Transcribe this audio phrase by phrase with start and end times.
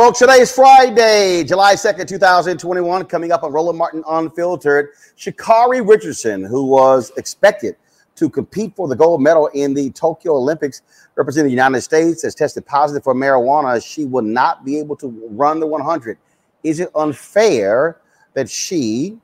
[0.00, 3.04] Folks, today is Friday, July 2nd, 2021.
[3.04, 7.76] Coming up on Roland Martin Unfiltered, Sha'Carri Richardson, who was expected
[8.16, 10.80] to compete for the gold medal in the Tokyo Olympics,
[11.16, 13.84] representing the United States, has tested positive for marijuana.
[13.84, 16.18] She will not be able to run the 100.
[16.64, 18.00] Is it unfair
[18.34, 19.18] that she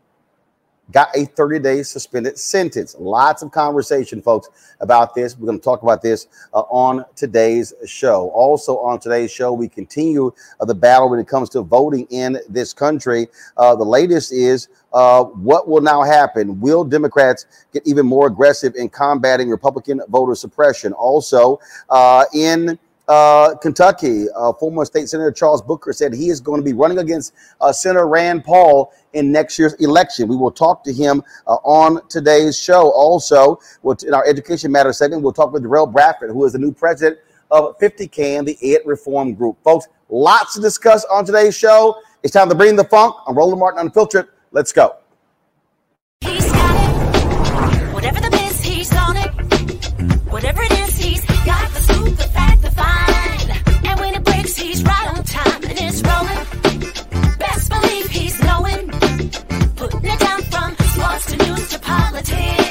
[0.93, 2.97] got a 30 day suspended sentence.
[2.99, 4.49] Lots of conversation, folks,
[4.81, 5.37] about this.
[5.37, 8.29] We're going to talk about this uh, on today's show.
[8.31, 12.39] Also, on today's show, we continue uh, the battle when it comes to voting in
[12.49, 13.29] this country.
[13.57, 16.61] Uh, the latest is uh, what will now happen?
[16.61, 20.93] Will Democrats get even more aggressive in combating Republican voter suppression?
[20.93, 21.61] Also,
[21.91, 22.79] uh, in
[23.09, 26.99] uh, Kentucky, uh, former state senator Charles Booker said he is going to be running
[26.99, 30.29] against uh, Senator Rand Paul in next year's election.
[30.29, 32.91] We will talk to him uh, on today's show.
[32.91, 33.61] Also,
[34.05, 37.19] in our education matters segment, we'll talk with Derrell Bradford, who is the new president
[37.51, 39.57] of 50 and the Ed Reform Group.
[39.63, 41.97] Folks, lots to discuss on today's show.
[42.23, 43.15] It's time to bring the funk.
[43.29, 44.29] I'm Roland Martin Unfiltered.
[44.51, 44.97] Let's go.
[54.77, 57.39] He's right on time and it's rolling.
[57.39, 58.89] Best believe he's knowing.
[59.77, 62.66] Putting it down from sports to news to politics.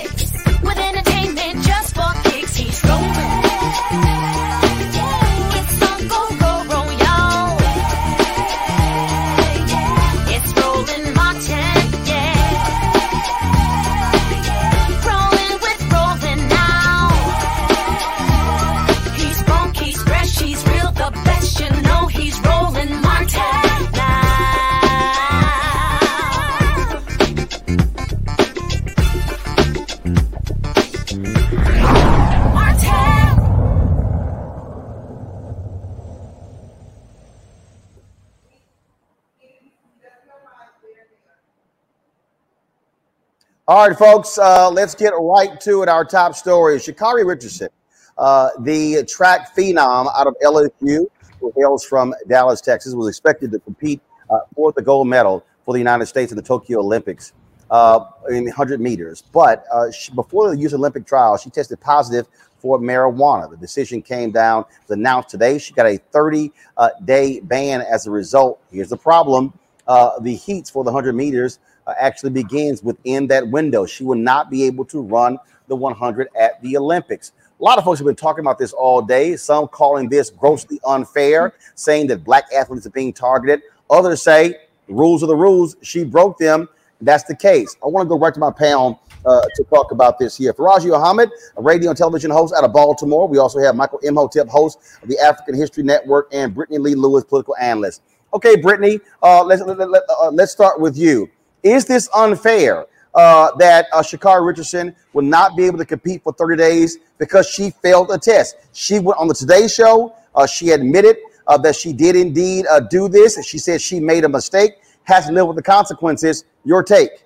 [43.67, 45.89] All right, folks, uh, let's get right to it.
[45.89, 47.69] Our top story is Sha'Carri Richardson,
[48.15, 51.07] uh, the track phenom out of LSU,
[51.39, 55.73] who hails from Dallas, Texas, was expected to compete uh, for the gold medal for
[55.73, 57.33] the United States in the Tokyo Olympics
[57.71, 59.23] uh, in 100 meters.
[59.33, 60.73] But uh, she, before the U.S.
[60.73, 62.27] Olympic trial, she tested positive
[62.59, 63.50] for marijuana.
[63.50, 65.57] The decision came down, was announced today.
[65.57, 68.61] She got a 30 uh, day ban as a result.
[68.71, 69.57] Here's the problem
[69.88, 73.85] the heats for the 100 meters uh, actually begins within that window.
[73.85, 75.37] She will not be able to run
[75.67, 77.31] the 100 at the Olympics.
[77.59, 80.79] A lot of folks have been talking about this all day, some calling this grossly
[80.85, 83.61] unfair, saying that black athletes are being targeted.
[83.89, 84.55] Others say
[84.87, 85.77] rules are the rules.
[85.81, 86.67] She broke them.
[87.01, 87.75] That's the case.
[87.83, 90.53] I want to go right to my panel uh, to talk about this here.
[90.53, 93.27] Faraji Ahmed, a radio and television host out of Baltimore.
[93.27, 97.23] We also have Michael Imhotep, host of the African History Network, and Brittany Lee Lewis,
[97.23, 98.01] political analyst.
[98.33, 101.29] Okay, Brittany, uh, let's let, let, uh, let's start with you.
[101.65, 102.85] Is this unfair
[103.15, 107.71] uh, that uh, Richardson will not be able to compete for 30 days because she
[107.81, 108.56] failed a test?
[108.71, 110.13] She went on the Today Show.
[110.35, 111.17] Uh, she admitted
[111.47, 113.44] uh, that she did indeed uh, do this.
[113.44, 114.73] She said she made a mistake,
[115.06, 116.45] has to live with the consequences.
[116.65, 117.23] Your take.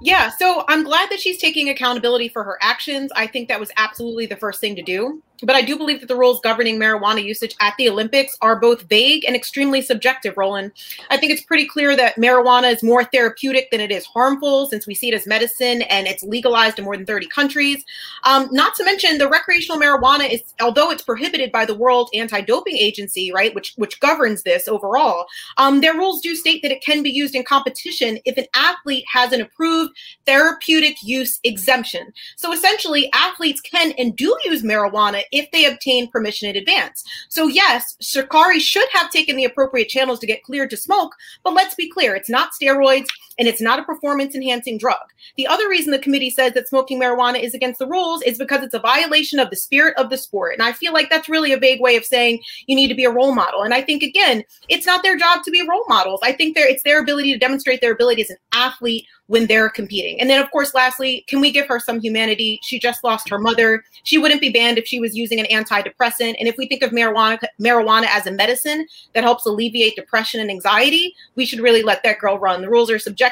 [0.00, 3.10] Yeah, so I'm glad that she's taking accountability for her actions.
[3.16, 5.22] I think that was absolutely the first thing to do.
[5.42, 8.82] But I do believe that the rules governing marijuana usage at the Olympics are both
[8.82, 10.72] vague and extremely subjective, Roland.
[11.10, 14.86] I think it's pretty clear that marijuana is more therapeutic than it is harmful since
[14.86, 17.84] we see it as medicine and it's legalized in more than 30 countries.
[18.24, 22.76] Um, not to mention the recreational marijuana is, although it's prohibited by the World Anti-Doping
[22.76, 25.26] Agency, right, which which governs this overall,
[25.58, 29.04] um, their rules do state that it can be used in competition if an athlete
[29.12, 29.94] has an approved
[30.24, 32.12] therapeutic use exemption.
[32.36, 37.04] So essentially, athletes can and do use marijuana if they obtain permission in advance.
[37.28, 41.14] So, yes, Sha'Carri should have taken the appropriate channels to get cleared to smoke,
[41.44, 45.00] but let's be clear it's not steroids and it's not a performance enhancing drug.
[45.36, 48.62] The other reason the committee says that smoking marijuana is against the rules is because
[48.62, 50.54] it's a violation of the spirit of the sport.
[50.54, 53.04] And I feel like that's really a vague way of saying you need to be
[53.04, 53.62] a role model.
[53.62, 56.20] And I think, again, it's not their job to be role models.
[56.22, 60.20] I think it's their ability to demonstrate their ability as an athlete when they're competing.
[60.20, 62.60] And then, of course, lastly, can we give her some humanity?
[62.62, 63.82] She just lost her mother.
[64.04, 66.36] She wouldn't be banned if she was using an antidepressant.
[66.38, 70.48] And if we think of marijuana, marijuana as a medicine that helps alleviate depression and
[70.48, 72.60] anxiety, we should really let that girl run.
[72.60, 73.25] The rules are subjective,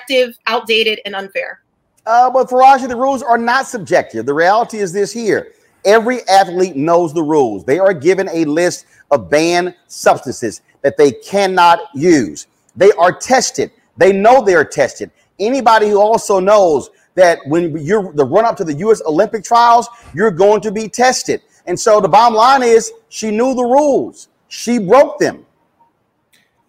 [0.46, 1.61] outdated, and unfair.
[2.06, 4.26] Uh, but Faraji, the rules are not subjective.
[4.26, 5.52] The reality is this here.
[5.85, 7.64] Every athlete knows the rules.
[7.64, 12.46] They are given a list of banned substances that they cannot use.
[12.76, 13.70] They are tested.
[13.96, 18.56] They know they are tested anybody who also knows that when you're the run up
[18.56, 19.00] to the U.S.
[19.06, 21.43] Olympic trials, you're going to be tested.
[21.67, 24.29] And so the bottom line is she knew the rules.
[24.49, 25.47] She broke them.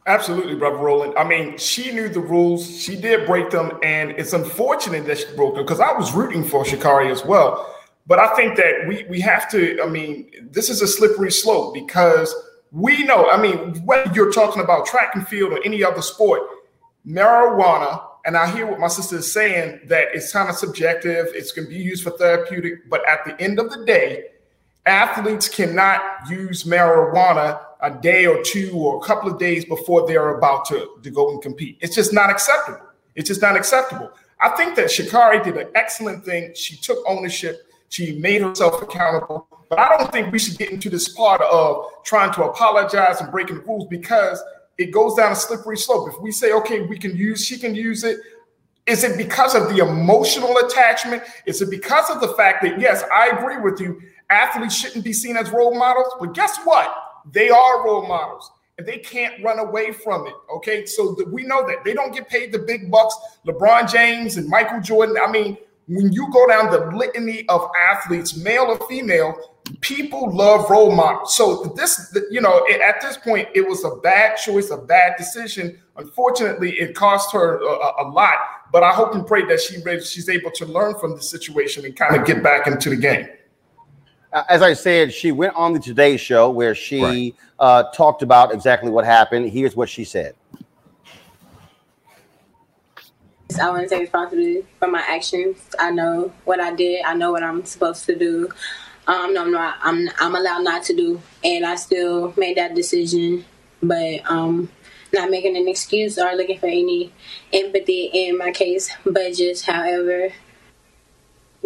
[0.07, 1.15] Absolutely, brother Roland.
[1.17, 2.79] I mean, she knew the rules.
[2.79, 6.43] She did break them, and it's unfortunate that she broke them because I was rooting
[6.43, 7.75] for Sha'Carri as well.
[8.05, 9.81] But I think that we we have to.
[9.81, 12.33] I mean, this is a slippery slope because
[12.71, 13.29] we know.
[13.29, 16.41] I mean, whether you're talking about track and field or any other sport,
[17.07, 21.51] marijuana and I hear what my sister is saying that it's kind of subjective, it's
[21.51, 24.23] going to be used for therapeutic, but at the end of the day,
[24.87, 30.37] athletes cannot use marijuana a day or two or a couple of days before they're
[30.37, 31.77] about to, to go and compete.
[31.81, 32.85] It's just not acceptable.
[33.15, 34.11] It's just not acceptable.
[34.39, 36.53] I think that Sha'Carri did an excellent thing.
[36.55, 37.71] She took ownership.
[37.89, 39.47] She made herself accountable.
[39.69, 43.31] But I don't think we should get into this part of trying to apologize and
[43.31, 44.43] breaking the rules because–
[44.77, 46.09] it goes down a slippery slope.
[46.09, 48.19] If we say, okay, we can use, she can use it,
[48.85, 51.23] is it because of the emotional attachment?
[51.45, 55.13] Is it because of the fact that, yes, I agree with you, athletes shouldn't be
[55.13, 56.93] seen as role models, but guess what?
[57.31, 60.33] They are role models and they can't run away from it.
[60.55, 60.85] Okay.
[60.85, 63.15] So we know that they don't get paid the big bucks.
[63.45, 65.15] LeBron James and Michael Jordan.
[65.21, 69.35] I mean, when you go down the litany of athletes, male or female,
[69.81, 71.35] people love role models.
[71.35, 75.79] So this, you know, at this point, it was a bad choice, a bad decision.
[75.95, 78.35] Unfortunately, it cost her a, a lot.
[78.71, 81.95] But I hope and pray that she she's able to learn from the situation and
[81.95, 83.27] kind of get back into the game.
[84.49, 87.35] As I said, she went on the Today Show where she right.
[87.59, 89.49] uh, talked about exactly what happened.
[89.49, 90.35] Here's what she said.
[93.61, 95.57] I want to take responsibility for my actions.
[95.79, 97.05] I know what I did.
[97.05, 98.51] I know what I'm supposed to do
[99.07, 99.77] um, no, I'm not.
[99.81, 103.45] I'm I'm allowed not to do, and I still made that decision.
[103.83, 104.69] But um,
[105.13, 107.11] not making an excuse or looking for any
[107.53, 110.29] empathy in my case, but just however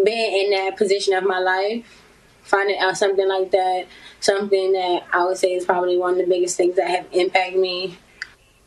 [0.03, 2.03] being in that position of my life,
[2.49, 3.85] finding out something like that,
[4.19, 7.59] something that I would say is probably one of the biggest things that have impacted
[7.59, 7.97] me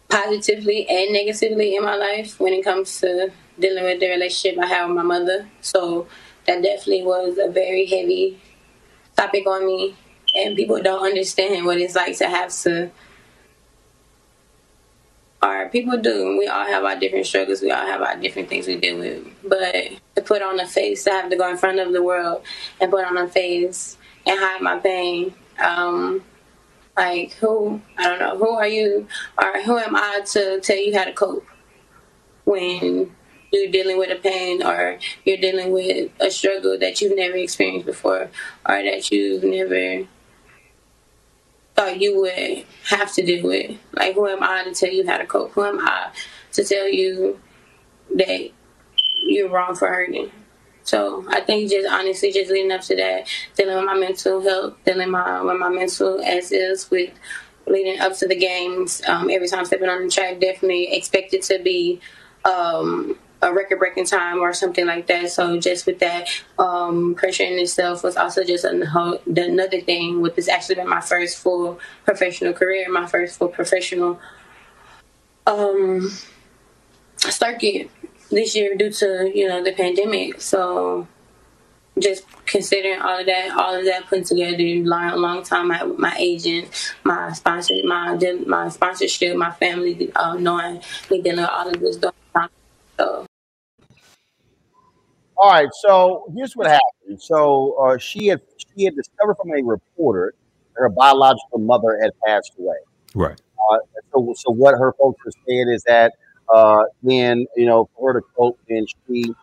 [0.09, 4.67] positively and negatively in my life when it comes to dealing with the relationship I
[4.67, 5.49] have with my mother.
[5.61, 6.07] So
[6.47, 8.41] that definitely was a very heavy
[9.17, 9.97] topic on me.
[10.35, 12.91] And people don't understand what it's like to have to
[15.42, 16.37] or people do.
[16.38, 17.61] We all have our different struggles.
[17.62, 19.26] We all have our different things we deal with.
[19.42, 19.75] But
[20.14, 22.42] to put on a face, to have to go in front of the world
[22.80, 23.96] and put on a face
[24.26, 25.34] and hide my pain.
[25.58, 26.25] Um,
[26.96, 27.80] like who?
[27.99, 28.38] I don't know.
[28.38, 29.08] Who are you?
[29.37, 31.46] Or who am I to tell you how to cope
[32.44, 33.11] when
[33.52, 37.87] you're dealing with a pain or you're dealing with a struggle that you've never experienced
[37.87, 38.30] before
[38.66, 40.06] or that you've never
[41.83, 43.77] thought you would have to do it.
[43.93, 45.53] Like, who am I to tell you how to cope?
[45.53, 46.11] Who am I
[46.53, 47.41] to tell you
[48.15, 48.51] that
[49.25, 50.31] you're wrong for hurting?
[50.85, 54.75] So I think just honestly, just leading up to that, dealing with my mental health,
[54.85, 57.11] dealing my with my mental as is with
[57.67, 59.03] leading up to the games.
[59.07, 62.01] Um, every time stepping on the track, definitely expected to be
[62.45, 65.30] um, a record breaking time or something like that.
[65.30, 70.22] So just with that, um, pressure in itself was also just another thing.
[70.22, 74.20] With this actually been my first full professional career, my first full professional
[75.46, 76.11] um,
[77.16, 77.90] circuit
[78.30, 80.40] this year due to you know the pandemic.
[80.40, 81.08] So
[81.99, 86.14] just considering all of that, all of that put together, long, long time my my
[86.16, 91.99] agent, my sponsor, my my sponsorship, my family, uh, knowing dealing with all of this.
[92.99, 93.26] So
[95.42, 97.20] All right, so here's what happened.
[97.20, 98.40] So uh, she had
[98.76, 100.34] she had discovered from a reporter
[100.72, 102.76] that her biological mother had passed away.
[103.12, 103.40] Right.
[103.58, 103.78] Uh,
[104.12, 106.12] so, so what her folks were saying is that
[106.49, 109.34] uh, then you know for her to cope, then she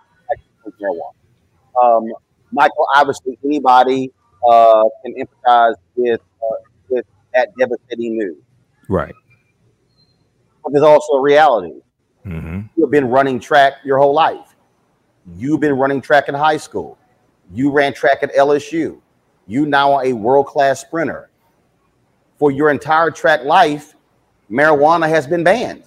[0.81, 1.11] marijuana.
[1.83, 2.05] Um,
[2.53, 4.13] Michael, obviously, anybody
[4.49, 6.55] uh, can empathize with uh,
[6.89, 8.41] with that devastating news.
[8.87, 9.13] Right.
[10.63, 11.81] But there's also a reality.
[12.25, 12.61] Mm-hmm.
[12.77, 14.55] You've been running track your whole life.
[15.38, 16.98] You've been running track in high school.
[17.53, 19.00] You ran track at LSU.
[19.48, 21.29] You now are a world class sprinter.
[22.38, 23.95] For your entire track life,
[24.50, 25.83] marijuana has been banned.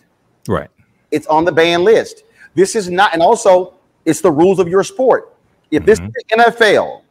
[0.48, 0.68] Right.
[1.10, 2.24] It's on the ban list.
[2.54, 5.34] This is not, and also it's the rules of your sport.
[5.70, 6.08] If this mm-hmm.
[6.08, 7.02] is the NFL,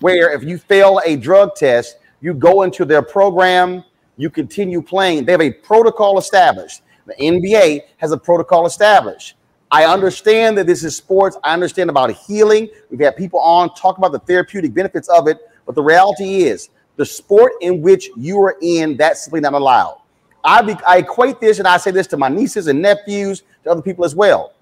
[0.00, 3.84] where if you fail a drug test, you go into their program,
[4.16, 5.24] you continue playing.
[5.24, 6.82] They have a protocol established.
[7.06, 9.36] The NBA has a protocol established.
[9.70, 11.36] I understand that this is sports.
[11.44, 12.68] I understand about healing.
[12.90, 16.70] We've had people on talk about the therapeutic benefits of it, but the reality is
[16.96, 20.00] the sport in which you are in, that's simply not allowed.
[20.42, 23.70] I, be, I equate this and I say this to my nieces and nephews, to
[23.70, 24.54] other people as well.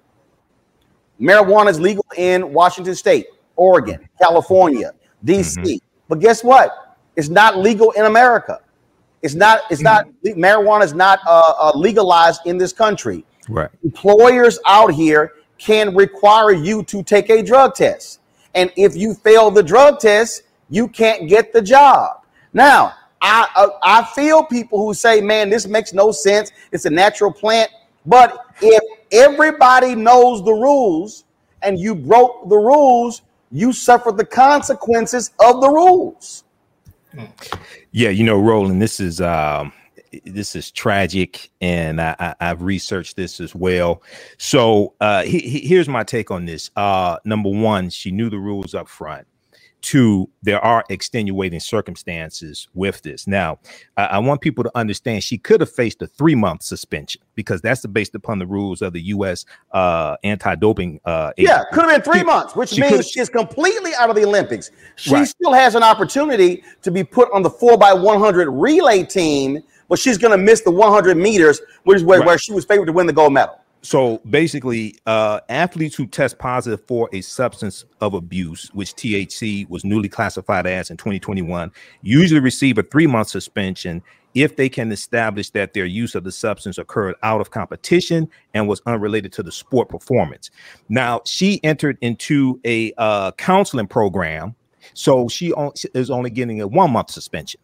[1.19, 4.93] Marijuana is legal in Washington State, Oregon, California,
[5.25, 5.79] DC.
[6.07, 6.97] But guess what?
[7.15, 8.61] It's not legal in America.
[9.21, 9.63] It's not.
[9.69, 10.07] It's not.
[10.23, 13.25] Marijuana is not uh, uh, legalized in this country.
[13.49, 13.69] Right.
[13.83, 18.19] Employers out here can require you to take a drug test,
[18.55, 22.21] and if you fail the drug test, you can't get the job.
[22.53, 26.51] Now, I uh, I feel people who say, "Man, this makes no sense.
[26.71, 27.71] It's a natural plant."
[28.05, 31.25] But if everybody knows the rules
[31.61, 36.43] and you broke the rules, you suffer the consequences of the rules.
[37.91, 39.73] Yeah, you know, Roland, this is um
[40.25, 44.01] this is tragic, and I, I, I've researched this as well.
[44.37, 46.71] So uh he, he- here's my take on this.
[46.75, 49.27] Uh number one, she knew the rules up front.
[49.81, 53.27] Two, there are extenuating circumstances with this.
[53.27, 53.59] Now,
[53.95, 57.61] I, I want people to understand she could have faced a three month suspension because
[57.61, 59.45] that's based upon the rules of the U.S.
[59.71, 60.99] Uh, anti-doping.
[61.05, 64.17] Uh, Yeah, could have been three She- months, which she means she's completely out of
[64.17, 64.69] the Olympics.
[64.97, 65.25] She Right.
[65.27, 69.63] still has an opportunity to be put on the four by one hundred relay team,
[69.89, 72.27] but she's going to miss the one hundred meters, which is where, Right.
[72.27, 73.59] where she was favored to win the gold medal.
[73.81, 79.85] So basically, uh, athletes who test positive for a substance of abuse, which THC was
[79.85, 84.01] newly classified as in 2021, usually receive a three month suspension
[84.35, 88.67] if they can establish that their use of the substance occurred out of competition and
[88.67, 90.51] was unrelated to the sport performance.
[90.89, 94.55] Now, she entered into a uh, counseling program,
[94.93, 97.59] so she on- is only getting a one month suspension.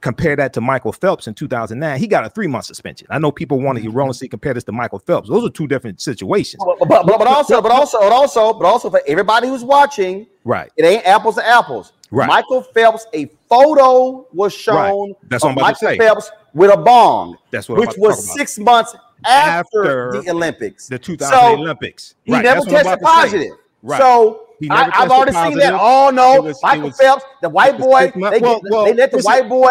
[0.00, 1.98] Compare that to Michael Phelps in 2009.
[1.98, 3.06] He got a three month suspension.
[3.10, 5.28] I know people want to erroneously compare this to Michael Phelps.
[5.28, 6.62] Those are two different situations.
[6.64, 10.70] But, but, but also, but also, but also, but also for everybody who's watching, Right.
[10.76, 11.92] it ain't apples to apples.
[12.10, 12.26] Right.
[12.28, 15.08] Michael Phelps, a photo was shown.
[15.10, 15.16] Right.
[15.28, 15.98] That's what I'm about to Michael say.
[15.98, 20.88] Phelps with a bong, That's what which to was six months after, After the Olympics.
[20.88, 22.14] The 2000 So, Olympics.
[22.24, 23.52] He Right, never that's tested to positive.
[23.82, 23.98] Right.
[24.00, 25.72] So I, I've tested already seen that.
[25.72, 25.78] positive.
[25.80, 29.20] Oh no, was- Michael was- Phelps, the white boy, they, well, well, they let the
[29.20, 29.68] white boy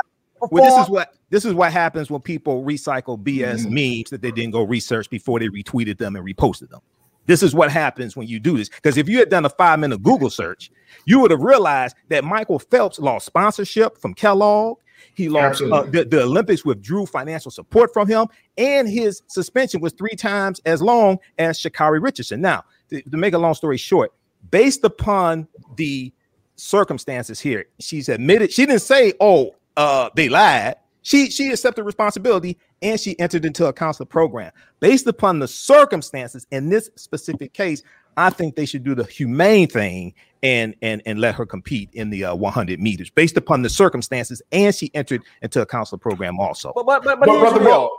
[0.52, 4.32] Well, this is what this is what happens when people recycle BS memes that they
[4.32, 6.82] didn't go research before they retweeted them and reposted them.
[7.30, 8.70] This is what happens when you do this.
[8.70, 10.72] Because if you had done a five minute Google search,
[11.06, 14.80] you would have realized that Michael Phelps lost sponsorship from Kellogg.
[15.14, 18.28] He lost uh, the, the Olympics withdrew financial support from him,
[18.58, 22.42] and his suspension was three times as long as Sha'Carri Richardson.
[22.42, 24.12] Now, to, to make a long story short,
[24.50, 26.12] based upon the
[26.56, 32.58] circumstances here, she's admitted she didn't say, "Oh, uh, they lied." She she accepted responsibility
[32.82, 34.52] and she entered into a counselor program.
[34.80, 37.84] Based upon the circumstances in this specific case,
[38.18, 42.10] I think they should do the humane thing and and and let her compete in
[42.10, 44.42] the uh, 100 meters based upon the circumstances.
[44.52, 46.74] And she entered into a counselor program also.
[46.76, 47.90] But but but, but, here's, the deal.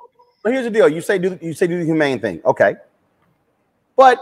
[0.43, 0.89] but here's the deal.
[0.89, 2.75] You say do you say do the humane thing, okay?
[3.97, 4.19] But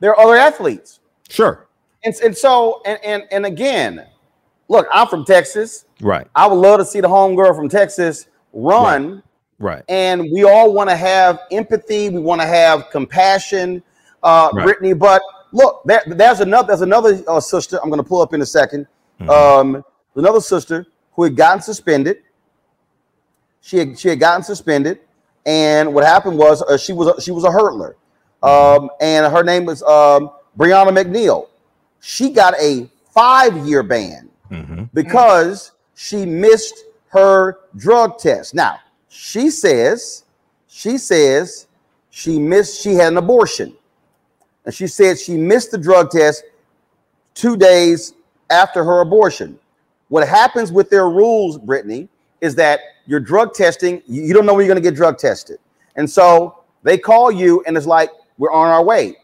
[0.00, 1.00] there are other athletes.
[1.28, 1.66] Sure.
[2.04, 4.06] And and so and and and again,
[4.68, 5.84] look, I'm from Texas.
[6.00, 6.26] Right.
[6.34, 9.22] I would love to see the homegirl from Texas run.
[9.58, 9.82] Right.
[9.88, 12.10] And we all want to have empathy.
[12.10, 13.82] We want to have compassion,
[14.22, 14.64] uh, Right.
[14.64, 14.92] Brittany.
[14.92, 16.66] But look, there, there's another.
[16.68, 17.78] There's another uh, sister.
[17.82, 18.86] I'm going to pull up in a 2nd
[19.18, 19.30] Mm-hmm.
[19.30, 19.82] Um,
[20.14, 22.18] another sister who had gotten suspended.
[23.62, 25.00] She had, she had gotten suspended,
[25.46, 27.94] and what happened was uh, she was a, she was a hurdler,
[28.42, 28.84] Mm-hmm.
[28.84, 31.48] um, and her name was um, Brianna McNeal.
[32.00, 34.84] She got a five year ban Mm-hmm.
[34.94, 38.54] because she missed her drug test.
[38.54, 40.24] Now, she says,
[40.66, 41.66] she says
[42.10, 43.74] she missed, she had an abortion.
[44.64, 46.44] And she said she missed the drug test
[47.34, 48.14] two days
[48.50, 49.58] after her abortion.
[50.08, 52.08] What happens with their rules, Brittany,
[52.40, 55.58] is that your drug testing, you don't know when you're going to get drug tested.
[55.96, 59.16] And so they call you and it's like, we're on our way.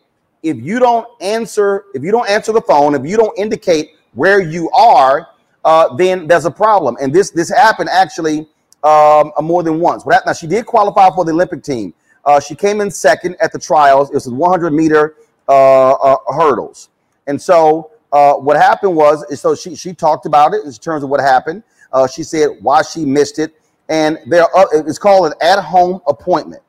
[0.42, 4.40] If you don't answer, if you don't answer the phone, if you don't indicate where
[4.40, 5.28] you are,
[5.64, 6.96] uh, then there's a problem.
[7.00, 8.48] And this this happened actually
[8.82, 10.04] um, more than once.
[10.06, 11.94] Now she did qualify for the Olympic team.
[12.24, 14.10] Uh, she came in second at the trials.
[14.10, 15.16] It was 100 meter
[15.48, 16.90] uh, uh, hurdles.
[17.26, 21.10] And so uh, what happened was, so she she talked about it in terms of
[21.10, 21.62] what happened.
[21.92, 23.54] Uh, she said why she missed it,
[23.88, 26.62] and there it's called an at-home appointment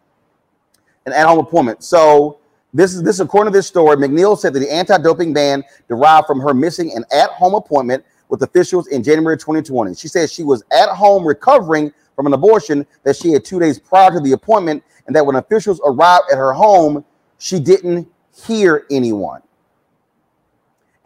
[1.06, 1.84] an at-home appointment.
[1.84, 2.40] So
[2.74, 3.96] this is this according to this story.
[3.98, 8.88] McNeal said that the anti-doping ban derived from her missing an at-home appointment with officials
[8.88, 9.94] in January 2020.
[9.96, 13.80] She said she was at home recovering from an abortion that she had two days
[13.80, 17.06] prior to the appointment, and that when officials arrived at her home,
[17.38, 18.08] she didn't
[18.46, 19.42] hear anyone.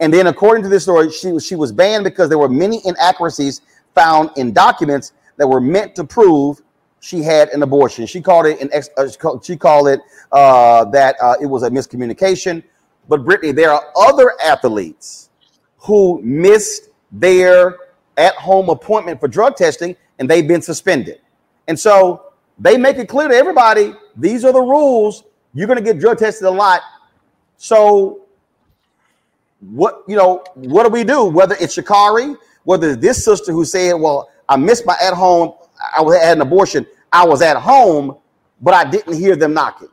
[0.00, 3.62] And then, according to this story, she she was banned because there were many inaccuracies
[3.94, 6.62] found in documents that were meant to prove
[7.00, 8.06] she had an abortion.
[8.06, 9.08] She called it an ex, uh,
[9.42, 10.00] she called- it
[10.32, 12.62] uh, that uh, it was a miscommunication.
[13.08, 15.30] But Brittany, there are other athletes
[15.78, 17.76] who missed their
[18.16, 21.20] at-home appointment for drug testing, and they've been suspended.
[21.68, 25.24] And so they make it clear to everybody: these are the rules.
[25.54, 26.82] You're going to get drug tested a lot.
[27.56, 28.28] So
[29.60, 33.64] what you know what do we do whether it's Sha'Carri whether it's this sister who
[33.64, 36.86] said well i missed my at home i had an abortion.
[37.12, 38.16] I was at home
[38.60, 39.88] but i didn't hear them knocking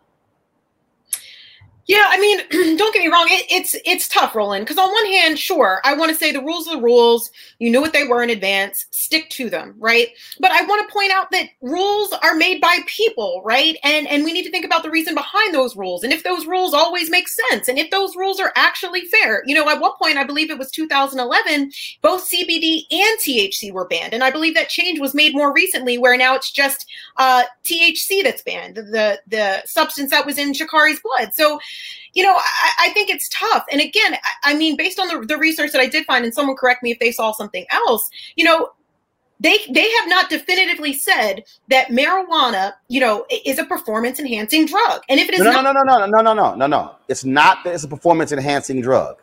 [1.87, 2.39] Yeah, I mean,
[2.77, 3.27] don't get me wrong.
[3.29, 4.65] It, it's it's tough, Roland.
[4.65, 7.29] Because on one hand, sure, I want to say the rules are the rules.
[7.59, 8.87] You knew what they were in advance.
[8.89, 10.07] Stick to them, right?
[10.39, 13.77] But I want to point out that rules are made by people, right?
[13.83, 16.47] And and we need to think about the reason behind those rules, and if those
[16.47, 19.43] rules always make sense, and if those rules are actually fair.
[19.45, 21.71] You know, at one point, I believe it was 2011,
[22.01, 25.99] both CBD and THC were banned, and I believe that change was made more recently,
[25.99, 30.99] where now it's just uh, THC that's banned, the the substance that was in Sha'Carri's
[30.99, 31.33] blood.
[31.35, 31.59] So
[32.13, 33.65] you know, I, I think it's tough.
[33.71, 36.33] And again, I, I mean, based on the, the research that I did find, and
[36.33, 38.69] someone correct me if they saw something else, you know,
[39.39, 45.01] they they have not definitively said that marijuana, you know, is a performance enhancing drug.
[45.09, 46.95] And if it is no, no, not, no, no, no, no, no, no, no, no.
[47.09, 49.17] It's not that it's a performance enhancing drug.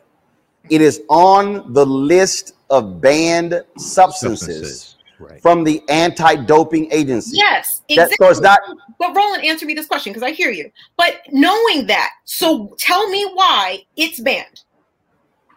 [0.69, 4.92] It is on the list of banned substances,
[5.41, 7.37] from the anti-doping agency.
[7.37, 8.15] yes, That- exactly.
[8.19, 8.59] so it's not
[8.99, 10.71] But Roland, answer me this question because I hear you.
[10.97, 14.61] But knowing that, so tell me why it's banned.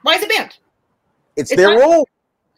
[0.03, 0.57] Why is it banned?
[1.37, 2.07] It's, It's their not- rules.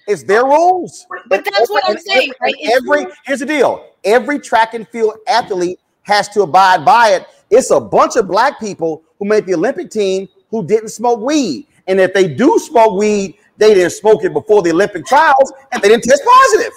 [0.07, 1.07] It's their rules.
[1.29, 2.73] But that's what I'm saying, every- right?
[3.05, 3.85] Every here's the deal.
[4.05, 7.27] Every track and field athlete has to abide by it.
[7.51, 11.66] It's a bunch of black people who made the Olympic team who didn't smoke weed.
[11.87, 15.83] And if they do smoke weed, they didn't smoke it before the Olympic trials and
[15.83, 16.73] they didn't test positive.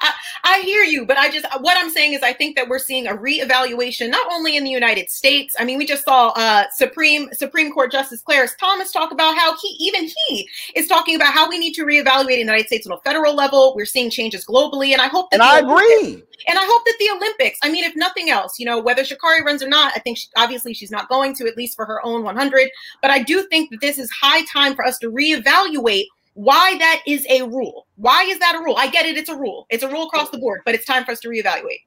[0.00, 0.12] I,
[0.44, 3.06] I hear you, but I just what I'm saying is I think that we're seeing
[3.06, 5.54] a reevaluation not only in the United States.
[5.58, 9.56] I mean, we just saw uh, Supreme Supreme Court Justice Clarence Thomas talk about how
[9.58, 12.86] he even he is talking about how we need to reevaluate in the United States
[12.86, 13.74] on a federal level.
[13.76, 15.28] We're seeing changes globally, and I hope.
[15.32, 16.22] And I agree.
[16.48, 17.58] And I hope that the Olympics.
[17.62, 20.26] I mean, if nothing else, you know, whether Sha'Carri runs or not, I think she,
[20.36, 22.70] obviously she's not going to at least for her own 100.
[23.02, 27.02] But I do think that this is high time for us to reevaluate why that
[27.06, 27.86] is a rule.
[27.96, 28.74] Why is that a rule?
[28.78, 29.66] I get it, it's a rule.
[29.70, 31.80] It's a rule across the board, but it's time for us to reevaluate.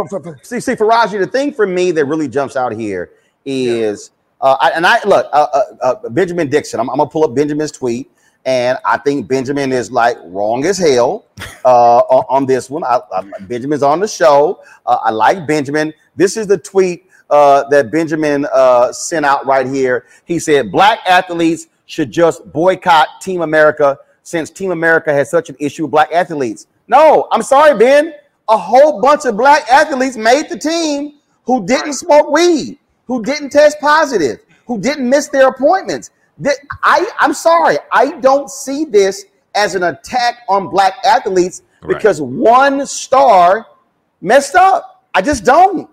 [0.43, 3.11] See, see, Faraji, the thing for me that really jumps out here
[3.45, 4.11] is,
[4.41, 6.79] uh, I, and I look, uh, uh, uh, Benjamin Dixon.
[6.79, 8.11] I'm, I'm gonna pull up Benjamin's tweet,
[8.45, 11.25] and I think Benjamin is like wrong as hell
[11.65, 12.85] uh, on, on this one.
[12.85, 14.63] I, I, Benjamin's on the show.
[14.85, 15.93] Uh, I like Benjamin.
[16.15, 20.07] This is the tweet uh, that Benjamin uh, sent out right here.
[20.27, 25.57] He said, "Black athletes should just boycott Team America since Team America has such an
[25.59, 28.15] issue with black athletes." No, I'm sorry, Ben.
[28.49, 33.51] A whole bunch of black athletes made the team who didn't smoke weed, who didn't
[33.51, 36.11] test positive, who didn't miss their appointments.
[36.83, 42.87] I, I'm sorry, I don't see this as an attack on black athletes because one
[42.87, 43.67] star
[44.21, 45.05] messed up.
[45.15, 45.89] I just don't.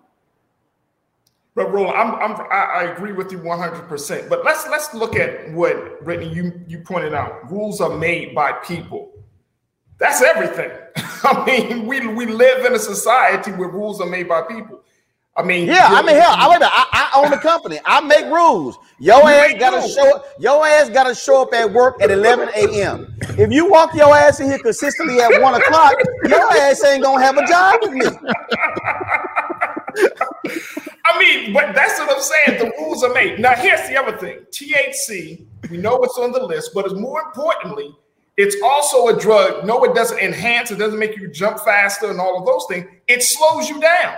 [1.56, 3.88] But Roland, I'm, I'm I, I agree with you 100.
[3.88, 7.50] percent But let's let's look at what Brittany you you pointed out.
[7.52, 9.12] Rules are made by people.
[10.00, 10.72] That's everything.
[11.24, 14.82] I mean, we we live in a society where rules are made by people.
[15.36, 17.80] I mean, Yeah, I mean, hell, I, wait I, I own the company.
[17.86, 18.78] I make rules.
[19.00, 19.96] Your You ass gotta rules.
[19.96, 20.26] show up.
[20.40, 23.16] Your ass gotta show up at work at 11 a.m.
[23.38, 25.96] If you walk your ass in here consistently at one o'clock,
[26.28, 28.06] your ass ain't gonna have a job with me.
[31.06, 32.60] I mean, but that's what I'm saying.
[32.60, 33.40] The rules are made.
[33.40, 37.22] Now, here's the other thing THC, we know it's on the list, but it's more
[37.22, 37.96] importantly,
[38.38, 39.66] it's also a drug.
[39.66, 42.90] No, it doesn't enhance, it doesn't make you jump faster and all of those things.
[43.08, 44.16] It slows you down.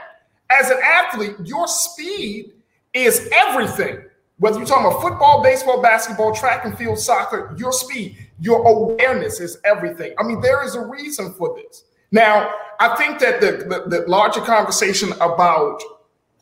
[0.51, 2.53] As an athlete, your speed
[2.93, 4.05] is everything.
[4.37, 9.39] Whether you're talking about football, baseball, basketball, track and field, soccer, your speed, your awareness
[9.39, 10.13] is everything.
[10.19, 11.84] I mean, there is a reason for this.
[12.11, 15.81] Now, I think that the, the, the larger conversation about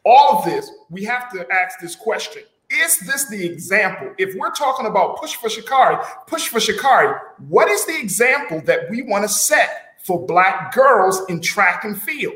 [0.06, 2.44] all of this, we have to ask this question.
[2.70, 4.14] Is this the example?
[4.18, 8.90] If we're talking about push for Sha'Carri, push for Sha'Carri, what is the example that
[8.90, 12.34] we want to set for black girls in track and field?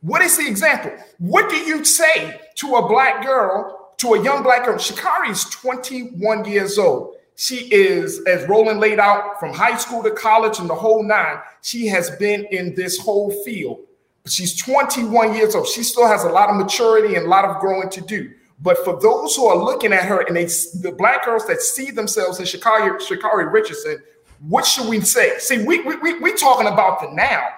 [0.00, 0.92] What is the example?
[1.18, 4.76] What do you say to a black girl, to a young black girl?
[4.76, 7.14] Sha'Carri is 21 years old.
[7.40, 11.38] She is, as Roland laid out, from high school to college and the whole nine.
[11.62, 13.78] She has been in this whole field.
[14.26, 15.68] She's 21 years old.
[15.68, 18.32] She still has a lot of maturity and a lot of growing to do.
[18.60, 21.92] But for those who are looking at her and they, the black girls that see
[21.92, 24.02] themselves in Sha'Carri, Sha'Carri Richardson,
[24.48, 25.38] what should we say?
[25.38, 27.50] See, we, we, we, we're talking about the now.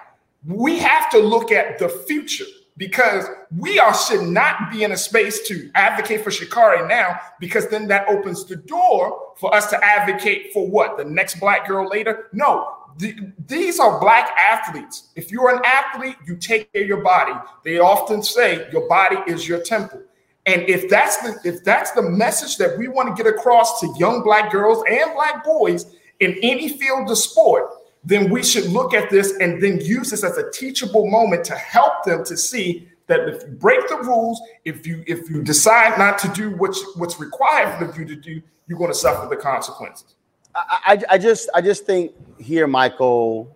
[0.45, 2.45] We have to look at the future
[2.77, 3.25] because
[3.57, 7.87] we are should not be in a space to advocate for Sha'Carri now because then
[7.89, 12.29] that opens the door for us to advocate for what the next black girl later.
[12.33, 13.15] No, th-
[13.47, 15.09] these are black athletes.
[15.15, 17.33] If you're an athlete, you take care of your body.
[17.63, 20.01] They often say your body is your temple.
[20.45, 23.93] And if that's the if that's the message that we want to get across to
[23.99, 25.85] young black girls and black boys
[26.19, 27.69] in any field of sport,
[28.03, 31.55] then we should look at this and then use this as a teachable moment to
[31.55, 35.97] help them to see that if you break the rules, if you if you decide
[35.97, 39.35] not to do what's what's required of you to do, you're going to suffer the
[39.35, 40.15] consequences.
[40.55, 43.55] I, I, I just I just think here, Michael,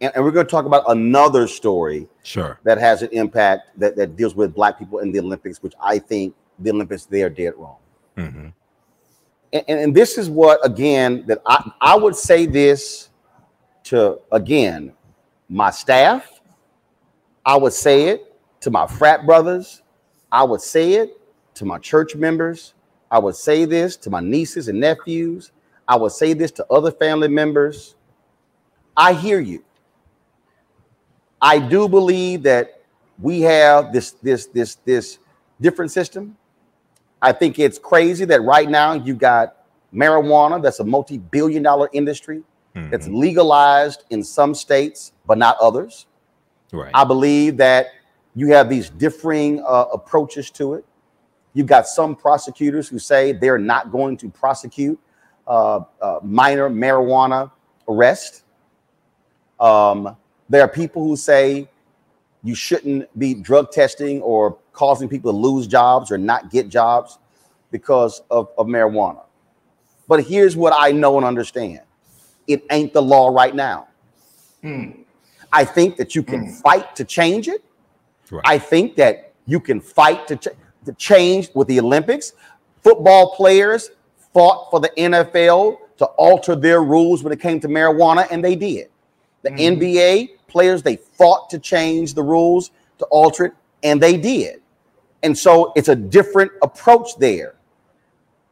[0.00, 2.58] and, and we're going to talk about another story Sure.
[2.64, 5.98] that has an impact that, that deals with black people in the Olympics, which I
[5.98, 7.76] think the Olympics they are dead wrong.
[8.16, 8.48] Mm-hmm.
[9.52, 13.10] And, and, and this is what again that I, I would say this
[13.84, 14.92] to again
[15.48, 16.40] my staff.
[17.44, 19.82] I would say it to my frat brothers.
[20.30, 21.20] I would say it
[21.54, 22.74] to my church members.
[23.10, 25.52] I would say this to my nieces and nephews.
[25.86, 27.96] I would say this to other family members.
[28.96, 29.64] I hear you.
[31.40, 32.80] I do believe that
[33.18, 35.18] we have this this this this
[35.60, 36.36] different system.
[37.20, 39.56] I think it's crazy that right now you got
[39.92, 42.42] marijuana that's a multi-billion dollar industry
[42.74, 46.06] that's legalized in some states but not others.
[46.72, 46.90] Right.
[46.94, 47.88] I believe that
[48.34, 50.84] you have these differing uh, approaches to it.
[51.54, 54.98] You've got some prosecutors who say they're not going to prosecute
[55.46, 57.50] uh, uh, minor marijuana
[57.88, 58.44] arrest.
[59.60, 60.16] Um,
[60.48, 61.68] there are people who say
[62.42, 67.18] you shouldn't be drug testing or causing people to lose jobs or not get jobs
[67.70, 69.22] because of, of marijuana.
[70.08, 71.82] But here's what I know and understand
[72.46, 73.88] it ain't the law right now.
[74.62, 74.90] Hmm.
[75.52, 77.62] I think that you can fight to change it.
[78.44, 80.48] I think that you can fight to, ch-
[80.86, 82.32] to change with the Olympics.
[82.82, 83.90] Football players
[84.32, 88.56] fought for the NFL to alter their rules when it came to marijuana, and they
[88.56, 88.88] did.
[89.42, 93.52] The NBA players, they fought to change the rules to alter it,
[93.82, 94.62] and they did.
[95.22, 97.54] And so it's a different approach there.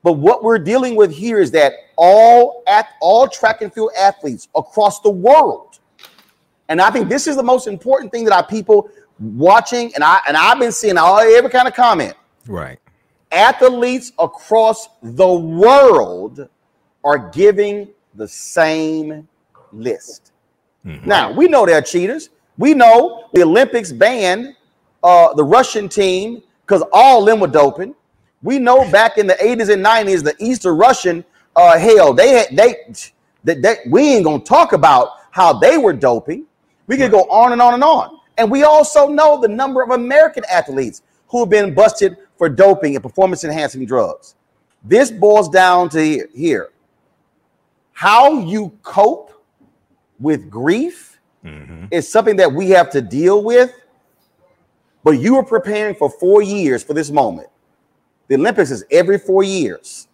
[0.03, 4.49] But what we're dealing with here is that all at all track and field athletes
[4.57, 5.79] across the world,
[6.71, 10.21] and I think this is the most important thing that our people watching, and I
[10.27, 12.15] and I've been seeing all every kind of comment.
[12.47, 12.79] Right.
[13.31, 16.49] Athletes across the world
[17.05, 19.29] are giving the same
[19.73, 20.33] list.
[21.05, 22.31] Now we know they're cheaters.
[22.57, 24.57] We know the Olympics banned
[25.03, 27.95] uh, the Russian team because all of them were doping.
[28.43, 31.25] We know back in the 80s and 90s, the Eastern Russian,
[31.57, 32.77] uh, hell, they had they,
[33.45, 36.47] that, they we ain't gonna talk about how they were doping.
[36.87, 38.19] We could go on and on and on.
[38.37, 42.97] And we also know the number of American athletes who have been busted for doping
[42.97, 44.35] and performance enhancing drugs.
[44.83, 46.71] This boils down to here.
[47.93, 49.45] How you cope
[50.19, 51.21] with grief
[51.91, 53.75] is something that we have to deal with.
[55.05, 57.49] But you are preparing for four years for this moment.
[58.29, 60.09] The Olympics is every four years.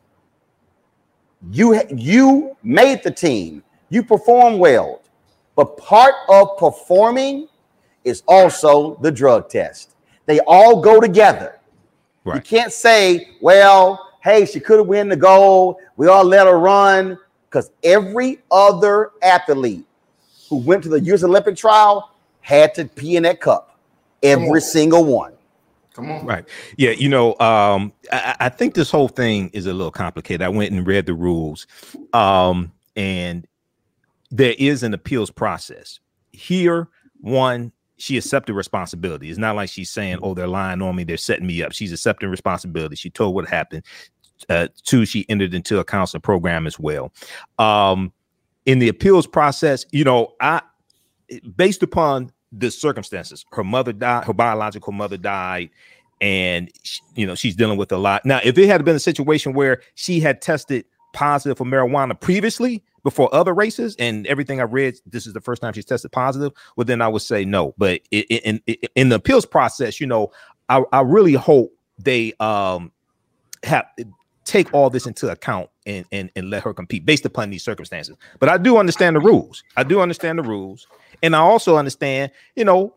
[1.50, 3.62] You you made the team.
[3.88, 5.02] You perform well,
[5.54, 7.48] but part of performing
[8.04, 9.94] is also the drug test.
[10.26, 11.60] They all go together.
[12.24, 15.76] You can't say, "Well, hey, she could have win the gold.
[15.96, 17.16] We all let her run,"
[17.48, 19.86] because every other athlete
[20.50, 21.22] who went to the U.S.
[21.22, 23.78] Olympic trial had to pee in that cup.
[24.22, 25.35] Every single one.
[25.96, 26.26] Come on.
[26.26, 26.46] Right.
[26.76, 26.90] Yeah.
[26.90, 30.42] You know, um, I, I think this whole thing is a little complicated.
[30.42, 31.66] I went and read the rules.
[32.12, 33.46] Um, and
[34.30, 35.98] there is an appeals process.
[36.32, 36.88] Here,
[37.20, 39.30] one, she accepted responsibility.
[39.30, 41.72] It's not like she's saying, Oh, they're lying on me, they're setting me up.
[41.72, 42.94] She's accepting responsibility.
[42.96, 43.82] She told what happened.
[44.50, 47.10] Uh, two, she entered into a counseling program as well.
[47.58, 48.12] Um,
[48.66, 50.60] in the appeals process, you know, I
[51.56, 55.70] based upon the circumstances, her mother died, her biological mother died,
[56.20, 58.24] and sh- you know she's dealing with a lot.
[58.24, 62.82] Now, if it had been a situation where she had tested positive for marijuana previously
[63.02, 66.52] before other races, and everything I read, this is the first time she's tested positive,
[66.76, 67.74] well, then I would say no.
[67.78, 70.32] But in in, in the appeals process, you know,
[70.68, 72.92] I, I really hope they um
[73.62, 73.86] have
[74.46, 78.16] take all this into account and, and and let her compete based upon these circumstances.
[78.38, 79.62] But I do understand the rules.
[79.76, 80.86] I do understand the rules,
[81.22, 82.94] and I also understand, you know,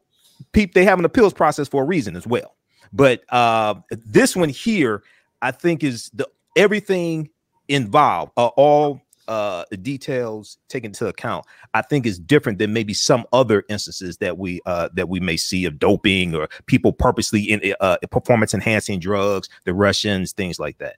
[0.54, 2.56] people they have an appeals process for a reason as well.
[2.94, 5.04] But uh, this one here,
[5.42, 7.30] I think, is the everything
[7.68, 11.46] involved, uh, all uh, the details taken into account.
[11.74, 15.38] I think is different than maybe some other instances that we uh, that we may
[15.38, 20.80] see of doping or people purposely in uh, performance enhancing drugs, the Russians, things like
[20.80, 20.98] that.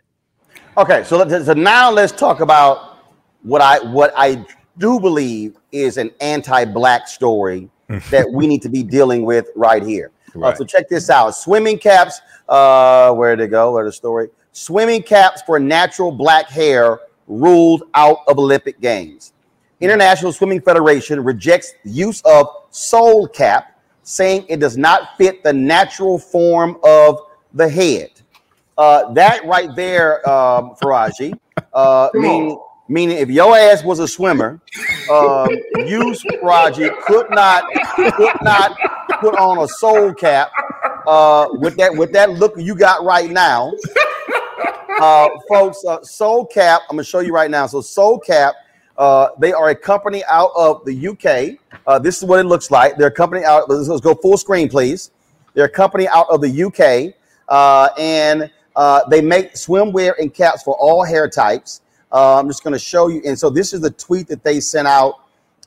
[0.82, 2.98] Okay, so, let- so now let's talk about
[3.44, 4.44] what I what I
[4.80, 7.70] do believe is an anti-black story
[8.10, 10.10] that we need to be dealing with right here.
[10.36, 12.20] Uh, so check this out: swimming caps.
[12.50, 13.74] Uh, where did it go?
[13.74, 14.30] Where the story?
[14.54, 19.34] Swimming caps for natural black hair ruled out of Olympic Games.
[19.82, 26.18] International Swimming Federation rejects use of soul cap, saying it does not fit the natural
[26.18, 27.20] form of
[27.54, 28.10] the head.
[28.82, 31.38] Uh, that right there, um, Faraji,
[31.72, 34.60] uh, meaning, meaning if your ass was a swimmer,
[35.12, 35.48] um,
[35.86, 37.64] you, Faraji, could not
[38.16, 38.76] could not
[39.20, 40.50] put on a soul cap
[41.06, 43.72] uh, with that with that look you got right now.
[45.00, 47.68] Uh, folks, uh, Soul Cap, I'm gonna show you right now.
[47.68, 48.56] So Soul Cap,
[48.98, 51.60] uh, they are a company out of the UK.
[51.86, 52.98] Uh, this is what it looks like.
[52.98, 53.70] They're a company out.
[53.70, 55.12] Let's, let's go full screen, please.
[55.54, 57.14] They're a company out of the UK,
[57.48, 61.82] uh, and uh, they make swimwear and caps for all hair types.
[62.12, 63.22] Uh, I'm just going to show you.
[63.26, 65.16] And so this is the tweet that they sent out.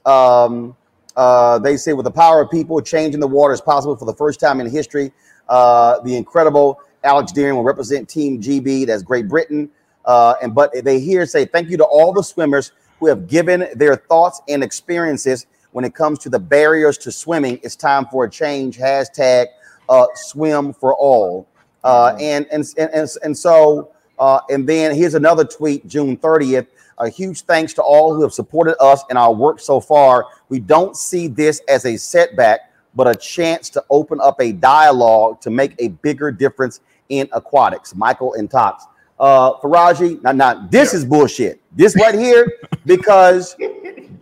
[0.05, 0.77] Um,
[1.17, 4.15] uh, they say, with the power of people, changing the water is possible for the
[4.15, 5.13] first time in history.
[5.49, 9.71] Uh, the incredible Alex Dearing will represent Team GB, that's Great Britain.
[10.05, 13.67] Uh, and but they here say thank you to all the swimmers who have given
[13.75, 17.59] their thoughts and experiences when it comes to the barriers to swimming.
[17.63, 18.79] It's time for a change.
[18.79, 19.47] Hashtag
[19.89, 21.49] uh, swim for all.
[21.85, 26.67] Uh, and, and and and and so uh, and then here's another tweet, June 30th.
[26.99, 30.27] A huge thanks to all who have supported us in our work so far.
[30.49, 35.41] We don't see this as a setback, but a chance to open up a dialogue
[35.41, 37.95] to make a bigger difference in aquatics.
[37.97, 38.81] Michael Imhotep.
[39.19, 41.61] uh, Faraji, now, now this is bullshit.
[41.73, 43.57] This right here, because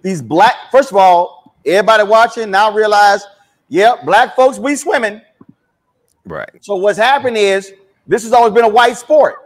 [0.01, 3.23] these black, first of all, everybody watching now realize,
[3.69, 5.21] yep, black folks, we swimming.
[6.25, 6.51] Right.
[6.61, 7.73] So what's happened is
[8.07, 9.37] this has always been a white sport.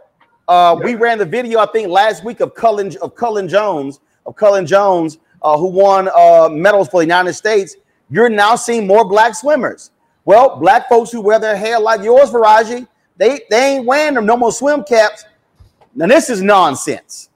[0.47, 4.35] Uh, We ran the video, I think, last week of Cullen of Cullen Jones of
[4.35, 7.77] Cullen Jones, uh, who won uh, medals for the United States.
[8.09, 9.91] You're now seeing more black swimmers.
[10.25, 14.25] Well, black folks who wear their hair like yours, Faraji, they they ain't wearing them
[14.25, 15.25] no more swim caps.
[15.95, 17.29] Now this is nonsense.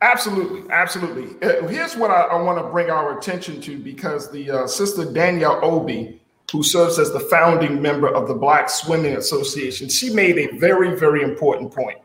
[0.00, 1.36] Absolutely, absolutely.
[1.48, 5.04] Uh, here's what I, I want to bring our attention to because the uh, sister
[5.04, 6.14] Danielle Obe,
[6.52, 10.94] who serves as the founding member of the Black Swimming Association, she made a very,
[10.98, 11.98] very important point.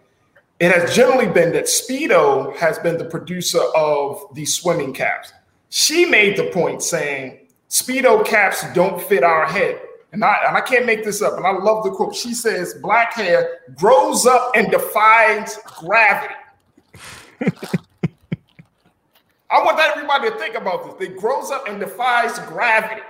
[0.61, 5.33] It has generally been that Speedo has been the producer of the swimming caps.
[5.69, 9.81] She made the point saying Speedo caps don't fit our head.
[10.13, 11.35] And I, and I can't make this up.
[11.35, 12.15] And I love the quote.
[12.15, 16.33] She says, Black hair grows up and defies gravity.
[19.49, 21.09] I want everybody to think about this.
[21.09, 23.01] It grows up and defies gravity.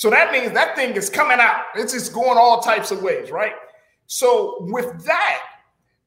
[0.00, 1.64] So that means that thing is coming out.
[1.74, 3.52] It's just going all types of ways, right?
[4.06, 5.42] So with that,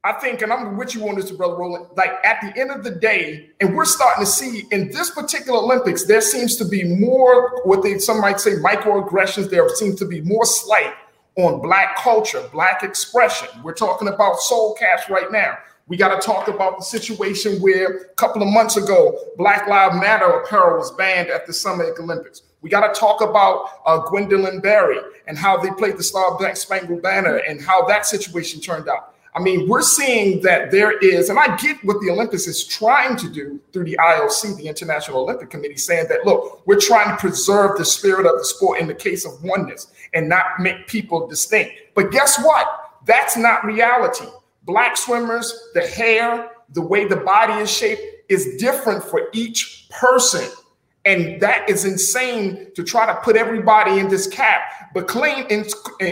[0.02, 1.86] I think, and I'm with you on this, brother Roland.
[1.96, 5.60] Like at the end of the day, and we're starting to see in this particular
[5.60, 9.48] Olympics, there seems to be more what they some might say microaggressions.
[9.48, 10.94] There seems to be more slight
[11.36, 13.46] on black culture, black expression.
[13.62, 15.56] We're talking about soul caps right now.
[15.86, 19.94] We got to talk about the situation where a couple of months ago, Black Lives
[20.00, 22.42] Matter apparel was banned at the Summer Olympics.
[22.64, 26.56] We got to talk about uh, Gwendolyn Berry and how they played the Star Black
[26.56, 29.14] Spangled Banner and how that situation turned out.
[29.34, 33.16] I mean, we're seeing that there is, and I get what the Olympics is trying
[33.16, 37.16] to do through the IOC, the International Olympic Committee, saying that, look, we're trying to
[37.18, 41.26] preserve the spirit of the sport in the case of oneness and not make people
[41.26, 41.74] distinct.
[41.94, 42.66] But guess what?
[43.04, 44.24] That's not reality.
[44.62, 48.00] Black swimmers, the hair, the way the body is shaped
[48.30, 50.48] is different for each person.
[51.06, 55.66] And that is insane to try to put everybody in this cap, but claim, in,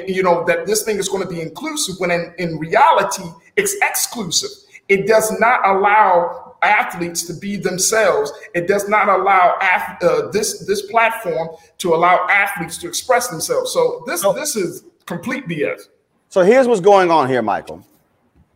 [0.07, 3.25] you know, that this thing is going to be inclusive when in, in reality,
[3.57, 4.51] it's exclusive.
[4.89, 8.33] It does not allow athletes to be themselves.
[8.55, 13.73] It does not allow ath- uh, this this platform to allow athletes to express themselves.
[13.73, 15.89] So this this is complete BS.
[16.29, 17.85] So here's what's going on here, Michael.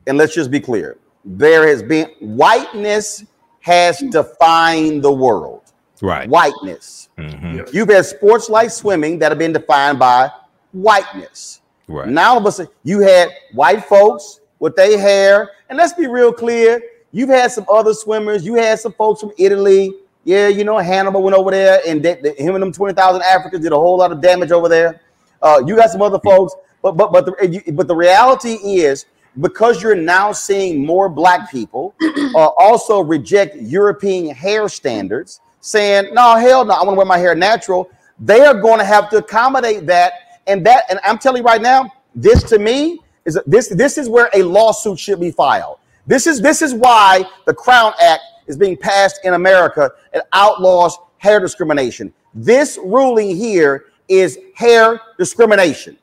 [0.06, 0.98] And let's just be clear.
[1.24, 3.24] There has been whiteness
[3.60, 5.65] has defined the world.
[6.02, 6.28] Right.
[6.28, 7.08] Whiteness.
[7.18, 7.72] Mhm.
[7.72, 10.30] You've had sports like swimming that have been defined by
[10.72, 11.60] whiteness.
[11.88, 12.08] Right.
[12.08, 16.06] Now all of a sudden you had white folks with their hair, and let's be
[16.06, 16.80] real clear.
[17.12, 18.44] You've had some other swimmers.
[18.44, 19.94] You had some folks from Italy.
[20.24, 23.22] Yeah, you know Hannibal went over there, and they, they- him and them twenty thousand
[23.22, 25.00] Africans did a whole lot of damage over there.
[25.40, 29.06] Uh, you got some other folks, but but but the you- but the reality is
[29.40, 31.94] because you're now seeing more black people
[32.34, 37.18] uh, also reject European hair standards, saying no, hell no, I want to wear my
[37.18, 37.90] hair natural.
[38.20, 41.60] They are going to have to accommodate that, and that, and I'm telling you right
[41.60, 45.78] now, this to me is this this is where a lawsuit should be filed.
[46.06, 50.96] This is this is why the Crown Act is being passed in America and outlaws
[51.18, 52.14] hair discrimination.
[52.32, 55.98] This ruling here is hair discrimination.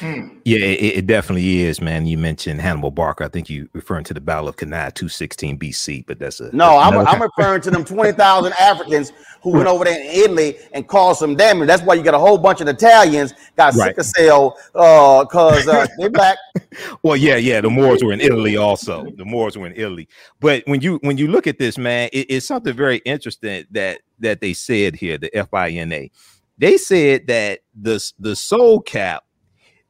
[0.00, 2.06] Yeah, it, it definitely is, man.
[2.06, 3.24] You mentioned Hannibal Barca.
[3.24, 6.78] I think you referring to the Battle of Cannae 216 BC, but that's a No,
[6.80, 10.88] that's I'm, I'm referring to them 20,000 Africans who went over there in Italy and
[10.88, 11.66] caused some damage.
[11.66, 13.88] That's why you got a whole bunch of Italians got Right.
[13.88, 16.38] sickle cell uh, because uh, they're black.
[17.02, 17.60] Well, yeah, yeah.
[17.60, 19.06] The Moors were in Italy also.
[19.16, 20.08] The Moors were in Italy.
[20.40, 24.00] But when you when you look at this, man, it- it's something very interesting that
[24.20, 25.18] that they said here.
[25.18, 26.08] The FINA,
[26.56, 29.24] they said that the the soul cap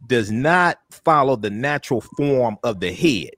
[0.06, 3.30] does not follow the natural form of the head.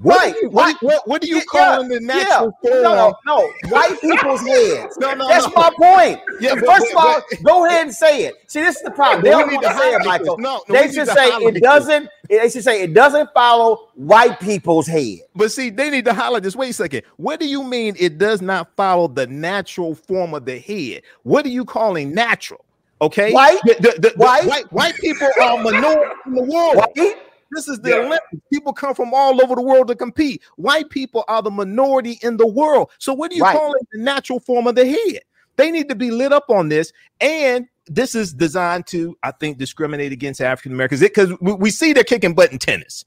[0.00, 2.70] What Right, you, what, what, what do you Yeah, call the natural yeah.
[2.70, 2.82] form?
[2.82, 3.52] No, no, no.
[3.70, 4.98] White people's heads.
[4.98, 5.52] No, no, That's no.
[5.54, 6.20] my point.
[6.40, 8.34] Yeah, but- First of but- all, go ahead and say it.
[8.48, 9.22] See, this is the problem.
[9.22, 10.36] They don't need want to to say it, Michael.
[10.38, 12.08] No, no, they should say it doesn't.
[12.28, 15.20] They should say it doesn't follow white people's head.
[15.36, 16.56] But see, they need to highlight this.
[16.56, 17.02] Wait a second.
[17.16, 21.02] What do you mean it does not follow the natural form of the head?
[21.22, 22.63] What are you calling natural?
[23.02, 23.58] Okay, White?
[23.64, 24.46] The- the- the- the White?
[24.46, 26.76] white, white people are minority in the world.
[26.76, 27.16] White?
[27.52, 27.96] This is the Yeah.
[27.96, 28.42] Olympics.
[28.52, 30.42] People come from all over the world to compete.
[30.56, 32.90] White people are the minority in the world.
[32.98, 33.56] So what do you Right.
[33.56, 35.20] call it the natural form of the head?
[35.56, 36.92] They need to be lit up on this.
[37.20, 41.92] And this is designed to, I think, discriminate against African Americans because we, we see
[41.92, 43.04] they're kicking butt in tennis.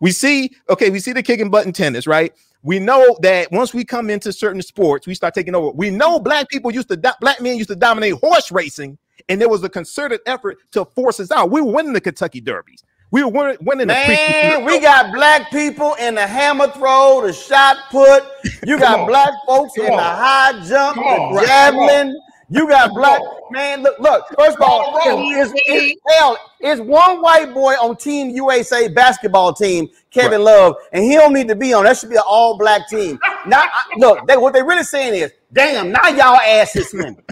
[0.00, 2.32] We see, okay, we see the kicking butt in tennis, right?
[2.62, 5.70] We know that once we come into certain sports, we start taking over.
[5.72, 8.96] We know black people used to, do- black men used to dominate horse racing,
[9.28, 11.50] and there was a concerted effort to force us out.
[11.50, 12.82] We were winning the Kentucky Derbies.
[13.10, 18.24] We were winning, Man, we got black people in the hammer throw, the shot put.
[18.64, 21.34] You got black folks Come in the high jump, on.
[21.34, 22.16] the javelin.
[22.48, 23.20] You got black
[23.50, 23.82] man.
[23.82, 24.26] Look, look.
[24.38, 29.52] First of all, on, it's, it's, hell, it's one white boy on Team USA basketball
[29.54, 31.84] team, Kevin Love, and he don't need to be on.
[31.84, 33.18] That should be an all black team.
[33.46, 37.22] Now, I- look, they, what they really saying is, damn, now y'all ass is swimming.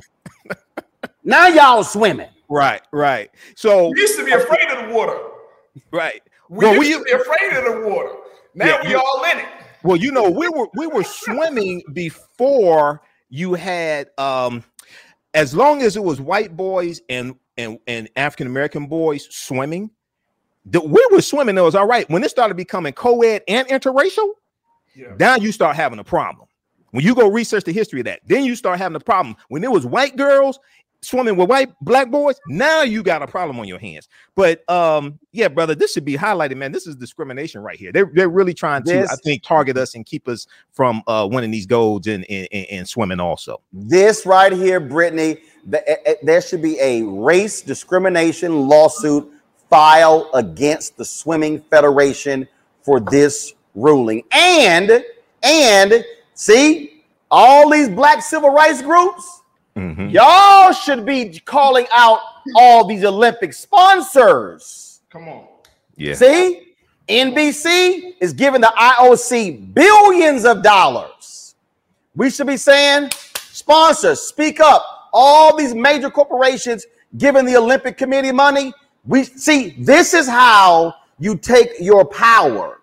[1.25, 2.29] Now y'all swimming.
[2.49, 3.31] Right, right.
[3.55, 5.17] So We used to be afraid of the water.
[5.93, 6.23] right.
[6.49, 8.13] We Well, used to be afraid of the water.
[8.55, 9.47] Now Yeah, we you- all in it.
[9.83, 13.01] Well, you know, we were we were swimming before
[13.31, 14.63] you had um
[15.33, 19.91] as long as it was white boys and and and African American boys swimming,
[20.67, 21.57] the, we were swimming.
[21.57, 22.09] It was all right.
[22.11, 24.33] When it started becoming co-ed and interracial,
[24.95, 25.15] yeah.
[25.19, 26.47] now you start having a problem.
[26.91, 29.37] When you go research the history of that, then you start having a problem.
[29.49, 30.59] When it was white girls
[31.03, 34.09] swimming with white black boys, now you got a problem on your hands.
[34.35, 36.73] But um, yeah, brother, this should be highlighted, man.
[36.73, 37.93] This is discrimination right here.
[37.93, 41.29] They're they're really trying to, This- I think, target us and keep us from uh
[41.31, 43.61] winning these golds and and, and, swimming also.
[43.73, 45.39] This right here, Brittany,
[45.71, 49.31] th- eh, eh, there should be a race discrimination lawsuit
[49.71, 52.47] filed against the Swimming Federation
[52.83, 54.23] for this ruling.
[54.33, 55.05] And,
[55.43, 59.40] and see, all these black civil rights groups,
[59.77, 60.09] Mm-hmm.
[60.09, 62.19] y'all should be calling out
[62.57, 65.01] all these Olympic sponsors.
[65.11, 65.47] Come on.
[65.97, 66.15] Yeah.
[66.15, 66.75] See,
[67.09, 71.55] NBC is giving the IOC billions of dollars.
[72.17, 75.09] We should be saying, sponsors, speak up.
[75.13, 76.87] All these major corporations
[77.19, 78.73] giving the Olympic Committee money.
[79.05, 82.81] We see this is how you take your power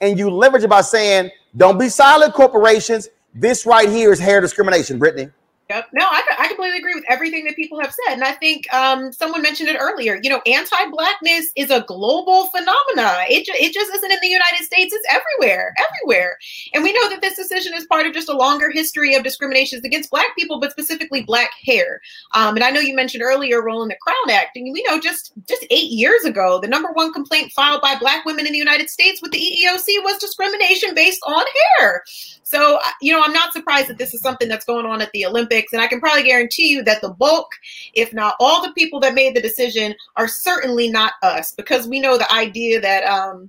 [0.00, 3.08] and you leverage it by saying, don't be silent, corporations.
[3.34, 5.30] This right here is hair discrimination, Brittany.
[5.70, 5.86] Yep.
[5.92, 8.14] No, I, I completely agree with everything that people have said.
[8.14, 10.18] And I think um, someone mentioned it earlier.
[10.20, 13.22] You know, anti blackness is a global phenomena.
[13.28, 16.38] It, ju- it just isn't in the United States, it's everywhere, everywhere.
[16.74, 19.84] And we know that this decision is part of just a longer history of discriminations
[19.84, 22.00] against black people, but specifically black hair.
[22.34, 24.56] Um, and I know you mentioned earlier, Roland the Crown Act.
[24.56, 28.24] And we know just, just eight years ago, the number one complaint filed by black
[28.24, 31.44] women in the United States with the EEOC was discrimination based on
[31.78, 32.02] hair.
[32.50, 35.12] So, uh, you know, I'm not surprised that this is something that's going on at
[35.12, 35.72] the Olympics.
[35.72, 37.48] And I can probably guarantee you that the bulk,
[37.94, 42.00] if not all the people that made the decision, are certainly not us because we
[42.00, 43.48] know the idea that, um,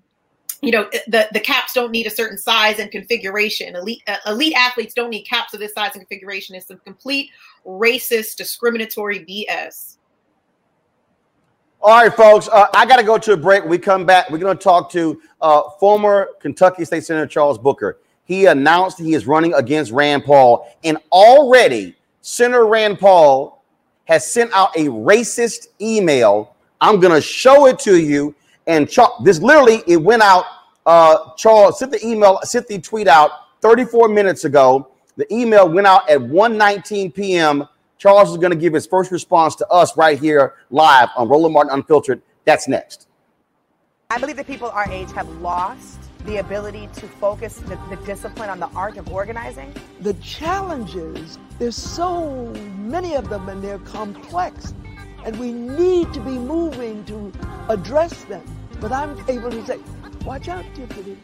[0.62, 3.76] you know, the, the caps don't need a certain size and configuration.
[3.76, 6.56] Elite uh, elite athletes don't need caps of this size and configuration.
[6.56, 7.32] It's some complete
[7.66, 9.97] racist, discriminatory BS.
[11.82, 12.47] All right, folks.
[12.49, 13.66] Uh, I got to go to a break.
[13.66, 14.30] We come back.
[14.30, 17.97] We're going to talk to uh, former Kentucky State Senator Charles Booker.
[18.32, 23.61] He announced he is running against Rand Paul, and already Senator Rand Paul
[24.05, 26.55] has sent out a racist email.
[26.79, 28.34] I'm going to show it to you.
[28.67, 30.45] And Char- this literally, it went out.
[30.86, 34.88] Uh, Charles sent the email, sent the tweet out 34 minutes ago.
[35.17, 37.67] The email went out at 1:19 p.m.
[37.97, 41.53] Charles is going to give his first response to us right here live on Roland
[41.53, 42.21] Martin Unfiltered.
[42.45, 43.09] That's next.
[44.09, 48.49] I believe that people our age have lost the ability to focus the, the discipline
[48.49, 49.74] on the art of organizing.
[50.01, 52.45] The challenges, there's so
[52.78, 54.74] many of them and they're complex.
[55.24, 57.32] And we need to be moving to
[57.69, 58.43] address them.
[58.80, 59.80] But I'm able to say,
[60.26, 61.17] watch out, Tiffany.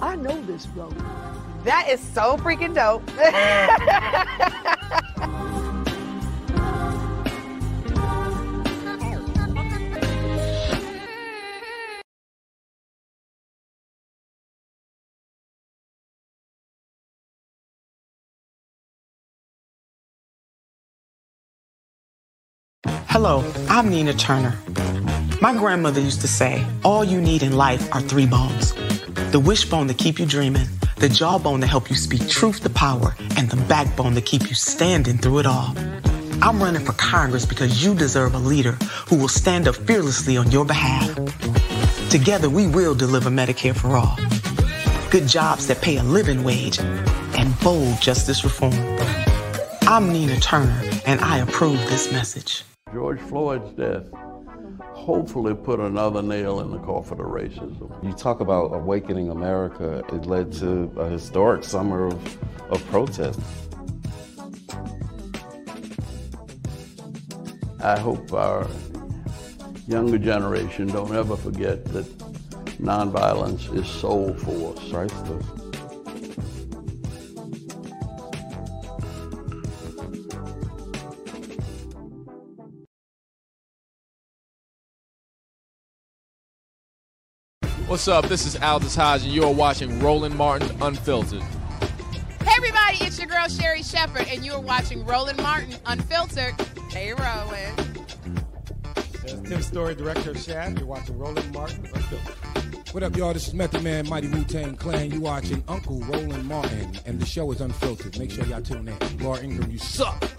[0.00, 0.94] I know this road.
[1.64, 3.06] That is so freaking dope.
[23.22, 24.56] Hello, I'm Nina Turner.
[25.42, 28.72] My grandmother used to say, all you need in life are three bones.
[29.30, 30.66] The wishbone to keep you dreaming,
[30.96, 34.54] the jawbone to help you speak truth to power, and the backbone to keep you
[34.54, 35.74] standing through it all.
[36.40, 38.78] I'm running for Congress because you deserve a leader
[39.10, 41.14] who will stand up fearlessly on your behalf.
[42.08, 44.16] Together, we will deliver Medicare for all.
[45.10, 48.72] Good jobs that pay a living wage and bold justice reform.
[49.82, 52.64] I'm Nina Turner, and I approve this message.
[52.92, 54.04] George Floyd's death
[54.92, 58.04] hopefully put another nail in the coffin of racism.
[58.04, 62.38] You talk about awakening America, it led to a historic summer of,
[62.70, 63.40] of protest.
[67.82, 68.68] I hope our
[69.86, 72.06] younger generation don't ever forget that
[72.78, 74.90] nonviolence is soul force.
[74.90, 75.59] Priceless.
[87.90, 88.28] What's up?
[88.28, 91.42] This is Aldis Hodge, and you're watching Roland Martin Unfiltered.
[91.42, 96.54] Hey everybody, it's your girl Sherri Shepherd, and you are watching Roland Martin Unfiltered.
[96.88, 98.06] Hey Roland.
[98.94, 100.78] This is Tim Story, director of Shaft.
[100.78, 102.94] You're watching Roland Martin Unfiltered.
[102.94, 103.32] What up, y'all?
[103.32, 105.10] This is Method Man, Mighty Wu Tang Clan.
[105.10, 108.16] You watching Uncle Roland Martin, and the show is Unfiltered.
[108.20, 109.18] Make sure y'all tune in.
[109.18, 110.30] Laura Ingraham, you suck.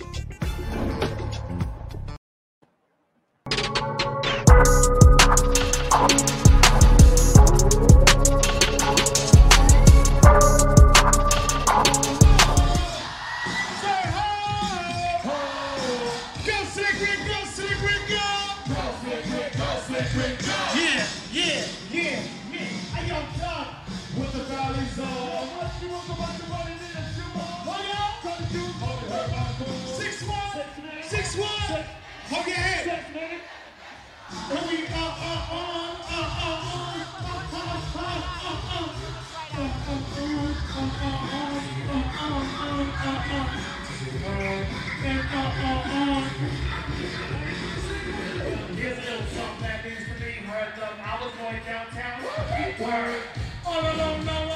[52.82, 53.22] Word.
[53.64, 54.51] All alone, no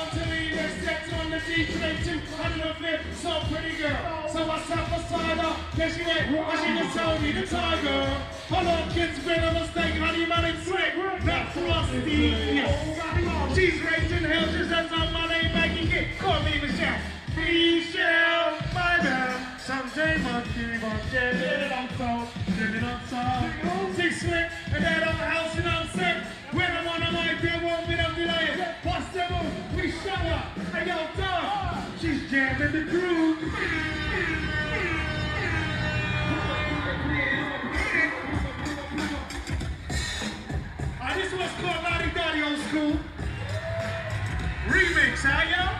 [1.45, 4.27] 2022 honey of so pretty girl.
[4.33, 5.55] So I sat beside her,
[5.93, 8.01] she went, she just told me the tiger.
[8.49, 12.65] Hold on, kids, been a mistake, honey, my name's Slick, not Frosty.
[13.53, 16.97] She's raising hell just as I'm my name back and get call me Michelle.
[17.37, 19.61] Michelle, my bad.
[19.61, 22.27] Someday my kitty won't get it on top,
[22.57, 23.95] get it on top.
[23.95, 25.94] Six Slick, and that on house and I'm
[32.45, 33.37] jamming the groove.
[41.01, 42.99] Ah, this was called Lottie Old School.
[44.67, 45.75] Remix, how y'all?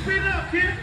[0.00, 0.74] Spin up, kid.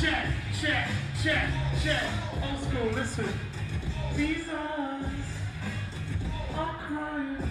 [0.00, 0.26] Check,
[0.60, 0.88] check,
[1.22, 1.50] check,
[1.82, 2.04] check.
[2.44, 3.28] Old school, listen.
[4.16, 5.04] These eyes
[6.54, 7.50] are crying.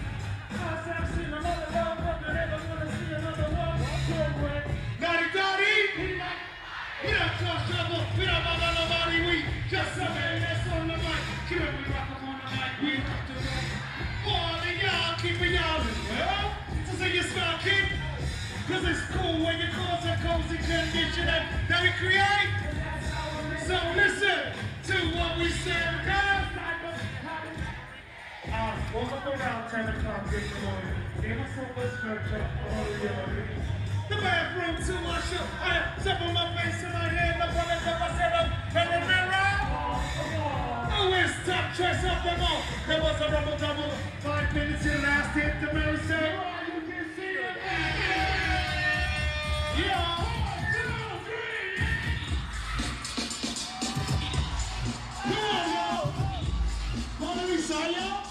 [0.50, 2.09] Cause I've seen another
[8.18, 9.94] we don't bother nobody, we just
[10.74, 11.22] on the mic.
[11.50, 13.68] We rock the mic, we rock the mic.
[14.26, 14.88] All you
[21.82, 22.50] we create.
[23.66, 24.52] So listen
[24.84, 25.50] to what we?
[28.52, 30.94] Uh, woke up around 10 o'clock this morning.
[31.22, 32.50] Gave myself a stretch up.
[32.68, 33.79] Oh, yeah.
[34.10, 35.22] The bathroom too much.
[35.62, 38.00] I had step on my face and my hand up on the top.
[38.02, 39.50] I said up in the mirror.
[40.98, 42.62] Oh, it's top dress up them all.
[42.88, 43.90] There was a rubble double.
[44.18, 45.60] Five minutes last hit.
[45.60, 46.32] The mirror said,
[46.66, 47.56] you can see it.
[49.78, 50.26] Yeah.
[55.22, 56.12] Come on, y'all.
[57.20, 58.29] Mona Lisa, y'all.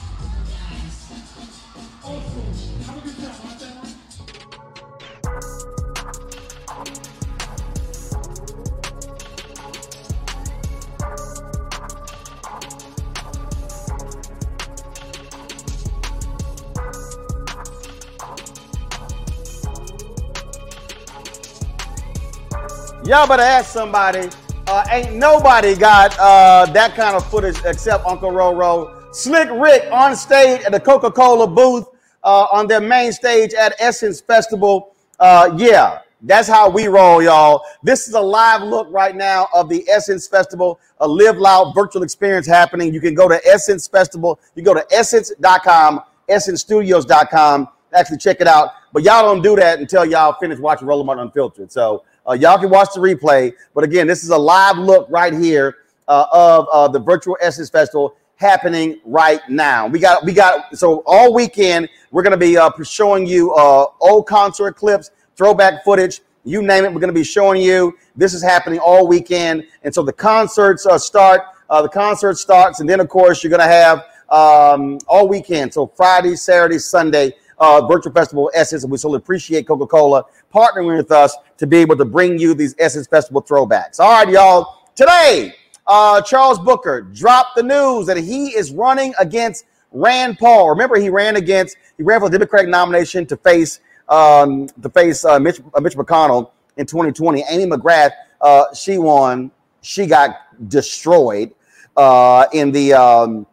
[23.10, 24.30] Y'all better ask somebody.
[24.68, 29.16] Uh, ain't nobody got uh, that kind of footage except Uncle Roro.
[29.16, 31.88] Slick Rick on stage at the Coca Cola booth
[32.24, 34.94] uh, on their main stage at Essence Festival.
[35.20, 37.64] Uh, yeah, that's how we roll, y'all.
[37.82, 42.04] This is a live look right now of the Essence Festival, a live loud virtual
[42.04, 42.94] experience happening.
[42.94, 44.40] You can go to Essence Festival.
[44.54, 47.70] You go to essence.com, essencestudios.com.
[47.92, 48.70] Actually, check it out.
[48.94, 51.72] But y'all don't do that until y'all finish watching Roland Martin Unfiltered.
[51.72, 53.54] So uh, y'all can watch the replay.
[53.74, 55.78] But again, this is a live look right here
[56.08, 59.88] uh, of uh, the virtual Essence Festival happening right now.
[59.88, 64.28] We got we got so all weekend we're to be uh, showing you uh, old
[64.28, 66.94] concert clips, throwback footage, you name it.
[66.94, 67.98] We're going to be showing you.
[68.16, 71.42] This is happening all weekend, and so the concerts uh, start.
[71.70, 75.72] The concert starts, and then of course you're going to have um, all weekend.
[75.74, 77.34] So Friday, Saturday, Sunday.
[77.62, 80.24] Uh, virtual festival Essence, and we so appreciate Coca Cola
[80.54, 84.00] partnering with us to be able to bring you these Essence Festival throwbacks.
[84.00, 84.84] All right, y'all.
[84.96, 85.54] Today,
[85.88, 90.70] uh, Charles Booker dropped the news that he is running against Rand Paul.
[90.70, 95.26] Remember, he ran against he ran for the Democratic nomination to face um, to face
[95.26, 97.44] uh, Mitch, uh, Mitch McConnell in 2020.
[97.50, 99.52] Amy McGrath, uh, she won.
[99.82, 100.36] She got
[100.70, 101.54] destroyed
[101.96, 103.48] uh, in the um,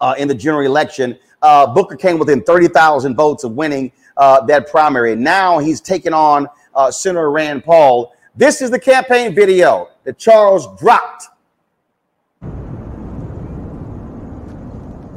[0.00, 1.18] uh, in the general election.
[1.42, 5.14] Booker came within 30,000 votes of winning uh, that primary.
[5.16, 8.14] Now he's taking on uh, Senator Rand Paul.
[8.34, 11.28] This is the campaign video that Charles dropped.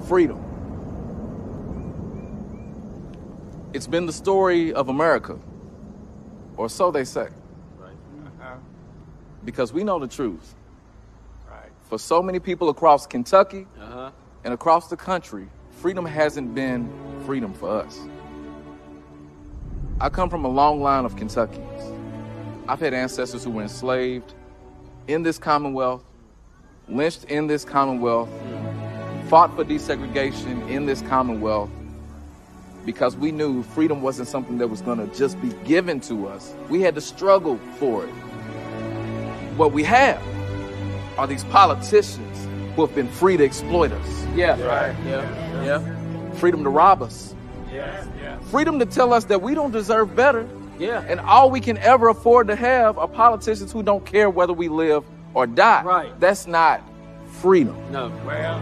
[0.10, 0.44] freedom.
[3.74, 5.38] It's been the story of America,
[6.58, 7.28] or so they say.
[9.46, 10.56] Because we know the truth.
[11.84, 13.68] For so many people across Kentucky
[14.44, 16.92] and across the country, freedom hasn't been
[17.26, 18.00] freedom for us.
[20.02, 21.94] I come from a long line of Kentuckians.
[22.70, 24.34] I've had ancestors who were enslaved
[25.10, 26.04] in this Commonwealth,
[26.88, 28.30] lynched in this Commonwealth,
[29.28, 31.70] fought for desegregation in this Commonwealth
[32.86, 36.54] because we knew freedom wasn't something that was going to just be given to us.
[36.70, 38.12] We had to struggle for it.
[39.58, 40.22] What we have
[41.18, 44.26] are these politicians who have been free to exploit us.
[44.34, 44.52] Yeah.
[44.64, 44.96] Right.
[45.06, 45.66] Yeah.
[45.66, 46.32] Yeah.
[46.36, 47.36] Freedom to rob us.
[47.70, 48.06] Yeah.
[48.50, 48.52] Yeah.
[48.52, 50.48] Freedom to tell us that we don't deserve better.
[50.80, 51.04] Yeah.
[51.08, 54.70] And all we can ever afford to have are politicians who don't care whether we
[54.70, 55.84] live or die.
[55.84, 56.20] Right.
[56.20, 56.82] That's not
[57.42, 57.76] freedom.
[57.92, 58.10] No.
[58.26, 58.60] Well.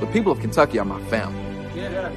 [0.00, 1.42] The people of Kentucky are my family.
[1.74, 2.08] Yeah.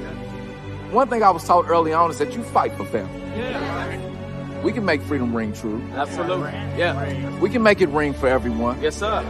[0.92, 3.20] One thing I was taught early on is that you fight for family.
[3.36, 4.62] Yeah.
[4.62, 5.82] We can make freedom ring true.
[5.94, 6.50] Absolutely.
[6.76, 7.38] Yeah.
[7.40, 8.80] We can make it ring for everyone.
[8.82, 9.22] Yes, sir.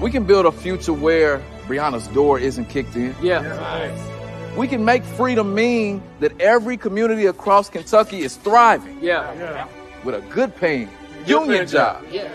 [0.00, 3.14] We can build a future where Brianna's door isn't kicked in.
[3.22, 3.42] Yeah.
[4.56, 9.66] We can make freedom mean that every community across Kentucky is thriving Yeah.
[10.04, 10.90] with a good paying
[11.26, 12.02] union job.
[12.10, 12.28] Yeah.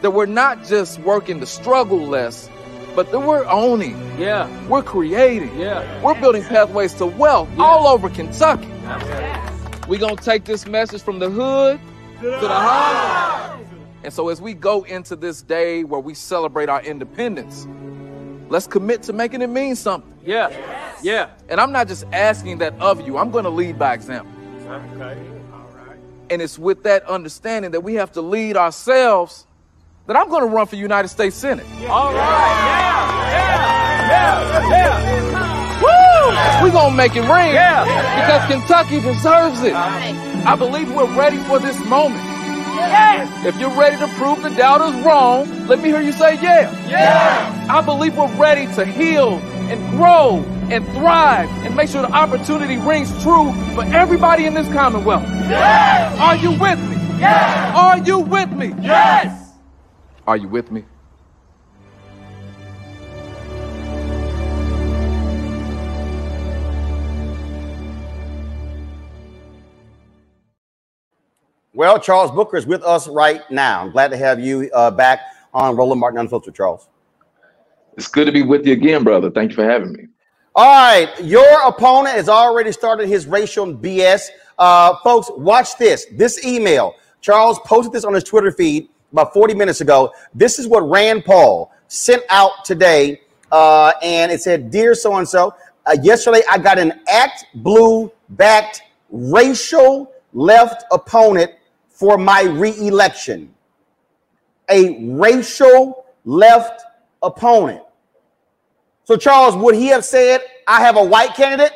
[0.00, 2.48] That we're not just working to struggle less,
[2.96, 3.96] but that we're owning.
[4.18, 4.48] Yeah.
[4.68, 5.58] We're creating.
[5.58, 5.84] Yeah.
[6.02, 8.68] We're building pathways to wealth all over Kentucky.
[9.86, 11.78] We're going to take this message from the hood
[12.22, 13.66] to the home.
[14.02, 17.66] And so as we go into this day where we celebrate our independence,
[18.50, 20.12] let's commit to making it mean something.
[20.24, 20.50] Yeah.
[21.02, 21.30] Yeah.
[21.48, 24.30] And I'm not just asking that of you, I'm going to lead by example.
[24.66, 25.18] Okay.
[25.52, 25.96] All right.
[26.28, 29.46] And it's with that understanding that we have to lead ourselves
[30.06, 31.64] that I'm going to run for United States Senate.
[31.88, 32.16] All right.
[33.30, 34.10] Yeah.
[34.10, 34.68] Yeah.
[34.68, 34.70] Yeah.
[34.70, 35.80] yeah.
[35.80, 36.64] Woo!
[36.66, 37.84] We're going to make it ring Yeah.
[38.20, 39.74] because Kentucky deserves it.
[39.74, 42.20] I believe we're ready for this moment.
[42.80, 43.46] Yes.
[43.46, 46.70] If you're ready to prove the doubters wrong, let me hear you say yeah.
[46.88, 47.66] Yeah.
[47.70, 49.34] I believe we're ready to heal
[49.70, 54.68] and grow and thrive and make sure the opportunity rings true for everybody in this
[54.68, 55.24] Commonwealth.
[55.24, 56.18] Yes.
[56.18, 56.96] Are you with me?
[57.18, 57.76] Yes.
[57.76, 58.72] Are you with me?
[58.80, 59.52] Yes.
[60.26, 60.84] Are you with me?
[71.80, 73.80] Well, Charles Booker is with us right now.
[73.80, 75.20] I'm glad to have you uh, back
[75.54, 76.86] on Roland Martin Unfiltered, Charles.
[77.96, 79.30] It's good to be with you again, brother.
[79.30, 80.08] Thank you for having me.
[80.54, 84.28] All right, your opponent has already started his racial BS.
[84.58, 86.04] Uh, folks, watch this.
[86.12, 90.12] This email, Charles posted this on his Twitter feed about 40 minutes ago.
[90.34, 93.22] This is what Rand Paul sent out today,
[93.52, 95.54] uh, and it said, "Dear so and so,
[96.02, 101.52] yesterday I got an ActBlue backed racial left opponent
[102.00, 103.54] for my re-election.
[104.70, 106.82] A racial left
[107.22, 107.82] opponent."
[109.04, 111.72] So, Charles, would he have said, I have a white candidate?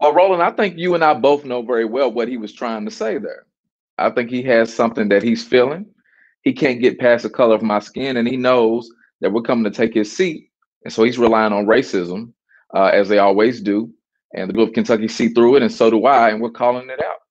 [0.00, 2.84] Well, Roland, I think you and I both know very well what he was trying
[2.86, 3.46] to say there.
[3.98, 5.86] I think he has something that he's feeling.
[6.42, 8.90] He can't get past the color of my skin, and he knows
[9.20, 10.50] that we're coming to take his seat.
[10.84, 12.32] And so he's relying on racism,
[12.74, 13.90] uh, as they always do.
[14.34, 16.90] And the people of Kentucky see through it, and so do I, and we're calling
[16.90, 17.23] it out.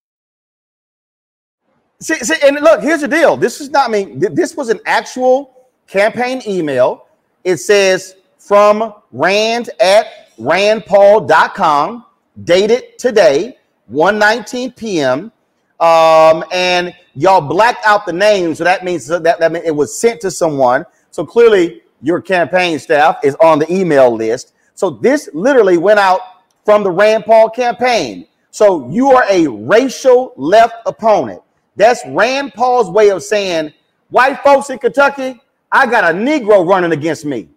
[2.04, 3.38] See, see, and look, here's the deal.
[3.38, 7.08] This is not, I mean, th- this was an actual campaign email.
[7.45, 12.06] It says from Rand at randpaul.com,
[12.43, 13.58] dated today,
[13.89, 15.32] 1:19 p.m.
[15.80, 19.97] Um, and y'all blacked out the name, so that means that, that means it was
[19.97, 20.86] sent to someone.
[21.12, 24.54] So clearly, your campaign staff is on the email list.
[24.76, 26.20] So this literally went out
[26.66, 28.28] from the Rand Paul campaign.
[28.51, 31.41] So you are a racial left opponent.
[31.76, 33.74] That's Rand Paul's way of saying,
[34.09, 37.49] white folks in Kentucky, I got a Negro running against me.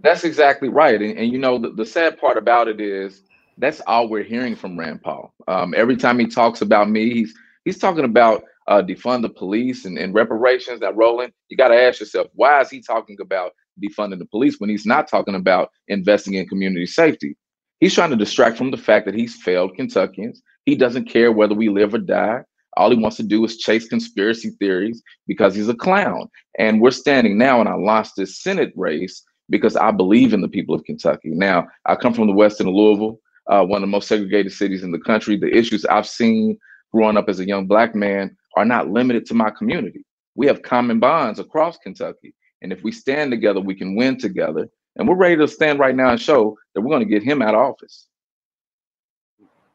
[0.00, 1.00] That's exactly right.
[1.00, 3.22] And, and you know, the, the sad part about it is
[3.58, 5.34] that's all we're hearing from Rand Paul.
[5.48, 7.34] Um, every time he talks about me, he's
[7.64, 10.80] he's talking about uh, defund the police and, and reparations.
[10.80, 14.60] That Roland, you got to ask yourself, why is he talking about defunding the police
[14.60, 17.36] when he's not talking about investing in community safety?
[17.80, 20.42] He's trying to distract from the fact that he's failed Kentuckians.
[20.68, 22.42] He doesn't care whether we live or die.
[22.76, 26.28] All he wants to do is chase conspiracy theories because he's a clown.
[26.58, 30.48] And we're standing now, and I lost this Senate race because I believe in the
[30.48, 31.30] people of Kentucky.
[31.30, 34.82] Now, I come from the west in Louisville, uh, one of the most segregated cities
[34.82, 35.38] in the country.
[35.38, 36.58] The issues I've seen
[36.92, 40.04] growing up as a young black man are not limited to my community.
[40.34, 42.34] We have common bonds across Kentucky.
[42.60, 44.68] And if we stand together, we can win together.
[44.96, 47.40] And we're ready to stand right now and show that we're going to get him
[47.40, 48.06] out of office.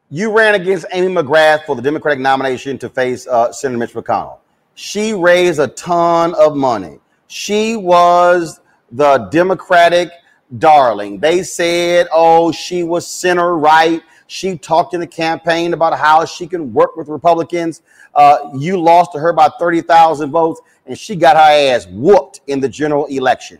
[0.09, 4.39] You ran against Amy McGrath for the Democratic nomination to face uh, Senator Mitch McConnell.
[4.75, 6.99] She raised a ton of money.
[7.27, 8.59] She was
[8.91, 10.11] the Democratic
[10.57, 11.19] darling.
[11.19, 14.03] They said, oh, she was center right.
[14.27, 17.81] She talked in the campaign about how she can work with Republicans.
[18.13, 22.59] Uh, you lost to her by 30,000 votes, and she got her ass whooped in
[22.59, 23.59] the general election.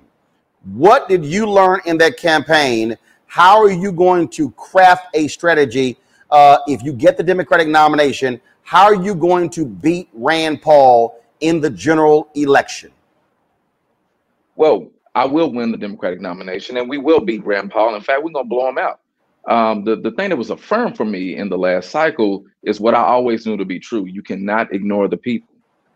[0.66, 2.98] What did you learn in that campaign?
[3.26, 5.98] How are you going to craft a strategy
[6.34, 8.42] uh, if you get the Democratic nomination?
[8.64, 12.92] How are you going to beat Rand Paul in the general election?
[14.56, 17.96] Well, I will win the Democratic nomination and we will beat Rand Paul.
[17.96, 19.00] In fact, we're going to blow him out.
[19.48, 22.96] Um, the, the thing that was affirmed for me in the last cycle is what
[22.96, 24.06] I always knew to be true.
[24.06, 25.54] You cannot ignore the people.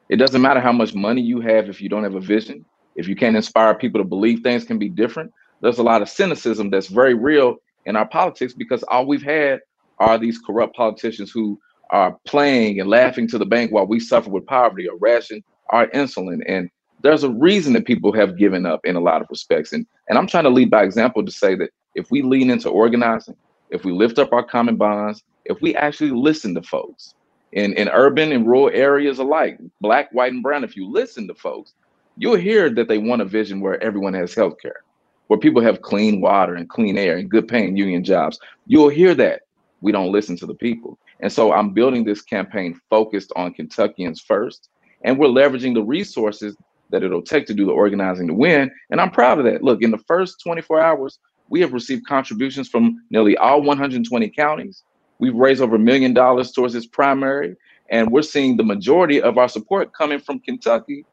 [0.10, 2.64] It doesn't matter how much money you have if you don't have a vision,
[2.96, 5.32] if you can't inspire people to believe things can be different.
[5.62, 9.62] There's a lot of cynicism that's very real in our politics because all we've had
[10.00, 14.30] are these corrupt politicians who are playing and laughing to the bank while we suffer
[14.30, 16.42] with poverty or ration our insulin.
[16.48, 16.70] And
[17.02, 19.74] there's a reason that people have given up in a lot of respects.
[19.74, 22.70] And and I'm trying to lead by example to say that if we lean into
[22.70, 23.36] organizing,
[23.70, 27.14] if we lift up our common bonds, if we actually listen to folks
[27.52, 31.34] in, in urban and rural areas alike, black, white, and brown, if you listen to
[31.34, 31.74] folks,
[32.18, 34.82] you'll hear that they want a vision where everyone has health care,
[35.28, 38.40] where people have clean water and clean air and good paying union jobs.
[38.66, 39.42] You'll hear that.
[39.82, 40.98] We don't listen to the people.
[41.20, 44.70] And so I'm building this campaign focused on Kentuckians first.
[45.04, 46.56] And we're leveraging the resources
[46.90, 48.72] that it'll take to do the organizing to win.
[48.90, 49.64] And I'm proud of that.
[49.64, 51.20] Look, in the first 24 hours,
[51.50, 54.84] we have received contributions from nearly all 120 counties.
[55.20, 57.56] We've raised over a million dollars towards this primary,
[57.90, 61.06] and we're seeing the majority of our support coming from Kentucky.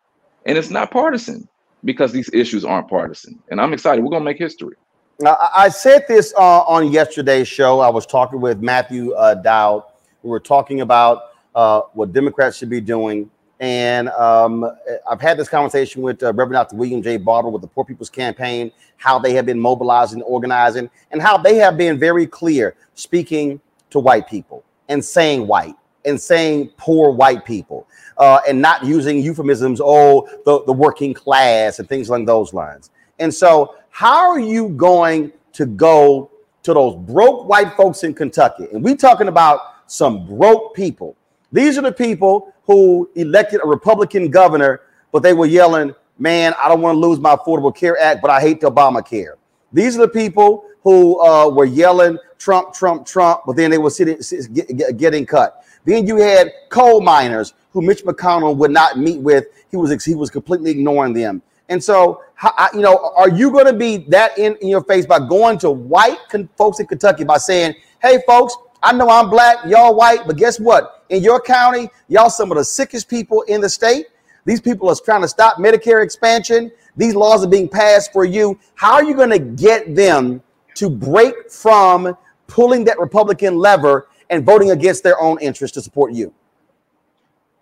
[0.46, 1.48] And it's not partisan
[1.84, 3.38] because these issues aren't partisan.
[3.50, 4.02] And I'm excited.
[4.02, 4.74] We're going to make history.
[5.22, 7.80] I I said this uh, on yesterday's show.
[7.80, 9.84] I was talking with Matthew uh, Dowd.
[10.22, 13.30] We were talking about uh, what Democrats should be doing.
[13.60, 14.68] And um,
[15.08, 16.76] I've had this conversation with uh, Reverend Dr.
[16.76, 17.18] William J.
[17.18, 21.56] Barber with the Poor People's Campaign, how they have been mobilizing, organizing, and how they
[21.56, 23.60] have been very clear speaking
[23.90, 27.86] to white people and saying white and saying poor white people
[28.18, 32.90] uh, and not using euphemisms, oh, the, the working class and things along those lines.
[33.18, 36.28] And so, how are you going to go
[36.64, 38.66] to those broke white folks in Kentucky?
[38.72, 41.14] And we talking about some broke people.
[41.52, 44.80] These are the people who elected a Republican governor,
[45.12, 48.32] but they were yelling, man, I don't want to lose my Affordable Care Act, but
[48.32, 49.34] I hate the Obamacare.
[49.72, 53.90] These are the people who uh, were yelling Trump, Trump, Trump, but then they were
[53.90, 55.64] sitting, sit- get- get- getting cut.
[55.84, 59.44] Then you had coal miners who Mitch McConnell would not meet with.
[59.70, 61.42] He was he was completely ignoring them.
[61.68, 65.06] And so, how, you know, are you going to be that in, in your face
[65.06, 69.30] by going to white con- folks in Kentucky by saying, "Hey, folks, I know I'm
[69.30, 71.04] black, y'all white, but guess what?
[71.08, 74.06] In your county, y'all some of the sickest people in the state.
[74.44, 76.70] These people are trying to stop Medicare expansion.
[76.96, 78.58] These laws are being passed for you.
[78.74, 80.42] How are you going to get them
[80.74, 82.16] to break from
[82.46, 86.34] pulling that Republican lever and voting against their own interest to support you?"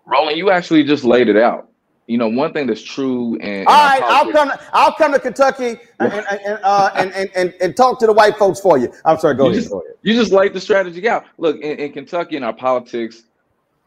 [0.05, 1.69] Roland, you actually just laid it out.
[2.07, 4.49] You know, one thing that's true and All right, I'll come.
[4.49, 8.05] To, I'll come to Kentucky and and and, uh, and, and, and and talk to
[8.05, 8.91] the white folks for you.
[9.05, 9.35] I'm sorry.
[9.35, 9.61] Go you ahead.
[9.61, 9.95] Just, go ahead.
[10.01, 11.25] you just laid the strategy out.
[11.37, 13.23] Look, in, in Kentucky, in our politics,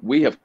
[0.00, 0.38] we have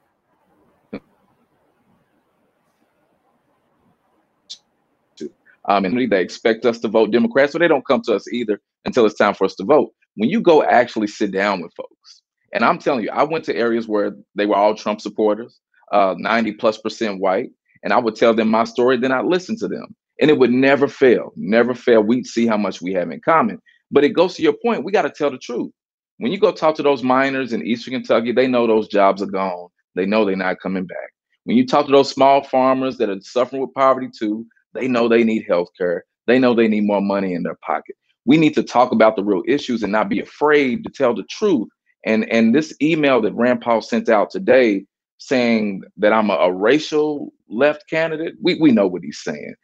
[5.66, 8.60] um, and they expect us to vote Democrats, so they don't come to us either
[8.84, 9.92] until it's time for us to vote.
[10.16, 13.56] When you go actually sit down with folks, and I'm telling you, I went to
[13.56, 15.60] areas where they were all Trump supporters,
[15.90, 17.50] uh, 90 plus percent white,
[17.82, 19.94] and I would tell them my story, then I'd listen to them.
[20.20, 22.02] And it would never fail, never fail.
[22.02, 23.60] We'd see how much we have in common.
[23.90, 25.72] But it goes to your point, we got to tell the truth.
[26.18, 29.26] When you go talk to those miners in Eastern Kentucky, they know those jobs are
[29.26, 29.68] gone.
[29.94, 31.12] They know they're not coming back.
[31.44, 35.08] When you talk to those small farmers that are suffering with poverty too, they know
[35.08, 36.04] they need health care.
[36.26, 37.96] They know they need more money in their pocket.
[38.24, 41.24] We need to talk about the real issues and not be afraid to tell the
[41.24, 41.68] truth.
[42.06, 44.86] And and this email that Rand Paul sent out today
[45.26, 49.54] saying that I'm a, a racial left candidate, we, we know what he's saying.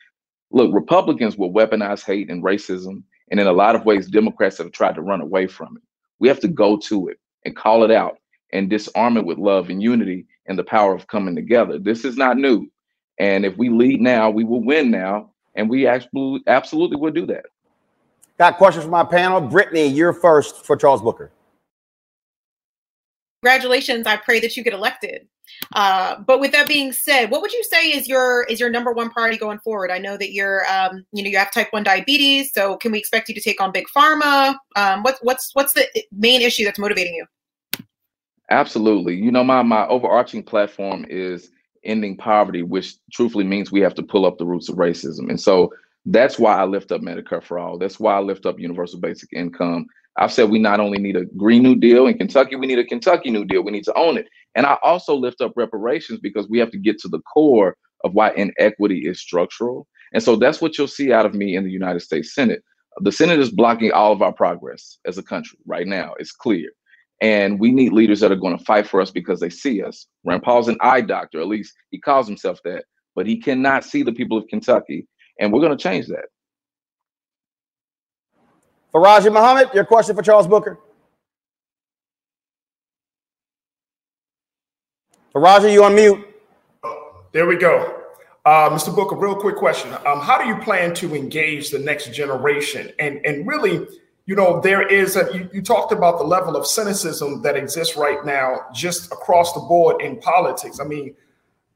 [0.50, 3.02] Look, Republicans will weaponize hate and racism.
[3.30, 5.82] And in a lot of ways, Democrats have tried to run away from it.
[6.18, 8.18] We have to go to it and call it out
[8.52, 11.78] and disarm it with love and unity and the power of coming together.
[11.78, 12.70] This is not new.
[13.18, 15.32] And if we lead now, we will win now.
[15.54, 17.46] and we absolutely absolutely will do that.
[18.38, 19.40] Got questions from my panel.
[19.40, 21.32] Brittany, you're first for Charles Booker.
[23.42, 24.06] Congratulations!
[24.06, 25.26] I pray that you get elected.
[25.74, 28.92] Uh, but with that being said, what would you say is your is your number
[28.92, 29.90] one priority going forward?
[29.90, 32.98] I know that you're um, you know you have type one diabetes, so can we
[32.98, 34.56] expect you to take on big pharma?
[34.76, 37.26] Um, what's what's what's the main issue that's motivating you?
[38.50, 39.16] Absolutely.
[39.16, 41.50] You know, my my overarching platform is
[41.84, 45.28] ending poverty, which truthfully means we have to pull up the roots of racism.
[45.28, 45.72] And so
[46.06, 47.78] that's why I lift up Medicare for all.
[47.78, 49.86] That's why I lift up universal basic income.
[50.18, 52.84] I've said we not only need a Green New Deal in Kentucky, we need a
[52.84, 53.62] Kentucky New Deal.
[53.62, 54.26] We need to own it.
[54.54, 58.14] And I also lift up reparations because we have to get to the core of
[58.14, 59.86] why inequity is structural.
[60.12, 62.62] And so that's what you'll see out of me in the United States Senate.
[63.00, 66.14] The Senate is blocking all of our progress as a country right now.
[66.18, 66.70] It's clear.
[67.20, 70.06] And we need leaders that are going to fight for us because they see us.
[70.24, 74.02] Rand Paul's an eye doctor, at least he calls himself that, but he cannot see
[74.02, 75.06] the people of Kentucky.
[75.40, 76.26] And we're going to change that.
[78.92, 80.78] Faraji Muhammad, your question for Charles Booker.
[85.34, 86.24] Faraji, you on mute.
[87.32, 87.98] There we go.
[88.44, 88.94] Uh, Mr.
[88.94, 89.92] Booker, real quick question.
[90.06, 92.90] Um, how do you plan to engage the next generation?
[92.98, 93.86] And, and really,
[94.24, 97.96] you know, there is, a, you, you talked about the level of cynicism that exists
[97.96, 100.80] right now just across the board in politics.
[100.80, 101.14] I mean,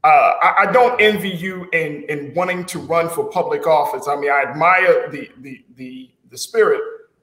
[0.02, 4.08] uh, I, I, don't envy you in, in wanting to run for public office.
[4.08, 6.80] I mean, I admire the, the, the, the spirit,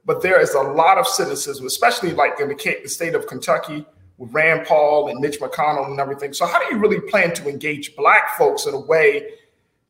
[0.09, 3.85] but there is a lot of cynicism, especially like in the, state of Kentucky
[4.17, 6.33] with Rand Paul and Mitch McConnell and everything.
[6.33, 9.33] So, how do you really plan to engage Black folks in a way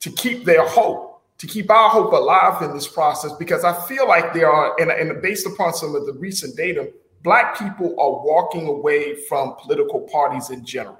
[0.01, 3.31] to keep their hope, to keep our hope alive in this process?
[3.39, 6.91] Because I feel like there are, and, and based upon some of the recent data,
[7.23, 10.99] Black people are walking away from political parties in general.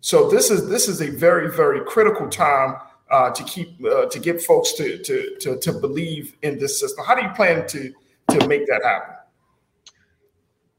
[0.00, 2.74] So this is this is a very very critical time
[3.08, 7.04] uh, to keep uh, to get folks to, to to to believe in this system.
[7.04, 7.94] How do you plan to
[8.30, 9.14] to make that happen?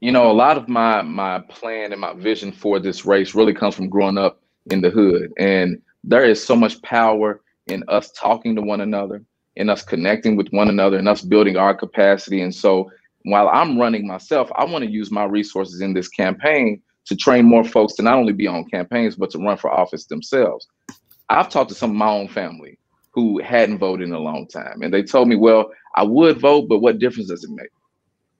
[0.00, 3.52] You know, a lot of my my plan and my vision for this race really
[3.52, 4.40] comes from growing up
[4.70, 9.22] in the hood, and there is so much power in us talking to one another,
[9.56, 12.40] in us connecting with one another, and us building our capacity.
[12.40, 12.90] And so,
[13.24, 17.44] while I'm running myself, I want to use my resources in this campaign to train
[17.44, 20.66] more folks to not only be on campaigns but to run for office themselves.
[21.28, 22.78] I've talked to some of my own family
[23.12, 26.68] who hadn't voted in a long time, and they told me, "Well, I would vote,
[26.68, 27.70] but what difference does it make?"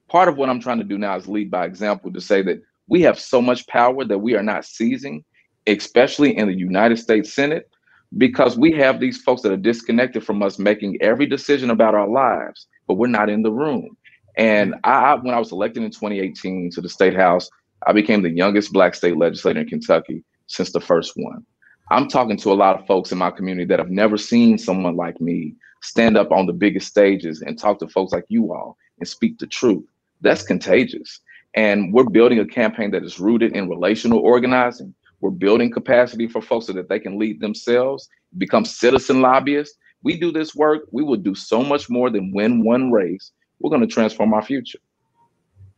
[0.07, 2.61] Part of what I'm trying to do now is lead by example to say that
[2.87, 5.23] we have so much power that we are not seizing,
[5.67, 7.69] especially in the United States Senate,
[8.17, 12.07] because we have these folks that are disconnected from us making every decision about our
[12.07, 13.95] lives, but we're not in the room.
[14.37, 14.79] And mm-hmm.
[14.83, 17.49] I, when I was elected in 2018 to the state house,
[17.87, 21.45] I became the youngest black state legislator in Kentucky since the first one.
[21.91, 24.95] I'm talking to a lot of folks in my community that have never seen someone
[24.95, 28.77] like me stand up on the biggest stages and talk to folks like you all
[28.99, 29.83] and speak the truth.
[30.21, 31.19] That's contagious.
[31.53, 34.95] And we're building a campaign that is rooted in relational organizing.
[35.19, 39.77] We're building capacity for folks so that they can lead themselves, become citizen lobbyists.
[40.01, 43.33] We do this work, we will do so much more than win one race.
[43.59, 44.79] We're going to transform our future.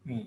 [0.06, 0.20] Hmm.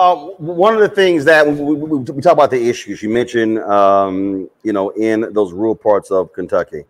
[0.00, 3.58] Uh, one of the things that we, we, we, talk about the issues you mentioned,
[3.58, 6.84] um, you know, in those rural parts of Kentucky.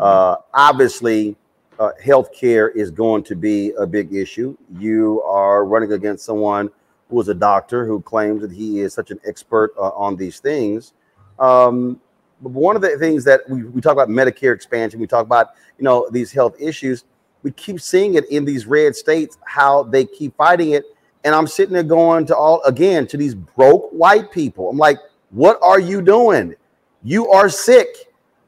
[0.00, 1.36] Uh, obviously,
[1.78, 4.56] uh, health care is going to be a big issue.
[4.80, 6.68] You are running against someone
[7.08, 10.40] who is a doctor who claims that he is such an expert uh, on these
[10.40, 10.92] things.
[11.38, 12.00] Um,
[12.42, 15.50] but one of the things that we, we talk about Medicare expansion, we talk about,
[15.78, 17.04] you know, these health issues.
[17.44, 20.84] We keep seeing it in these red states, how they keep fighting it
[21.26, 24.70] and I'm sitting there going to all again to these broke white people.
[24.70, 24.98] I'm like,
[25.30, 26.54] what are you doing?
[27.02, 27.88] You are sick.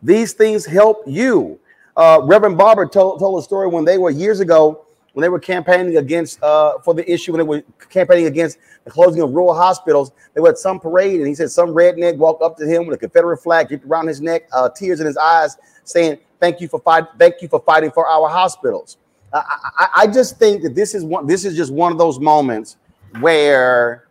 [0.01, 1.59] These things help you.
[1.97, 5.41] Uh, Reverend Barber told, told a story when they were years ago when they were
[5.41, 9.53] campaigning against uh, for the issue when they were campaigning against the closing of rural
[9.53, 10.13] hospitals.
[10.35, 12.95] They were at some parade, and he said some redneck walked up to him with
[12.95, 16.69] a Confederate flag draped around his neck, uh, tears in his eyes, saying, "Thank you
[16.69, 18.99] for fight, thank you for fighting for our hospitals."
[19.33, 21.27] I, I just think that this is one.
[21.27, 22.77] This is just one of those moments
[23.21, 24.09] where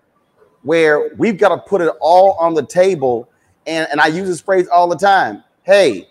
[0.63, 3.29] where we've got to put it all on the table.
[3.65, 5.43] And, and I use this phrase all the time.
[5.63, 6.07] Hey,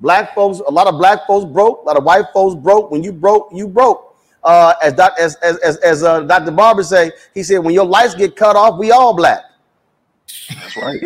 [0.00, 2.90] black folks, a lot of black folks broke, a lot of white folks broke.
[2.90, 4.16] When you broke, you broke.
[4.42, 6.50] Uh, as, doc, as as as, as uh, Dr.
[6.50, 9.42] Barber say, he said, when your lights get cut off, we all black.
[10.50, 11.00] That's right.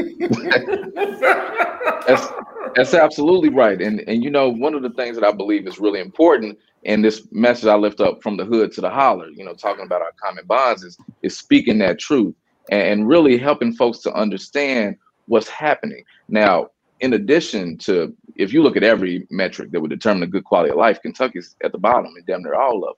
[2.07, 2.27] that's,
[2.75, 3.81] that's absolutely right.
[3.81, 6.59] And and you know, one of the things that I believe is really important
[6.89, 9.85] in this message I lift up from the hood to the holler, you know, talking
[9.85, 12.35] about our common bonds is is speaking that truth
[12.71, 16.03] and, and really helping folks to understand what's happening.
[16.29, 16.69] Now,
[17.01, 20.71] in addition to if you look at every metric that would determine a good quality
[20.71, 22.95] of life, Kentucky's at the bottom and damn near all of them.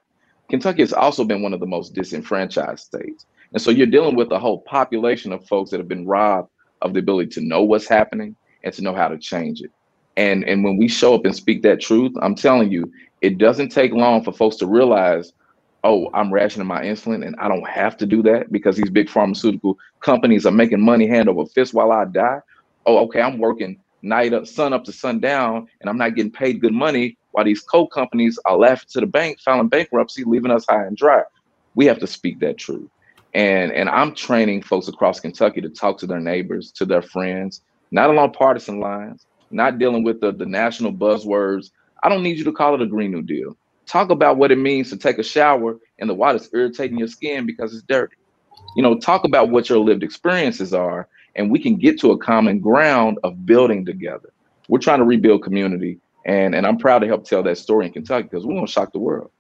[0.51, 3.27] Kentucky has also been one of the most disenfranchised states.
[3.53, 6.51] And so you're dealing with a whole population of folks that have been robbed
[6.83, 9.71] of the ability to know what's happening and to know how to change it.
[10.21, 12.93] And and when we show up and speak that truth, I'm telling you,
[13.23, 15.33] it doesn't take long for folks to realize,
[15.83, 19.09] oh, I'm rationing my insulin and I don't have to do that because these big
[19.09, 22.41] pharmaceutical companies are making money hand over fist while I die.
[22.85, 26.61] Oh, okay, I'm working night up, sun up to sundown, and I'm not getting paid
[26.61, 30.67] good money while these coal companies are laughing to the bank, filing bankruptcy, leaving us
[30.69, 31.23] high and dry.
[31.75, 32.91] We have to speak that truth.
[33.33, 37.63] And and I'm training folks across Kentucky to talk to their neighbors, to their friends,
[37.91, 41.71] not along partisan lines, not dealing with the, the national buzzwords.
[42.03, 43.57] I don't need you to call it a Green New Deal.
[43.87, 47.47] Talk about what it means to take a shower and the water's irritating your skin
[47.47, 48.17] because it's dirty.
[48.77, 52.19] You know, talk about what your lived experiences are, and we can get to a
[52.19, 54.33] common ground of building together.
[54.69, 57.93] We're trying to rebuild community, and, and I'm proud to help tell that story in
[57.93, 59.31] Kentucky because we're going to shock the world.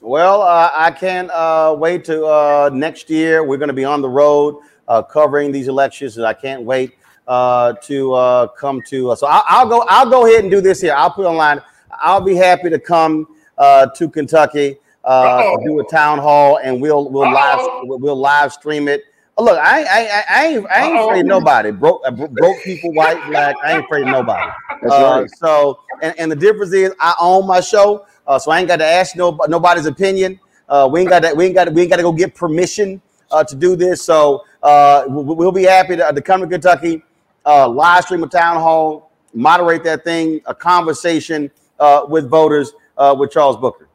[0.00, 3.44] Well, uh, I can't uh, wait to uh, next year.
[3.44, 4.56] We're going to be on the road
[4.88, 6.94] uh, covering these elections, and I can't wait
[7.26, 9.14] uh, to uh, come to.
[9.16, 9.84] so I'll, I'll, go.
[9.88, 10.94] I'll go ahead and do this here.
[10.94, 11.60] I'll put online.
[11.92, 13.26] I'll be happy to come
[13.58, 19.02] to Kentucky, uh do a town hall, and we'll we'll live we'll live stream it.
[19.38, 21.70] Look, I I, I ain't I ain't afraid of nobody.
[21.70, 23.56] Broke broke people, white, black.
[23.62, 24.50] I ain't afraid of nobody.
[24.82, 25.28] Right.
[25.36, 28.06] So and, and the difference is I own my show.
[28.26, 30.38] Uh, so I ain't got to ask no, nobody's opinion.
[30.68, 32.32] Uh, we ain't got to, we ain't got to, we ain't got to go get
[32.32, 33.02] permission
[33.32, 34.02] uh, to do this.
[34.02, 37.02] So uh, we'll be happy to, to come to Kentucky,
[37.46, 42.72] uh, live stream a town hall, moderate that thing, a conversation uh, with voters
[43.16, 43.88] with Charles Booker.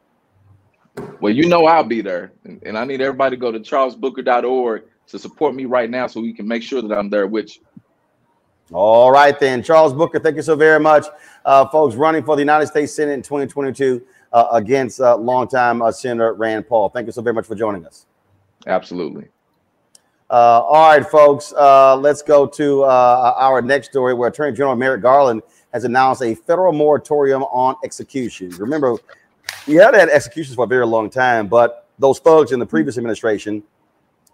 [1.20, 4.84] Well, you know I'll be there, and, and I need everybody to go to charlesbooker.org
[5.08, 7.62] to support me right now, so we can make sure that I'm there with you.
[8.72, 9.62] All right, then.
[9.62, 11.06] Charles Booker, thank you so very much.
[11.44, 15.92] Uh, folks, running for the United States Senate in 2022 uh, against uh, longtime uh,
[15.92, 16.88] Senator Rand Paul.
[16.88, 18.06] Thank you so very much for joining us.
[18.66, 19.28] Absolutely.
[20.28, 24.74] Uh, all right, folks, uh, let's go to uh, our next story where Attorney General
[24.74, 25.40] Merrick Garland
[25.72, 28.58] has announced a federal moratorium on executions.
[28.58, 28.96] Remember,
[29.68, 32.98] we had had executions for a very long time, but those thugs in the previous
[32.98, 33.62] administration,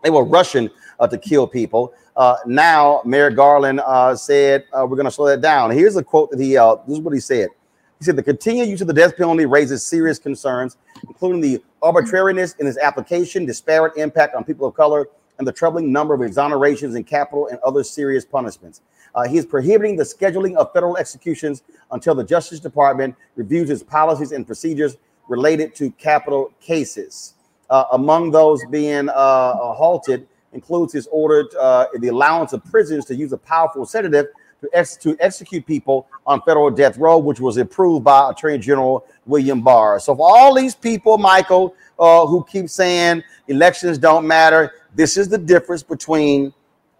[0.02, 1.92] they were rushing uh, to kill people.
[2.16, 5.70] Uh, now, Merrick Garland uh, said, we're going to slow that down.
[5.70, 7.50] Here's a quote that he, this is what he said.
[7.98, 12.54] He said the continued use of the death penalty raises serious concerns, including the arbitrariness
[12.54, 15.06] in its application, disparate impact on people of color,
[15.38, 18.80] and the troubling number of exonerations in capital and other serious punishments.
[19.14, 23.82] Uh, he is prohibiting the scheduling of federal executions until the Justice Department reviews its
[23.82, 24.96] policies and procedures
[25.28, 27.34] related to capital cases.
[27.70, 33.14] Uh, among those being uh, halted includes his order uh, the allowance of prisoners to
[33.14, 34.26] use a powerful sedative
[34.60, 39.04] to, ex- to execute people on federal death row, which was approved by Attorney General
[39.26, 39.98] William Barr.
[40.00, 45.28] So, for all these people, Michael, uh, who keep saying elections don't matter, this is
[45.28, 46.52] the difference between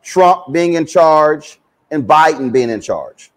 [0.02, 3.30] Trump being in charge and Biden being in charge.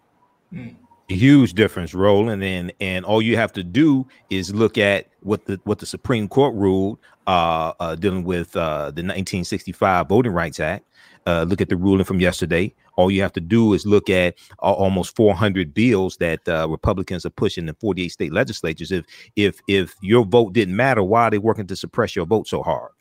[1.08, 5.60] Huge difference, Roland, and and all you have to do is look at what the
[5.64, 6.98] what the Supreme Court ruled
[7.28, 10.86] uh, uh dealing with uh, the 1965 Voting Rights Act.
[11.28, 12.74] Uh, look at the ruling from yesterday.
[12.96, 17.26] All you have to do is look at uh, almost 400 bills that uh, Republicans
[17.26, 18.92] are pushing in 48 state legislatures.
[18.92, 22.48] If if if your vote didn't matter, why are they working to suppress your vote
[22.48, 22.95] so hard?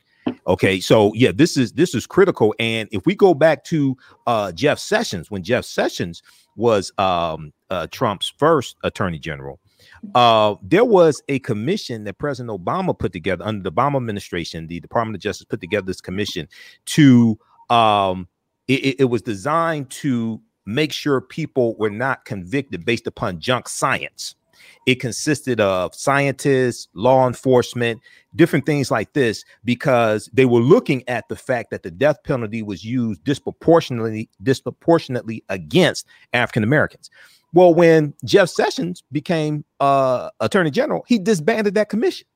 [0.46, 2.54] Okay, so yeah, this is this is critical.
[2.58, 6.22] And if we go back to uh, Jeff Sessions, when Jeff Sessions
[6.56, 9.58] was um, uh, Trump's first attorney general,
[10.14, 14.66] uh, there was a commission that President Obama put together under the Obama administration.
[14.66, 16.48] The Department of Justice put together this commission
[16.86, 17.38] to
[17.70, 18.28] um,
[18.68, 24.34] it, it was designed to make sure people were not convicted based upon junk science.
[24.86, 28.00] It consisted of scientists, law enforcement,
[28.36, 32.62] different things like this, because they were looking at the fact that the death penalty
[32.62, 37.10] was used disproportionately, disproportionately against African Americans.
[37.52, 42.26] Well, when Jeff Sessions became uh, Attorney General, he disbanded that commission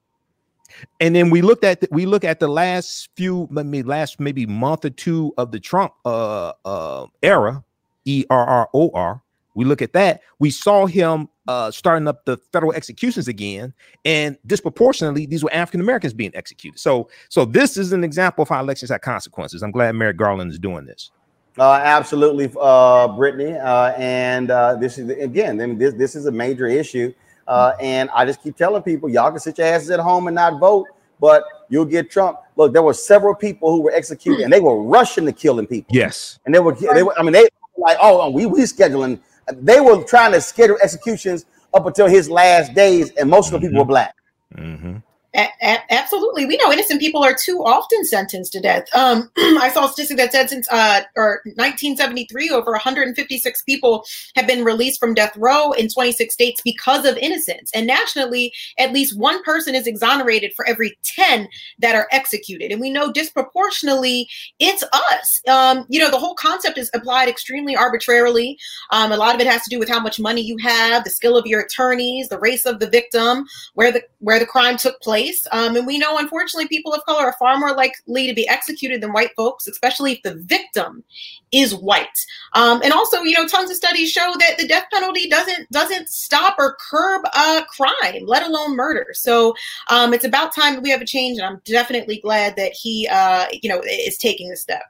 [1.00, 4.46] and then we looked at the, we look at the last few maybe last maybe
[4.46, 7.64] month or two of the Trump uh uh era
[8.04, 9.22] E R R O R
[9.58, 14.38] we look at that we saw him uh starting up the federal executions again and
[14.46, 18.60] disproportionately these were African Americans being executed so so this is an example of how
[18.60, 21.10] elections have consequences I'm glad Merrick Garland is doing this
[21.58, 23.52] uh, absolutely, uh, Brittany.
[23.52, 27.12] Uh, and uh, this is again, I mean, this this is a major issue.
[27.48, 30.34] Uh, and I just keep telling people, y'all can sit your asses at home and
[30.34, 30.86] not vote,
[31.18, 32.38] but you'll get Trump.
[32.56, 35.96] Look, there were several people who were executed, and they were rushing to killing people.
[35.96, 37.42] Yes, and they were, they were I mean, they
[37.76, 39.18] were like, oh, we we scheduling
[39.52, 43.68] they were trying to schedule executions up until his last days, and most of the
[43.68, 43.88] people were mm-hmm.
[43.88, 44.14] black.
[44.56, 44.96] Mm-hmm.
[45.34, 48.86] A- a- absolutely, we know innocent people are too often sentenced to death.
[48.94, 54.04] Um, I saw a statistic that said since uh, or 1973, over 156 people
[54.36, 58.94] have been released from death row in 26 states because of innocence, and nationally, at
[58.94, 61.46] least one person is exonerated for every 10
[61.80, 62.72] that are executed.
[62.72, 65.42] And we know disproportionately, it's us.
[65.46, 68.56] Um, you know, the whole concept is applied extremely arbitrarily.
[68.92, 71.10] Um, a lot of it has to do with how much money you have, the
[71.10, 74.98] skill of your attorneys, the race of the victim, where the where the crime took
[75.02, 75.17] place.
[75.50, 79.00] Um, and we know, unfortunately, people of color are far more likely to be executed
[79.00, 81.04] than white folks, especially if the victim
[81.52, 82.06] is white.
[82.54, 86.08] Um, and also, you know, tons of studies show that the death penalty doesn't doesn't
[86.08, 89.08] stop or curb a crime, let alone murder.
[89.12, 89.54] So
[89.88, 93.08] um, it's about time that we have a change, and I'm definitely glad that he,
[93.10, 94.82] uh, you know, is taking this step.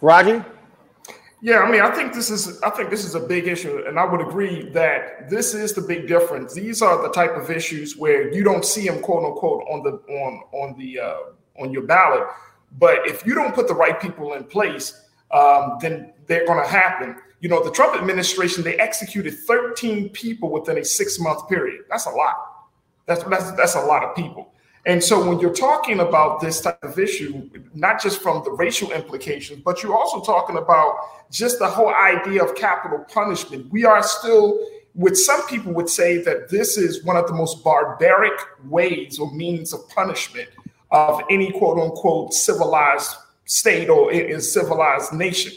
[0.00, 0.44] Roger?
[1.44, 3.98] Yeah, I mean, I think this is I think this is a big issue, and
[3.98, 6.54] I would agree that this is the big difference.
[6.54, 9.90] These are the type of issues where you don't see them, quote unquote, on the
[10.14, 11.16] on on the uh,
[11.60, 12.28] on your ballot.
[12.78, 16.70] But if you don't put the right people in place, um, then they're going to
[16.70, 17.16] happen.
[17.40, 21.86] You know, the Trump administration they executed 13 people within a six month period.
[21.90, 22.36] That's a lot.
[23.06, 24.51] That's that's that's a lot of people.
[24.84, 28.90] And so when you're talking about this type of issue, not just from the racial
[28.90, 30.96] implications, but you're also talking about
[31.30, 33.70] just the whole idea of capital punishment.
[33.70, 34.58] We are still,
[34.94, 38.32] with some people would say that this is one of the most barbaric
[38.64, 40.48] ways or means of punishment
[40.90, 43.14] of any quote unquote civilized
[43.44, 45.52] state or in civilized nation.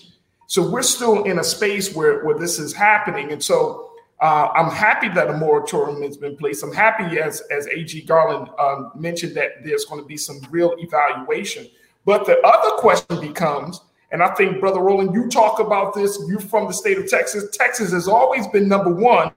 [0.48, 3.32] So we're still in a space where, where this is happening.
[3.32, 3.85] And so
[4.22, 6.64] uh, I'm happy that a moratorium has been placed.
[6.64, 10.74] I'm happy, as as AG Garland um, mentioned, that there's going to be some real
[10.78, 11.68] evaluation.
[12.06, 16.18] But the other question becomes, and I think, Brother Roland, you talk about this.
[16.28, 17.56] You're from the state of Texas.
[17.58, 19.32] Texas has always been number one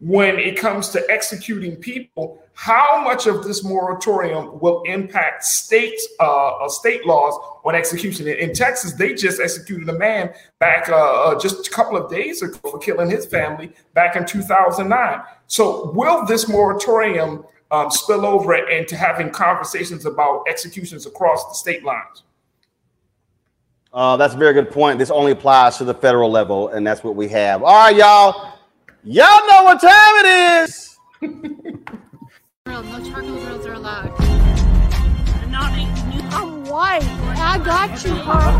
[0.00, 2.41] when it comes to executing people.
[2.54, 8.28] How much of this moratorium will impact states, uh, uh, state laws on execution?
[8.28, 12.10] In, in Texas, they just executed a man back uh, uh, just a couple of
[12.10, 15.22] days ago for killing his family back in 2009.
[15.46, 21.84] So, will this moratorium um, spill over into having conversations about executions across the state
[21.84, 22.22] lines?
[23.92, 24.98] Uh, that's a very good point.
[24.98, 27.62] This only applies to the federal level, and that's what we have.
[27.62, 28.58] All right, y'all.
[29.04, 30.98] Y'all know what time it is.
[32.66, 34.10] No charcoal grills are allowed.
[35.50, 35.72] Not
[36.32, 37.02] I'm white.
[37.02, 38.56] I got you, Carl.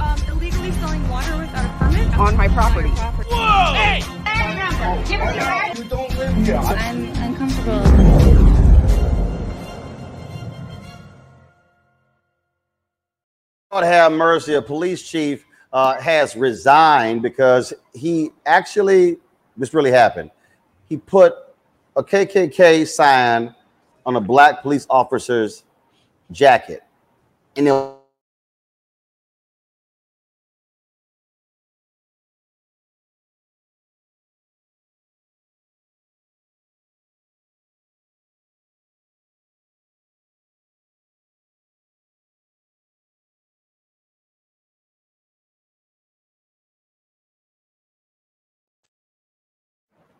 [0.00, 2.90] Um, illegally selling water without a permit On my property.
[2.90, 3.74] Whoa!
[3.74, 4.00] Hey!
[5.08, 5.78] Give us your bag.
[5.78, 6.56] You don't live here.
[6.56, 7.82] I'm uncomfortable.
[13.72, 19.18] God have mercy, a police chief uh, has resigned because he actually,
[19.56, 20.30] this really happened.
[20.88, 21.34] He put
[21.96, 23.54] a KKK sign
[24.06, 25.64] on a black police officer's
[26.30, 26.82] jacket.
[27.56, 27.93] And it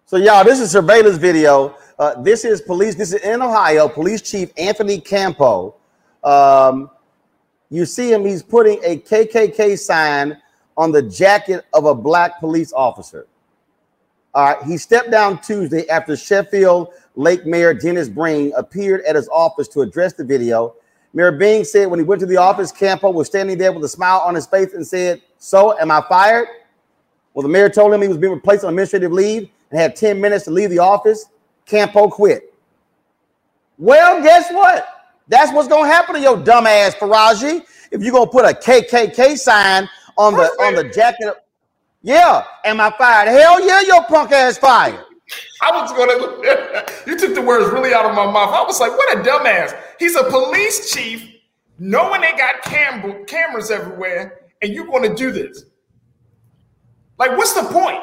[0.07, 1.79] So, y'all, this is surveillance video.
[1.99, 2.95] Uh, this is police.
[2.95, 3.89] This is in Ohio.
[3.89, 5.77] Police Chief Anthony Campo.
[6.23, 6.91] Um,
[7.71, 8.23] you see him.
[8.23, 10.37] He's putting a KKK sign
[10.77, 13.27] on the jacket of a black police officer.
[14.35, 14.63] All right.
[14.65, 19.81] He stepped down Tuesday after Sheffield Lake Mayor Dennis Bring appeared at his office to
[19.81, 20.75] address the video.
[21.15, 23.89] Mayor Bing said when he went to the office, Campo was standing there with a
[23.89, 26.49] smile on his face and said, "So, am I fired?"
[27.33, 30.21] Well, the mayor told him he was being replaced on administrative leave and had 10
[30.21, 31.27] minutes to leave the office.
[31.67, 32.55] Campo quit.
[33.77, 34.87] Well, guess what?
[35.27, 37.65] That's what's gonna happen to your dumb ass, Faraji.
[37.91, 41.27] If you're gonna put a KKK sign on the on the jacket.
[41.27, 41.37] Of,
[42.03, 43.29] yeah, am I fired?
[43.29, 45.01] Hell yeah, your punk ass fired.
[45.61, 46.85] I was gonna.
[47.09, 48.55] you took the words really out of my mouth.
[48.55, 51.27] I was like, "What a dumbass!" He's a police chief,
[51.81, 55.65] knowing they got cam- cameras everywhere, and you're to do this.
[57.19, 57.99] Like, what's the point?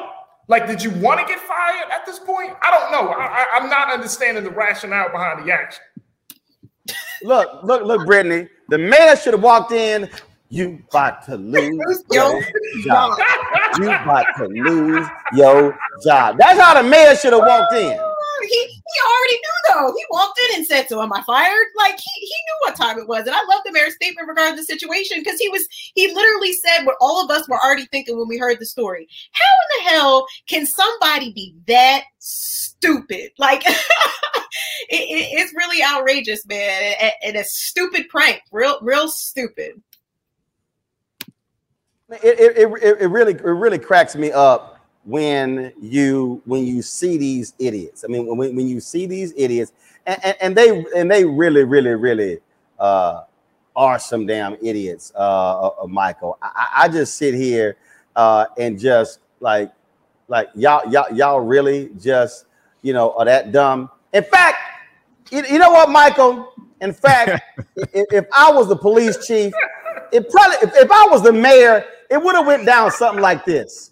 [0.52, 2.52] Like, did you want to get fired at this point?
[2.60, 3.10] I don't know.
[3.10, 5.82] I, I, I'm not understanding the rationale behind the action.
[7.22, 8.50] Look, look, look, Brittany.
[8.68, 10.10] The mayor should have walked in.
[10.50, 12.42] You about to lose your
[12.84, 13.18] job.
[13.78, 16.36] You about to lose your job.
[16.36, 17.96] That's how the mayor should have walked in.
[17.98, 19.94] Oh, he, he already knew though.
[19.96, 22.98] He walked in and said, "So am I fired?" Like he, he knew what time
[22.98, 23.26] it was.
[23.26, 26.84] And I love the mayor's statement regarding the situation because he was he literally said
[26.84, 29.08] what all of us were already thinking when we heard the story.
[29.32, 33.32] How in the hell can somebody be that stupid?
[33.38, 33.74] Like it,
[34.90, 38.40] it, it's really outrageous, man, and, and a stupid prank.
[38.50, 39.82] Real, real stupid.
[42.22, 44.71] It, it, it, it really it really cracks me up
[45.04, 48.04] when you when you see these idiots.
[48.04, 49.72] I mean, when, when you see these idiots,
[50.06, 52.38] and, and, and they and they really really really
[52.78, 53.22] uh,
[53.74, 55.12] are some damn idiots.
[55.14, 57.76] Uh, uh, Michael, I, I just sit here
[58.16, 59.72] uh, and just like
[60.28, 62.46] like y'all y'all y'all really just
[62.82, 63.90] you know are that dumb.
[64.12, 64.58] In fact,
[65.30, 66.52] you, you know what, Michael?
[66.80, 67.42] In fact,
[67.76, 69.52] if, if I was the police chief,
[70.12, 73.44] it probably if, if I was the mayor, it would have went down something like
[73.44, 73.91] this.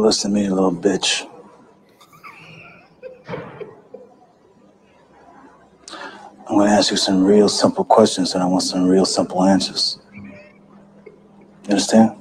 [0.00, 1.28] Now listen to me, little bitch.
[6.48, 9.98] I'm gonna ask you some real simple questions and I want some real simple answers.
[10.14, 10.22] You
[11.68, 12.16] understand?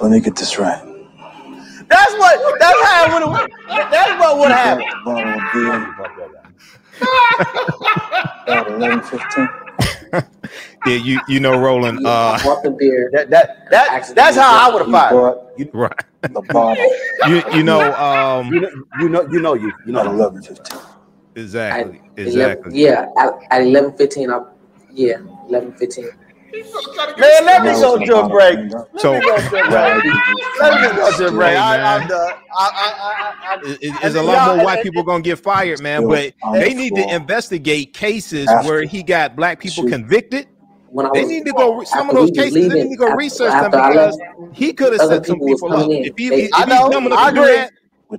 [0.00, 0.82] Let me get this right.
[1.88, 2.58] That's what.
[2.58, 3.90] That's how it would have.
[3.92, 4.84] That's what would happen.
[5.04, 5.40] Bottle.
[8.42, 9.65] About 11, 15.
[10.86, 11.98] Yeah, you you know, Roland.
[12.06, 13.10] Uh, the beer.
[13.12, 15.38] That that that that's how I would have fired.
[15.58, 15.92] You right.
[16.22, 16.84] The bottle.
[17.28, 18.70] You you know um you know
[19.00, 20.78] you know you know you you know About 11, 15.
[21.34, 22.80] exactly Eleven- exactly.
[22.82, 24.40] yeah, at, at eleven fifteen, I
[24.92, 25.18] yeah,
[25.48, 26.08] eleven fifteen.
[27.18, 28.58] Man, let me go to a break.
[28.98, 30.14] So Let me go to a break.
[30.60, 31.50] Let me go to a break.
[31.50, 32.02] Hey, I, man.
[32.02, 32.32] I'm done.
[32.32, 35.02] I, I, I, I, It- it- and There's a lot y'all- more white and- people
[35.02, 36.06] gonna get fired, man.
[36.08, 40.48] But they need to investigate cases where he got black people convicted.
[40.88, 41.82] When I They was need to go.
[41.84, 43.88] Some of those we was cases, they need to go after- research them after I
[43.90, 45.90] because left, he could have other set some people was people up.
[45.90, 46.04] in.
[46.04, 46.90] If he, They- if I he's know.
[46.90, 47.54] coming I up to do agree.
[47.56, 47.72] that,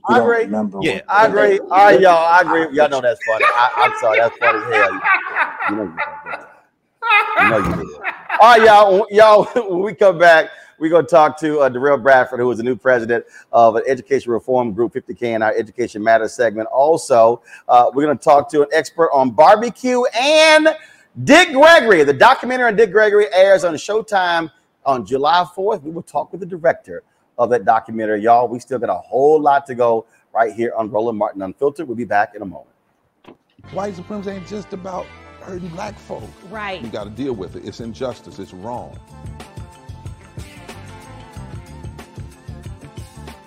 [0.09, 0.45] I agree.
[0.89, 0.99] Yeah.
[1.07, 1.59] I agree.
[1.59, 2.25] All right, y'all.
[2.25, 2.75] I agree.
[2.75, 3.45] Y'all know that's funny.
[3.47, 4.19] I, I'm sorry.
[4.19, 6.47] That's funny as hell.
[7.39, 7.73] You know you did.
[7.73, 8.01] You know you did.
[8.39, 9.07] All right, y'all.
[9.09, 9.43] Y'all.
[9.69, 12.75] When we come back, we're gonna talk to uh, Derrell Bradford, who is the new
[12.75, 16.67] president of an education reform group, 50CAN, in our Education Matters segment.
[16.69, 20.69] Also, uh, we're gonna talk to an expert on barbecue and
[21.23, 22.03] Dick Gregory.
[22.03, 24.51] The documentary on Dick Gregory airs on Showtime
[24.85, 25.81] on July 4th.
[25.81, 27.03] We will talk with the director
[27.37, 28.21] of that documentary.
[28.21, 31.87] Y'all, we still got a whole lot to go right here on Roland Martin Unfiltered.
[31.87, 32.69] We'll be back in a moment.
[33.71, 35.05] White supremacy ain't just about
[35.47, 36.23] hurting black folk.
[36.49, 36.81] Right.
[36.81, 37.65] You got to deal with it.
[37.65, 38.37] It's injustice.
[38.37, 38.99] It's wrong.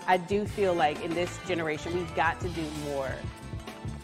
[0.06, 3.12] I do feel like in this generation, we've got to do more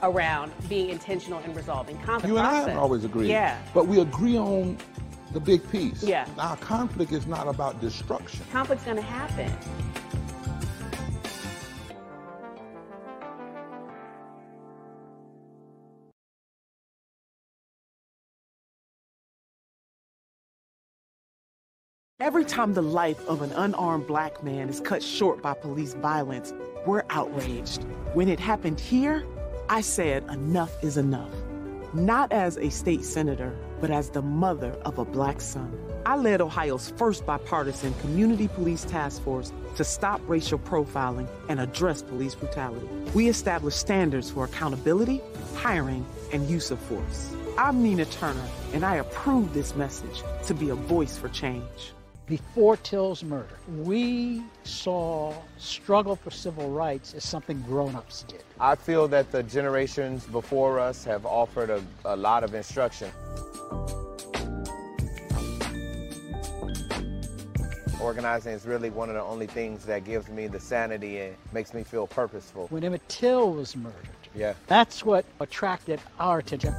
[0.03, 2.27] around being intentional in resolving conflict.
[2.29, 2.67] You and I process.
[2.69, 3.29] haven't always agreed.
[3.29, 3.59] Yeah.
[3.75, 4.77] But we agree on
[5.33, 6.05] the big piece.
[6.05, 6.29] Yeah.
[6.37, 8.45] Now, conflict is not about destruction.
[8.53, 9.51] Conflict's going to happen.
[22.19, 26.55] Every time the life of an unarmed black man is cut short by police violence,
[26.87, 27.85] we're outraged.
[28.15, 29.23] When it happened here,
[29.69, 31.31] I said enough is enough.
[31.93, 35.79] Not as a state senator, but as the mother of a black son.
[36.07, 42.01] I led Ohio's first bipartisan community police task force to stop racial profiling and address
[42.01, 42.89] police brutality.
[43.13, 45.21] We established standards for accountability,
[45.55, 47.37] hiring, and use of force.
[47.59, 51.93] I'm Nina Turner, and I approve this message to be a voice for change.
[52.27, 58.43] Before Till's murder, we saw struggle for civil rights as something grown-ups did.
[58.59, 63.13] I feel that the generations before us have offered a, a lot of instruction.
[68.01, 71.73] Organizing is really one of the only things that gives me the sanity and makes
[71.75, 72.67] me feel purposeful.
[72.71, 73.95] When Emmett Till was murdered,
[74.35, 74.55] Yeah.
[74.67, 76.75] that's what attracted our attention.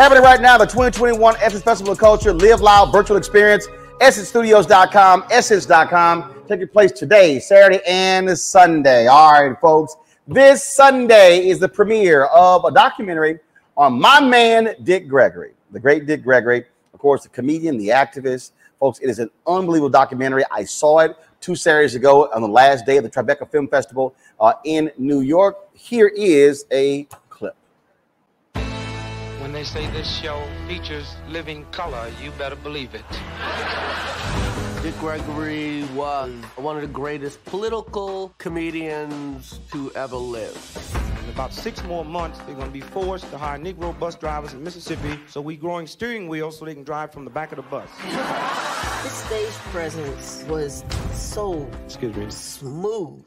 [0.00, 3.68] Happening right now, the 2021 Essence Festival of Culture Live Loud virtual experience,
[4.00, 9.08] essencestudios.com, essence.com, taking place today, Saturday, and Sunday.
[9.08, 9.96] All right, folks.
[10.26, 13.40] This Sunday is the premiere of a documentary
[13.76, 16.64] on my man, Dick Gregory, the great Dick Gregory,
[16.94, 18.52] of course, the comedian, the activist.
[18.78, 20.44] Folks, it is an unbelievable documentary.
[20.50, 24.14] I saw it two Saturdays ago on the last day of the Tribeca Film Festival
[24.40, 25.58] uh, in New York.
[25.74, 27.06] Here is a.
[29.40, 33.04] When they say this show features living color, you better believe it.
[34.82, 40.56] Dick Gregory was one of the greatest political comedians to ever live.
[41.24, 44.52] In about six more months, they're going to be forced to hire Negro bus drivers
[44.52, 47.56] in Mississippi, so we're growing steering wheels so they can drive from the back of
[47.56, 47.88] the bus.
[49.02, 52.30] His stage presence was so Excuse me.
[52.30, 53.24] smooth.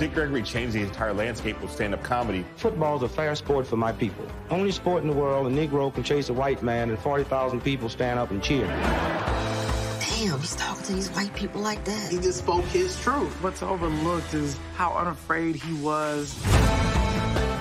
[0.00, 2.42] Dick Gregory changed the entire landscape of stand-up comedy.
[2.56, 4.24] Football's a fair sport for my people.
[4.48, 7.90] Only sport in the world a Negro can chase a white man and 40,000 people
[7.90, 8.66] stand up and cheer.
[8.66, 12.10] Damn, he's talking to these white people like that.
[12.10, 13.30] He just spoke his truth.
[13.42, 16.34] What's overlooked is how unafraid he was.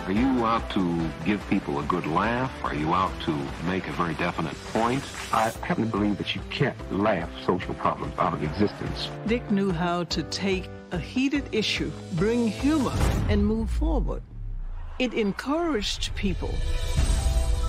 [0.06, 2.54] Are you out to give people a good laugh?
[2.64, 5.04] Are you out to make a very definite point?
[5.34, 9.10] I happen to believe that you can't laugh social problems out of existence.
[9.28, 12.94] Dick knew how to take a heated issue, bring humor,
[13.30, 14.24] and move forward.
[14.98, 16.54] It encouraged people.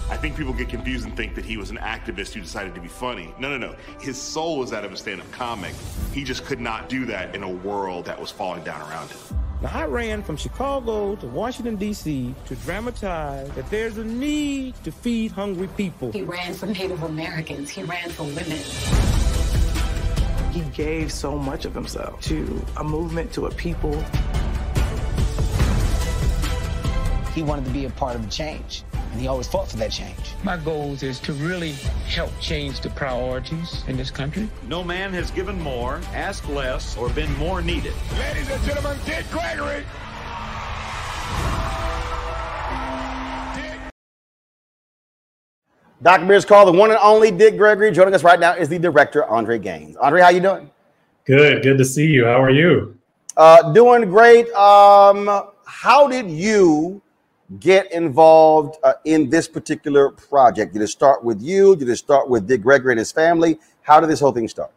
[0.09, 2.81] I think people get confused and think that he was an activist who decided to
[2.81, 3.33] be funny.
[3.39, 3.77] No, no, no.
[4.01, 5.73] His soul was that of a stand-up comic.
[6.13, 9.19] He just could not do that in a world that was falling down around him.
[9.63, 12.35] Now, I ran from Chicago to Washington, D.C.
[12.47, 16.11] to dramatize that there's a need to feed hungry people.
[16.11, 17.69] He ran for Native Americans.
[17.69, 19.20] He ran for women.
[20.51, 23.95] He gave so much of himself to a movement, to a people.
[27.33, 28.83] He wanted to be a part of the change,
[29.13, 30.35] and he always fought for that change.
[30.43, 31.73] My goal is to really
[32.09, 34.49] help change the priorities in this country.
[34.67, 37.95] No man has given more, asked less, or been more needed.
[38.19, 39.85] Ladies and gentlemen, Dick Gregory.
[46.03, 47.93] Documentary is called The One and Only Dick Gregory.
[47.93, 49.97] Joining us right now is the director, Andre Gaines.
[49.97, 50.71] Andre, how you doing?
[51.27, 51.63] Good.
[51.63, 52.25] Good to see you.
[52.25, 52.99] How are you?
[53.37, 54.51] Uh, doing great.
[54.53, 57.03] Um, how did you
[57.59, 60.73] get involved uh, in this particular project?
[60.73, 61.77] Did it start with you?
[61.77, 63.59] Did it start with Dick Gregory and his family?
[63.83, 64.73] How did this whole thing start?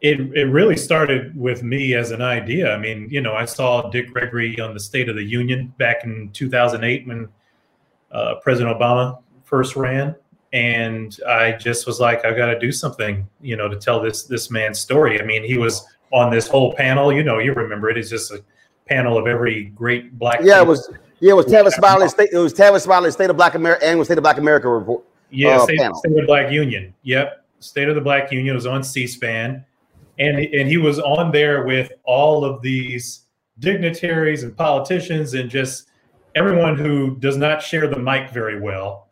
[0.00, 2.72] It, it really started with me as an idea.
[2.72, 6.04] I mean, you know, I saw Dick Gregory on the State of the Union back
[6.04, 7.28] in 2008 when
[8.12, 10.14] uh, President Obama first ran,
[10.56, 14.22] and I just was like, I've got to do something, you know, to tell this
[14.22, 15.20] this man's story.
[15.20, 17.12] I mean, he was on this whole panel.
[17.12, 17.98] You know, you remember it.
[17.98, 18.42] It's just a
[18.88, 20.40] panel of every great black.
[20.42, 20.90] Yeah, it was.
[21.20, 22.30] Yeah, it was Tavis Smiley State.
[22.32, 25.04] It was Tavis Smiley State of Black America and was State of Black America report.
[25.30, 25.78] Yeah, uh, State.
[25.78, 26.94] State of the Black Union.
[27.02, 29.62] Yep, State of the Black Union was on C-SPAN,
[30.18, 33.26] and and he was on there with all of these
[33.58, 35.88] dignitaries and politicians and just
[36.34, 39.05] everyone who does not share the mic very well.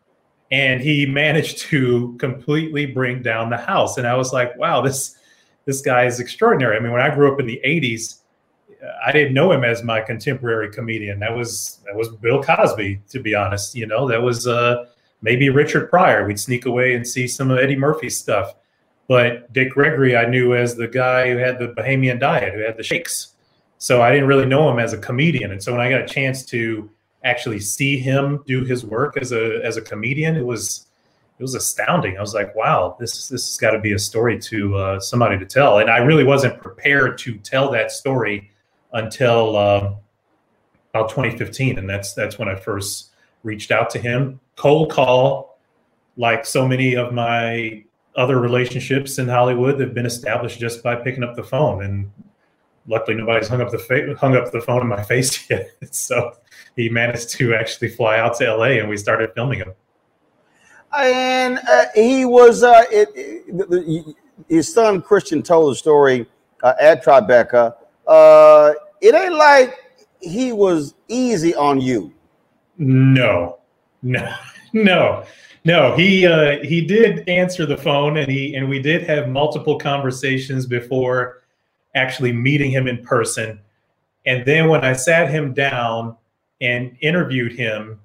[0.51, 3.97] And he managed to completely bring down the house.
[3.97, 5.17] And I was like, wow, this
[5.65, 6.77] this guy is extraordinary.
[6.77, 8.19] I mean, when I grew up in the '80s,
[9.05, 11.19] I didn't know him as my contemporary comedian.
[11.21, 13.75] That was that was Bill Cosby, to be honest.
[13.75, 14.87] You know, that was uh,
[15.23, 16.27] maybe Richard Pryor.
[16.27, 18.55] We'd sneak away and see some of Eddie Murphy's stuff.
[19.09, 22.77] But Dick Gregory, I knew as the guy who had the Bahamian diet, who had
[22.77, 23.35] the shakes.
[23.79, 25.51] So I didn't really know him as a comedian.
[25.51, 26.89] And so when I got a chance to
[27.25, 30.87] actually see him do his work as a as a comedian, it was
[31.39, 32.17] it was astounding.
[32.17, 35.39] I was like, wow, this this has got to be a story to uh, somebody
[35.39, 35.79] to tell.
[35.79, 38.51] And I really wasn't prepared to tell that story
[38.93, 39.97] until um,
[40.91, 43.11] about 2015, and that's that's when I first
[43.43, 44.39] reached out to him.
[44.57, 45.59] Cold call,
[46.17, 47.83] like so many of my
[48.17, 51.83] other relationships in Hollywood, have been established just by picking up the phone.
[51.83, 52.13] And
[52.87, 55.71] luckily, nobody's hung up the fa- hung up the phone in my face yet.
[55.91, 56.37] so
[56.77, 59.73] he managed to actually fly out to LA, and we started filming him.
[60.97, 64.17] And uh, he was uh, it, it,
[64.49, 66.27] his son Christian told the story
[66.63, 67.75] uh, at Tribeca.
[68.07, 69.77] Uh, it ain't like
[70.21, 72.13] he was easy on you.
[72.79, 73.59] No,
[74.03, 74.35] no,
[74.73, 75.25] no,
[75.65, 75.97] no.
[75.97, 80.67] He uh, he did answer the phone, and he and we did have multiple conversations
[80.67, 81.43] before
[81.95, 83.61] actually meeting him in person.
[84.27, 86.17] And then when I sat him down
[86.65, 88.01] and interviewed him,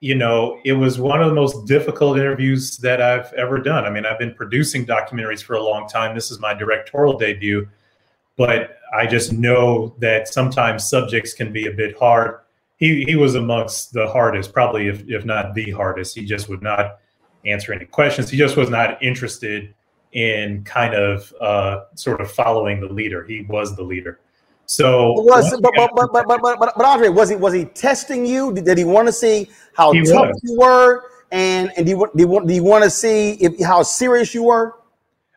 [0.00, 3.84] you know, it was one of the most difficult interviews that I've ever done.
[3.84, 6.14] I mean, I've been producing documentaries for a long time.
[6.14, 7.68] This is my directorial debut,
[8.36, 12.40] but I just know that sometimes subjects can be a bit hard.
[12.82, 16.16] he he was amongst the hardest, probably if if not the hardest.
[16.16, 16.98] He just would not
[17.46, 18.28] answer any questions.
[18.30, 19.72] He just was not interested
[20.12, 23.24] in kind of uh, sort of following the leader.
[23.24, 24.18] He was the leader.
[24.66, 28.24] So was but but, but but but but but Andre was he was he testing
[28.24, 28.52] you?
[28.54, 30.40] Did, did he want to see how He tough was.
[30.44, 31.04] you were?
[31.30, 33.82] And and do you, want- do you, want- do you want to see if, how
[33.82, 34.74] serious you were?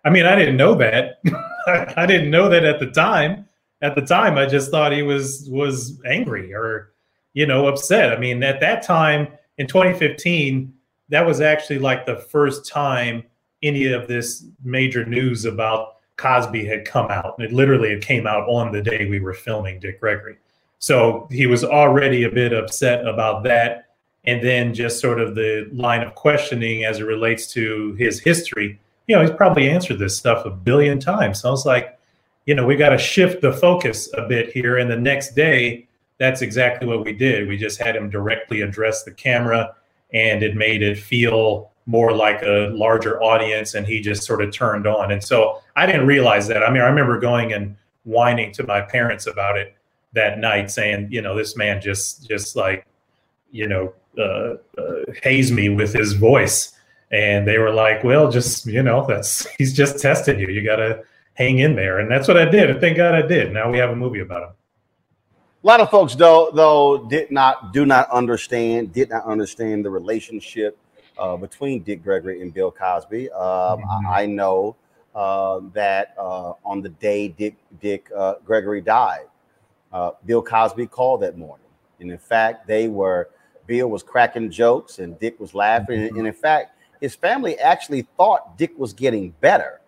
[0.04, 1.20] I mean, I didn't know that.
[1.98, 3.48] I didn't know that at the time.
[3.82, 6.94] At the time, I just thought he was was angry or
[7.34, 8.12] you know upset.
[8.14, 9.28] I mean, at that time
[9.58, 10.74] in 2015,
[11.10, 13.24] that was actually like the first time
[13.64, 17.36] any of this major news about Cosby had come out.
[17.40, 20.38] It literally it came out on the day we were filming Dick Gregory.
[20.80, 23.90] So he was already a bit upset about that.
[24.26, 28.80] And then just sort of the line of questioning as it relates to his history.
[29.08, 31.42] You know, he's probably answered this stuff a billion times.
[31.42, 32.00] So I was like,
[32.46, 34.78] you know, we got to shift the focus a bit here.
[34.78, 35.88] And the next day,
[36.18, 37.48] that's exactly what we did.
[37.48, 39.76] We just had him directly address the camera
[40.14, 44.52] and it made it feel more like a larger audience and he just sort of
[44.52, 45.12] turned on.
[45.12, 46.64] And so I didn't realize that.
[46.64, 49.76] I mean, I remember going and whining to my parents about it
[50.14, 52.86] that night saying, you know, this man just just like,
[53.52, 56.72] you know, uh, uh, haze me with his voice.
[57.12, 60.48] And they were like, well, just, you know, that's he's just testing you.
[60.48, 61.04] You got to
[61.36, 62.00] hang in there.
[62.00, 62.70] And that's what I did.
[62.70, 63.54] And thank God I did.
[63.54, 64.50] Now we have a movie about him.
[65.64, 69.90] A lot of folks though though did not do not understand did not understand the
[69.90, 70.78] relationship
[71.18, 73.32] uh, between Dick Gregory and Bill Cosby.
[73.32, 74.76] Um, I, I know
[75.14, 79.26] uh, that uh, on the day Dick Dick uh, Gregory died,
[79.94, 81.68] uh, Bill Cosby called that morning,
[82.00, 83.30] and in fact they were
[83.68, 88.04] Bill was cracking jokes and Dick was laughing, and, and in fact his family actually
[88.18, 89.82] thought Dick was getting better.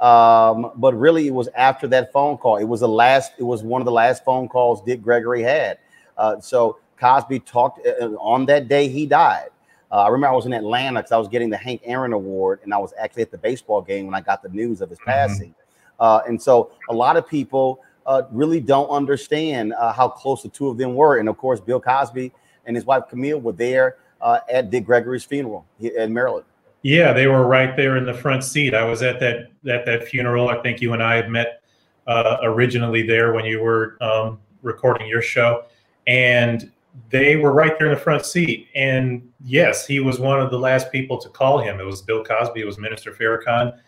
[0.00, 2.56] Um, but really, it was after that phone call.
[2.56, 3.32] It was the last.
[3.38, 5.78] It was one of the last phone calls Dick Gregory had.
[6.18, 9.50] Uh, so Cosby talked uh, on that day he died.
[9.92, 12.60] Uh, I remember I was in Atlanta because I was getting the Hank Aaron Award,
[12.64, 14.98] and I was actually at the baseball game when I got the news of his
[15.04, 15.54] passing.
[16.00, 20.48] Uh, and so a lot of people uh, really don't understand uh, how close the
[20.48, 21.18] two of them were.
[21.18, 22.32] And of course, Bill Cosby
[22.66, 26.46] and his wife Camille were there uh, at Dick Gregory's funeral in Maryland.
[26.82, 28.74] Yeah, they were right there in the front seat.
[28.74, 30.48] I was at that at that funeral.
[30.48, 31.62] I think you and I had met
[32.08, 35.64] uh, originally there when you were um, recording your show,
[36.08, 36.72] and
[37.10, 38.66] they were right there in the front seat.
[38.74, 41.80] And yes, he was one of the last people to call him.
[41.80, 42.60] It was Bill Cosby.
[42.60, 43.78] It was Minister Farrakhan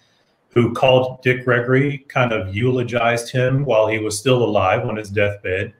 [0.55, 5.11] who called Dick Gregory, kind of eulogized him while he was still alive on his
[5.11, 5.75] deathbed.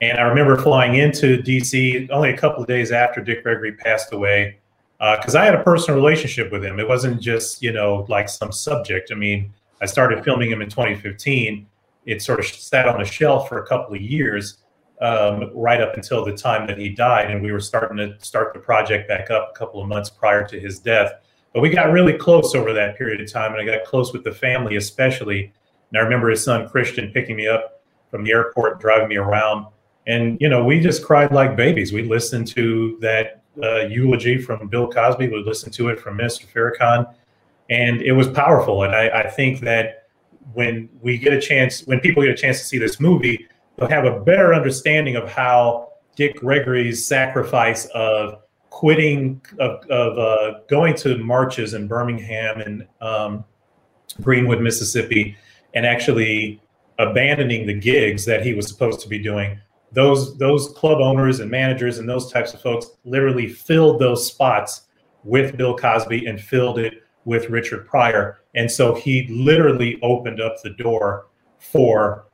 [0.00, 4.12] And I remember flying into DC only a couple of days after Dick Gregory passed
[4.12, 4.58] away
[4.98, 6.80] uh, because I had a personal relationship with him.
[6.80, 9.12] It wasn't just you know like some subject.
[9.12, 9.52] I mean,
[9.82, 11.66] I started filming him in 2015.
[12.06, 14.58] It sort of sat on a shelf for a couple of years,
[15.04, 18.54] um, right up until the time that he died, and we were starting to start
[18.54, 21.12] the project back up a couple of months prior to his death.
[21.52, 24.24] But we got really close over that period of time, and I got close with
[24.24, 25.52] the family, especially.
[25.90, 29.66] And I remember his son Christian picking me up from the airport, driving me around,
[30.06, 31.92] and you know we just cried like babies.
[31.92, 35.28] We listened to that uh, eulogy from Bill Cosby.
[35.28, 36.46] We listened to it from Mr.
[36.46, 37.12] Farrakhan,
[37.68, 38.84] and it was powerful.
[38.84, 40.08] And I, I think that
[40.54, 43.46] when we get a chance, when people get a chance to see this movie,
[43.76, 50.60] they'll have a better understanding of how Dick Gregory's sacrifice of quitting, of, of uh,
[50.68, 53.44] going to marches in Birmingham and um,
[54.20, 55.36] Greenwood, Mississippi,
[55.74, 56.60] and actually
[56.98, 59.58] abandoning the gigs that he was supposed to be doing
[59.94, 64.82] those those club owners and managers and those types of folks literally filled those spots
[65.22, 66.94] with Bill Cosby and filled it
[67.24, 71.28] with Richard Pryor, and so he literally opened up the door
[71.58, 72.26] for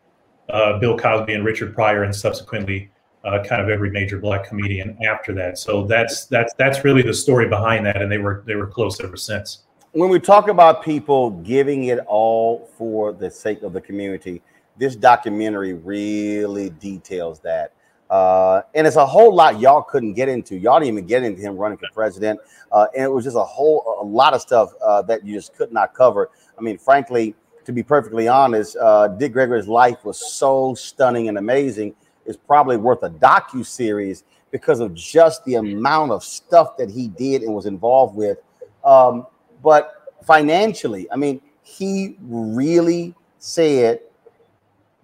[0.79, 2.91] Bill Cosby and Richard Pryor, and subsequently
[3.25, 5.59] uh, kind of every major black comedian after that.
[5.59, 9.01] So that's that's that's really the story behind that, and they were they were close
[9.01, 9.65] ever since.
[9.93, 14.41] when we talk about people giving it all for the sake of the community,
[14.79, 17.73] this documentary really details that.
[18.09, 20.57] Uh, and it's a whole lot y'all couldn't get into.
[20.57, 22.41] Y'all didn't even get into him running for president.
[22.73, 25.55] Uh, and it was just a whole a lot of stuff uh, that you just
[25.55, 26.31] could not cover.
[26.59, 31.39] I mean, frankly, to be perfectly honest, uh, Dick Gregory's life was so stunning and
[31.39, 31.95] amazing.
[32.27, 37.09] It's probably worth a docu series because of just the amount of stuff that he
[37.09, 38.39] did and was involved with.
[38.85, 39.27] Um,
[39.63, 44.01] but financially, I mean, he really said,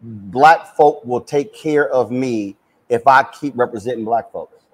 [0.03, 2.57] "Black folk will take care of me
[2.89, 4.65] if I keep representing black folks."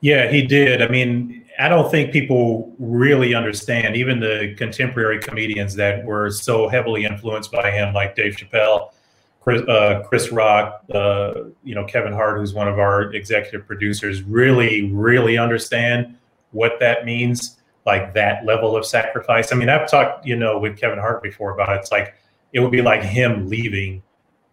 [0.00, 0.82] Yeah, he did.
[0.82, 6.68] I mean, I don't think people really understand, even the contemporary comedians that were so
[6.68, 8.92] heavily influenced by him, like Dave Chappelle,
[9.40, 11.34] Chris, uh, Chris Rock, uh,
[11.64, 16.16] you know, Kevin Hart, who's one of our executive producers, really, really understand
[16.50, 19.52] what that means, like that level of sacrifice.
[19.52, 21.80] I mean, I've talked, you know, with Kevin Hart before about it.
[21.80, 22.14] It's like
[22.52, 24.02] it would be like him leaving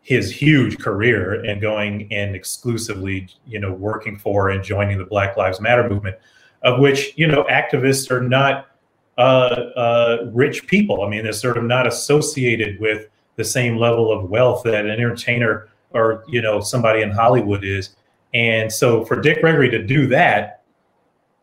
[0.04, 5.38] his huge career and going and exclusively, you know, working for and joining the Black
[5.38, 6.18] Lives Matter movement,
[6.64, 8.68] of which you know activists are not
[9.18, 11.04] uh, uh, rich people.
[11.04, 14.92] I mean, they're sort of not associated with the same level of wealth that an
[14.92, 17.96] entertainer or you know somebody in Hollywood is.
[18.34, 20.64] And so for Dick Gregory to do that,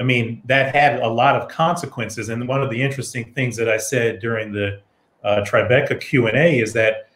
[0.01, 2.31] I mean, that had a lot of consequences.
[2.31, 4.81] And one of the interesting things that I said during the
[5.23, 7.10] uh, Tribeca Q and A is that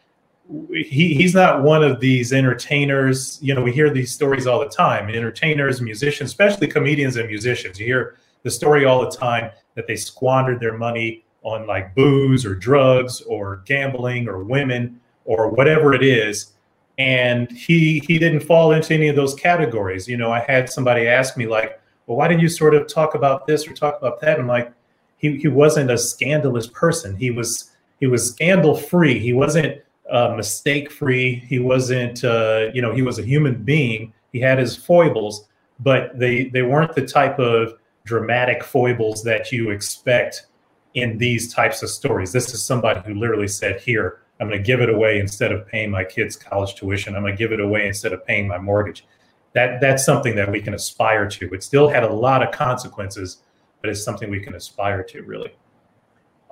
[0.71, 3.39] he, he's not one of these entertainers.
[3.41, 5.09] You know, we hear these stories all the time.
[5.09, 7.79] Entertainers, musicians, especially comedians and musicians.
[7.79, 12.45] You hear the story all the time that they squandered their money on like booze
[12.45, 16.53] or drugs or gambling or women or whatever it is.
[16.97, 20.07] And he he didn't fall into any of those categories.
[20.07, 23.15] You know, I had somebody ask me like, well, why didn't you sort of talk
[23.15, 24.39] about this or talk about that?
[24.39, 24.71] I'm like,
[25.17, 27.15] he he wasn't a scandalous person.
[27.15, 29.19] He was he was scandal free.
[29.19, 31.35] He wasn't uh, mistake free.
[31.47, 34.13] He wasn't, uh, you know, he was a human being.
[34.31, 35.47] He had his foibles,
[35.79, 37.73] but they they weren't the type of
[38.03, 40.47] dramatic foibles that you expect
[40.93, 42.31] in these types of stories.
[42.31, 45.67] This is somebody who literally said, "Here, I'm going to give it away instead of
[45.67, 47.15] paying my kids' college tuition.
[47.15, 49.05] I'm going to give it away instead of paying my mortgage."
[49.53, 51.53] That that's something that we can aspire to.
[51.53, 53.37] It still had a lot of consequences,
[53.81, 55.55] but it's something we can aspire to, really.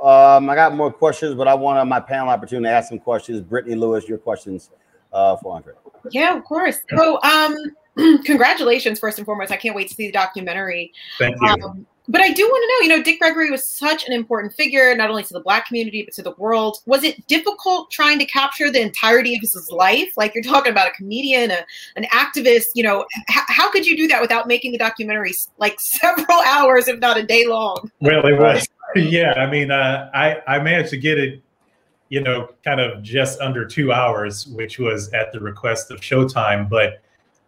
[0.04, 3.42] Um, I got more questions, but I want my panel opportunity to ask some questions.
[3.42, 4.70] Brittany Lewis, your questions
[5.14, 5.74] uh, for Andre.
[6.12, 6.80] Yeah, of course.
[6.96, 7.56] So, um,
[8.26, 9.52] congratulations, first and foremost.
[9.52, 10.92] I can't wait to see the documentary.
[11.18, 11.48] Thank you.
[11.48, 14.54] Um, but I do want to know, you know, Dick Gregory was such an important
[14.54, 16.78] figure, not only to the Black community, but to the world.
[16.86, 20.12] Was it difficult trying to capture the entirety of his life?
[20.18, 21.66] Like you're talking about a comedian, a,
[21.96, 25.80] an activist, you know, h- how could you do that without making the documentary like
[25.80, 27.90] several hours, if not a day long?
[28.02, 28.68] Well, it was.
[28.96, 31.42] yeah, I mean, uh, I I managed to get it,
[32.10, 36.70] you know, kind of just under two hours, which was at the request of Showtime.
[36.70, 37.02] But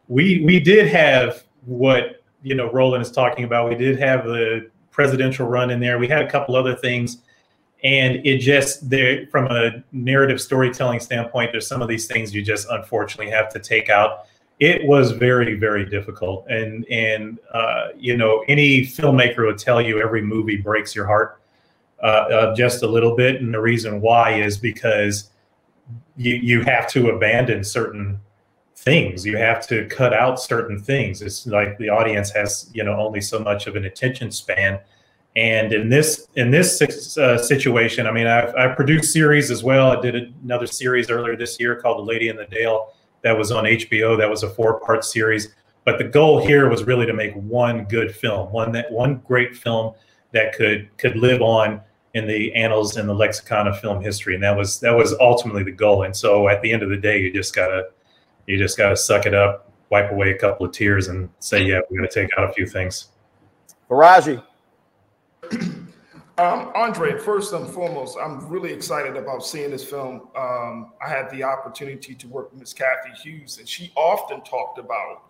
[0.07, 3.69] we we did have what you know Roland is talking about.
[3.69, 5.99] We did have the presidential run in there.
[5.99, 7.17] We had a couple other things,
[7.84, 12.41] and it just there from a narrative storytelling standpoint, there's some of these things you
[12.41, 14.27] just unfortunately have to take out
[14.59, 20.01] it was very very difficult and and uh, you know any filmmaker would tell you
[20.01, 21.41] every movie breaks your heart
[22.01, 25.31] uh, uh, just a little bit and the reason why is because
[26.15, 28.19] you you have to abandon certain
[28.86, 32.98] things you have to cut out certain things it's like the audience has you know
[32.99, 34.80] only so much of an attention span
[35.36, 39.91] and in this in this uh, situation i mean I've, I've produced series as well
[39.91, 42.94] i did another series earlier this year called the lady and the dale
[43.26, 44.16] that was on HBO.
[44.16, 45.56] That was a four part series.
[45.84, 49.57] But the goal here was really to make one good film, one that one great
[49.57, 49.95] film
[50.32, 51.82] that could could live on
[52.14, 54.36] in the annals and the lexicon of film history.
[54.36, 56.03] And that was that was ultimately the goal.
[56.03, 57.88] And so at the end of the day, you just gotta
[58.47, 61.80] you just gotta suck it up, wipe away a couple of tears, and say, yeah,
[61.89, 63.09] we're gonna take out a few things.
[63.89, 64.41] Faraji.
[66.38, 70.27] Um, Andre, first and foremost, I'm really excited about seeing this film.
[70.35, 74.77] Um, I had the opportunity to work with Miss Cathy Hughes, and she often talked
[74.77, 75.23] about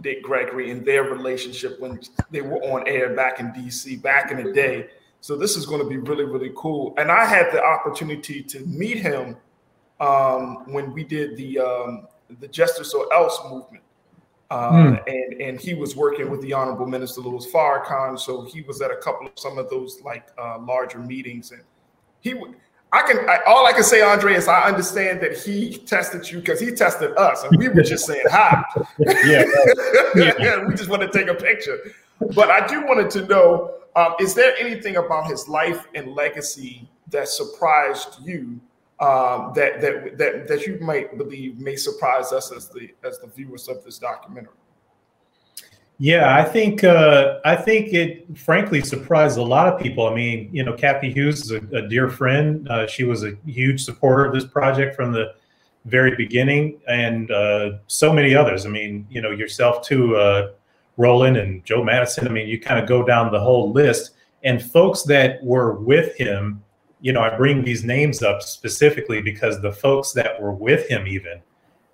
[0.00, 2.00] Dick Gregory and their relationship when
[2.32, 4.88] they were on air back in DC back in the day.
[5.20, 6.92] So this is going to be really, really cool.
[6.98, 9.36] And I had the opportunity to meet him
[10.00, 12.08] um, when we did the um,
[12.40, 13.82] the Justice or Else movement.
[14.50, 15.02] Uh, mm.
[15.06, 18.90] and and he was working with the Honorable Minister Louis Farrakhan, so he was at
[18.90, 21.60] a couple of some of those like uh, larger meetings, and
[22.20, 22.54] he would.
[22.90, 26.38] I can I, all I can say, Andre, is I understand that he tested you
[26.38, 28.64] because he tested us, and we were just saying hi.
[28.98, 29.44] yeah,
[30.14, 30.64] yeah.
[30.66, 31.78] we just want to take a picture.
[32.34, 36.88] But I do wanted to know: um, is there anything about his life and legacy
[37.10, 38.58] that surprised you
[39.00, 43.28] um, that that that that you might believe may surprise us as the as the
[43.28, 44.54] viewers of this documentary?
[46.00, 50.06] Yeah, I think uh, I think it frankly surprised a lot of people.
[50.06, 52.68] I mean, you know, Cathy Hughes is a, a dear friend.
[52.68, 55.34] Uh, she was a huge supporter of this project from the
[55.86, 58.64] very beginning, and uh, so many others.
[58.64, 60.52] I mean, you know, yourself too, uh,
[60.96, 62.28] Roland and Joe Madison.
[62.28, 64.12] I mean, you kind of go down the whole list,
[64.44, 66.62] and folks that were with him
[67.00, 71.06] you know, I bring these names up specifically because the folks that were with him,
[71.06, 71.40] even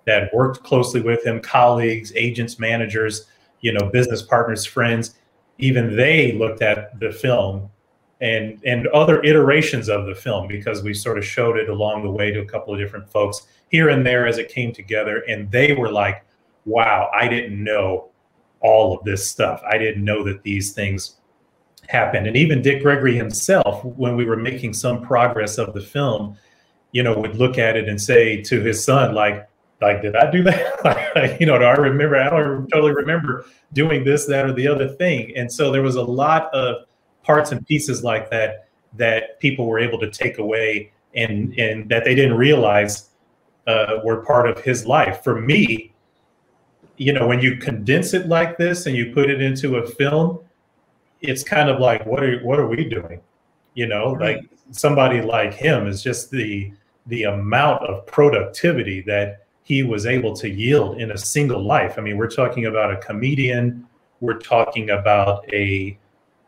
[0.05, 3.27] that worked closely with him, colleagues, agents, managers,
[3.61, 5.15] you know, business partners, friends,
[5.57, 7.69] even they looked at the film
[8.21, 12.09] and and other iterations of the film because we sort of showed it along the
[12.09, 15.23] way to a couple of different folks here and there as it came together.
[15.27, 16.23] And they were like
[16.67, 18.09] wow i didn't know
[18.65, 19.61] all of this stuff.
[19.63, 21.17] I didn't know that these things
[21.89, 22.27] happened.
[22.27, 26.37] And even dick gregory himself when we were making some progress of the film
[26.95, 29.45] you know would look at it and say to his son like
[29.81, 31.37] like did i do that?
[31.39, 32.15] You know do i remember?
[32.15, 35.33] I don't totally remember doing this that or the other thing.
[35.35, 36.85] And so there was a lot of
[37.23, 42.05] parts and pieces like that that people were able to take away and and that
[42.05, 43.09] they didn't realize
[43.67, 45.23] uh, were part of his life.
[45.23, 45.93] For me,
[46.97, 50.39] you know, when you condense it like this and you put it into a film,
[51.27, 53.21] it's kind of like what are what are we doing?
[53.73, 54.41] You know, like
[54.71, 56.71] somebody like him is just the
[57.07, 61.95] the amount of productivity that he was able to yield in a single life.
[61.97, 63.85] I mean, we're talking about a comedian,
[64.19, 65.97] we're talking about a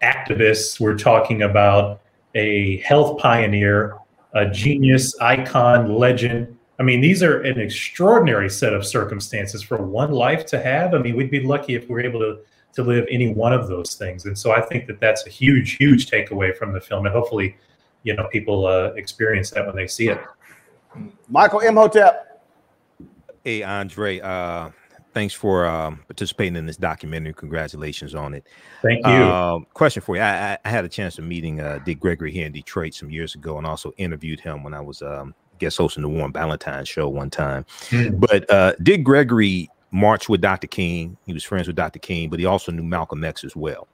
[0.01, 2.01] activist, We're talking about
[2.35, 3.97] a health pioneer,
[4.33, 6.55] a genius, icon, legend.
[6.79, 10.93] I mean, these are an extraordinary set of circumstances for one life to have.
[10.93, 12.39] I mean, we'd be lucky if we're able to
[12.77, 14.25] to live any one of those things.
[14.25, 17.57] And so I think that that's a huge, huge takeaway from the film, and hopefully,
[18.03, 20.21] you know, people uh, experience that when they see it.
[21.27, 22.43] Michael Imhotep.
[23.43, 24.19] Hey, Andre.
[24.19, 24.69] Uh,
[25.15, 27.33] thanks for um, participating in this documentary.
[27.33, 28.45] Congratulations on it.
[28.83, 29.11] Thank you.
[29.11, 32.45] Uh, question for you: I, I, had a chance of meeting uh, Dick Gregory here
[32.45, 36.03] in Detroit some years ago, and also interviewed him when I was um, guest hosting
[36.03, 37.65] the Warren Ballentine show one time.
[37.89, 38.19] Mm.
[38.19, 40.67] But uh, Dick Gregory marched with Dr.
[40.67, 41.17] King.
[41.25, 41.99] He was friends with Dr.
[41.99, 43.87] King, but he also knew Malcolm X as well.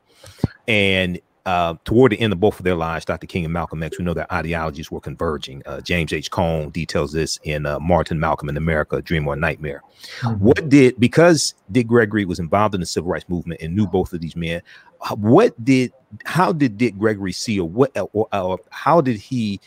[0.67, 3.27] And uh, toward the end of both of their lives, Dr.
[3.27, 5.61] King and Malcolm X, we know their ideologies were converging.
[5.65, 6.31] Uh, James H.
[6.31, 9.81] Cone details this in uh, Martin Malcolm in America, Dream or Nightmare.
[10.21, 10.43] Mm-hmm.
[10.43, 14.13] What did, because Dick Gregory was involved in the civil rights movement and knew both
[14.13, 14.61] of these men,
[15.17, 15.91] what did,
[16.23, 19.59] how did Dick Gregory see or what, or, or how did he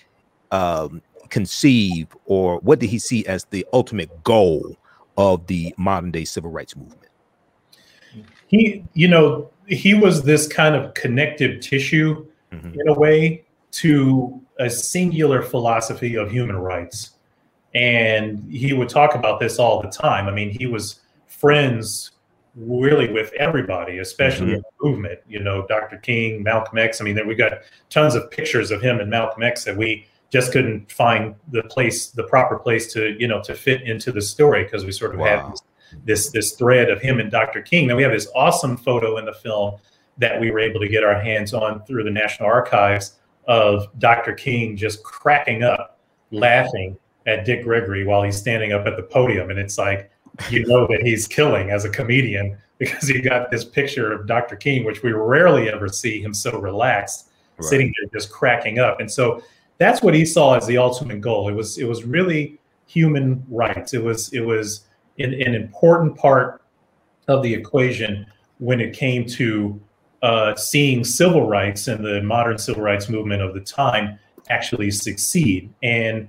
[0.50, 4.76] um, conceive or what did he see as the ultimate goal
[5.16, 7.10] of the modern day civil rights movement?
[8.48, 12.80] He, you know, he was this kind of connective tissue mm-hmm.
[12.80, 17.10] in a way to a singular philosophy of human rights.
[17.74, 20.28] And he would talk about this all the time.
[20.28, 22.12] I mean, he was friends
[22.54, 24.54] really with everybody, especially mm-hmm.
[24.54, 25.18] in the movement.
[25.28, 25.98] You know, Dr.
[25.98, 27.00] King, Malcolm X.
[27.00, 27.52] I mean, we got
[27.90, 32.10] tons of pictures of him and Malcolm X that we just couldn't find the place,
[32.10, 35.20] the proper place to, you know, to fit into the story because we sort of
[35.20, 35.26] wow.
[35.26, 35.62] had this
[36.04, 37.62] this this thread of him and Dr.
[37.62, 37.86] King.
[37.86, 39.76] Then we have this awesome photo in the film
[40.18, 43.16] that we were able to get our hands on through the National Archives
[43.46, 44.32] of Dr.
[44.32, 45.98] King just cracking up,
[46.30, 46.96] laughing
[47.26, 50.10] at Dick Gregory while he's standing up at the podium, and it's like
[50.50, 54.54] you know that he's killing as a comedian because you got this picture of Dr.
[54.56, 57.64] King, which we rarely ever see him so relaxed, right.
[57.66, 59.42] sitting there just cracking up, and so
[59.78, 61.48] that's what he saw as the ultimate goal.
[61.48, 63.94] It was it was really human rights.
[63.94, 64.86] It was it was
[65.18, 66.62] an, an important part
[67.28, 68.26] of the equation
[68.58, 69.80] when it came to
[70.22, 75.72] uh, seeing civil rights and the modern civil rights movement of the time actually succeed.
[75.82, 76.28] And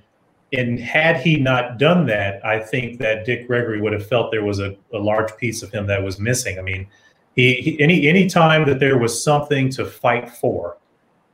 [0.53, 4.45] and had he not done that, I think that Dick Gregory would have felt there
[4.45, 6.57] was a, a large piece of him that was missing.
[6.57, 6.88] I mean,
[7.36, 10.78] he, he, any any time that there was something to fight for,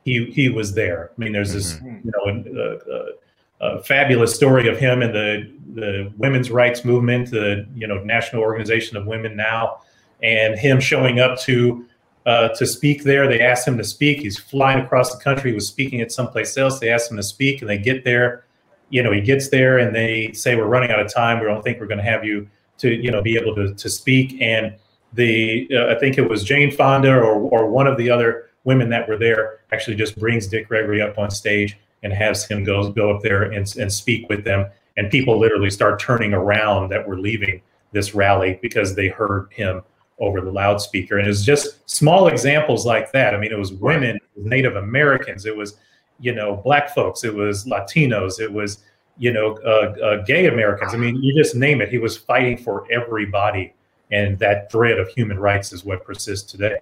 [0.04, 1.10] he he was there.
[1.16, 2.08] I mean, there's this mm-hmm.
[2.08, 3.12] you know uh, uh,
[3.60, 8.42] a fabulous story of him and the the women's rights movement, the you know National
[8.42, 9.80] Organization of Women now,
[10.22, 11.86] and him showing up to
[12.26, 13.26] uh, to speak there.
[13.26, 14.18] They asked him to speak.
[14.20, 15.50] He's flying across the country.
[15.50, 16.78] He was speaking at someplace else.
[16.78, 18.44] They asked him to speak, and they get there.
[18.90, 21.40] You know, he gets there, and they say, "We're running out of time.
[21.40, 22.48] We don't think we're going to have you
[22.78, 24.74] to you know be able to to speak." And
[25.14, 28.88] the uh, I think it was Jane Fonda or or one of the other women
[28.90, 32.90] that were there actually just brings Dick Gregory up on stage and has him go
[32.90, 34.66] go up there and, and speak with them.
[34.96, 37.60] And people literally start turning around that were leaving
[37.92, 39.82] this rally because they heard him
[40.18, 41.18] over the loudspeaker.
[41.18, 43.34] And it was just small examples like that.
[43.34, 45.76] I mean, it was women, Native Americans, it was,
[46.20, 48.84] you know, black folks, it was Latinos, it was,
[49.18, 50.94] you know, uh, uh, gay Americans.
[50.94, 51.88] I mean, you just name it.
[51.88, 53.74] He was fighting for everybody.
[54.12, 56.78] And that thread of human rights is what persists today.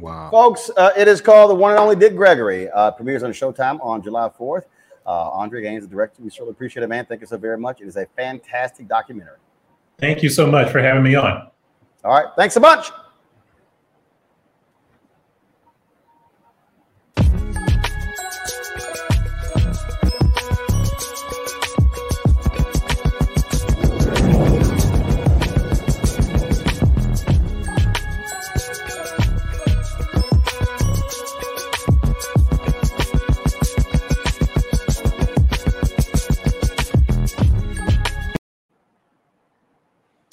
[0.00, 0.30] Wow.
[0.30, 2.70] Folks, uh, it is called The One and Only Dick Gregory.
[2.70, 4.64] Uh, premieres on Showtime on July 4th.
[5.06, 6.22] Uh, Andre Gaines, the director.
[6.22, 7.04] We surely appreciate it, man.
[7.04, 7.80] Thank you so very much.
[7.80, 9.38] It is a fantastic documentary.
[9.98, 11.48] Thank you so much for having me on.
[12.04, 12.28] All right.
[12.36, 12.90] Thanks so much.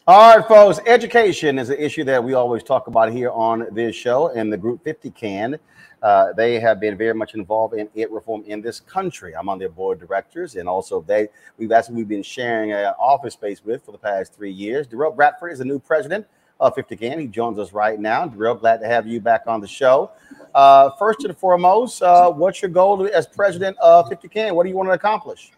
[0.09, 0.79] All right, folks.
[0.85, 4.29] Education is an issue that we always talk about here on this show.
[4.29, 5.59] And the group 50CAN,
[6.01, 9.35] uh, they have been very much involved in ed reform in this country.
[9.35, 11.27] I'm on their board of directors, and also they
[11.57, 14.87] we've actually we've been sharing an office space with for the past three years.
[14.87, 16.25] Derrell Bradford is the new president
[16.61, 17.19] of 50CAN.
[17.19, 18.29] He joins us right now.
[18.29, 20.11] Derrell, glad to have you back on the show.
[20.55, 24.55] Uh, first and foremost, uh, what's your goal as president of 50CAN?
[24.55, 25.51] What do you want to accomplish?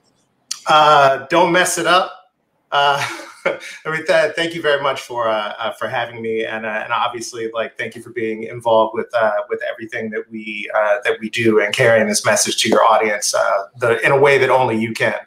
[0.66, 2.19] Uh, don't mess it up.
[2.72, 3.04] Uh,
[4.36, 7.78] thank you very much for uh, uh, for having me, and uh, and obviously, like,
[7.78, 11.74] thank you for being involved with uh, with everything that we that we do and
[11.74, 13.34] carrying this message to your audience
[13.78, 15.20] the, in a way that only you can.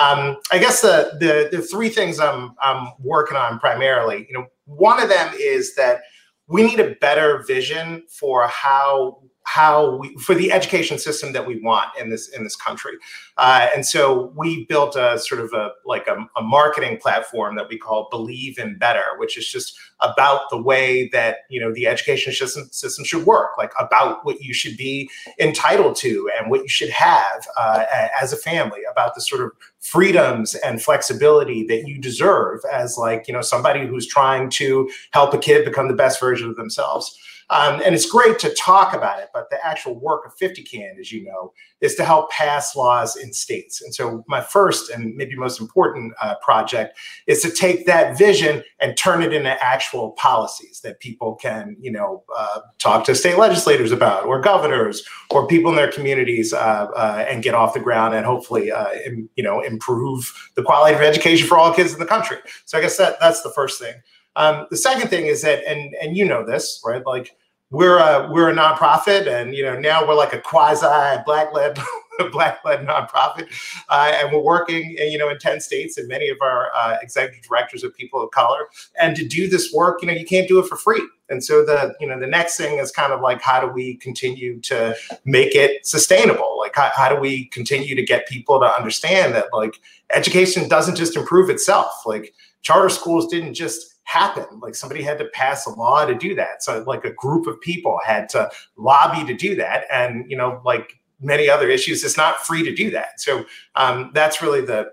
[0.00, 4.46] Um, I guess the, the the three things I'm I'm working on primarily, you know,
[4.66, 6.02] one of them is that
[6.48, 11.60] we need a better vision for how how we for the education system that we
[11.60, 12.94] want in this in this country.
[13.38, 17.68] Uh, and so we built a sort of a like a, a, marketing platform that
[17.68, 21.86] we call believe in better which is just about the way that you know the
[21.86, 25.08] education system, system should work like about what you should be
[25.38, 27.84] entitled to and what you should have uh,
[28.20, 33.28] as a family about the sort of freedoms and flexibility that you deserve as like
[33.28, 37.16] you know somebody who's trying to help a kid become the best version of themselves
[37.48, 41.12] um, and it's great to talk about it, but the actual work of 50CAN, as
[41.12, 43.80] you know, is to help pass laws in states.
[43.80, 46.98] And so, my first and maybe most important uh, project
[47.28, 51.92] is to take that vision and turn it into actual policies that people can, you
[51.92, 56.88] know, uh, talk to state legislators about, or governors, or people in their communities, uh,
[56.96, 60.96] uh and get off the ground and hopefully, uh, Im, you know, improve the quality
[60.96, 62.38] of education for all kids in the country.
[62.64, 63.94] So, I guess that that's the first thing.
[64.36, 67.04] Um, the second thing is that, and and you know this, right?
[67.04, 67.36] Like
[67.70, 71.78] we're a we're a nonprofit, and you know now we're like a quasi black led
[72.32, 73.48] black led nonprofit,
[73.88, 77.42] uh, and we're working you know in ten states, and many of our uh, executive
[77.44, 78.68] directors are people of color.
[79.00, 81.02] And to do this work, you know, you can't do it for free.
[81.28, 83.96] And so the you know the next thing is kind of like how do we
[83.96, 84.94] continue to
[85.24, 86.56] make it sustainable?
[86.58, 89.80] Like how, how do we continue to get people to understand that like
[90.14, 92.32] education doesn't just improve itself, like
[92.62, 94.46] charter schools didn't just happen.
[94.60, 96.62] Like somebody had to pass a law to do that.
[96.62, 99.84] So like a group of people had to lobby to do that.
[99.92, 103.20] And, you know, like many other issues, it's not free to do that.
[103.20, 104.90] So um, that's really the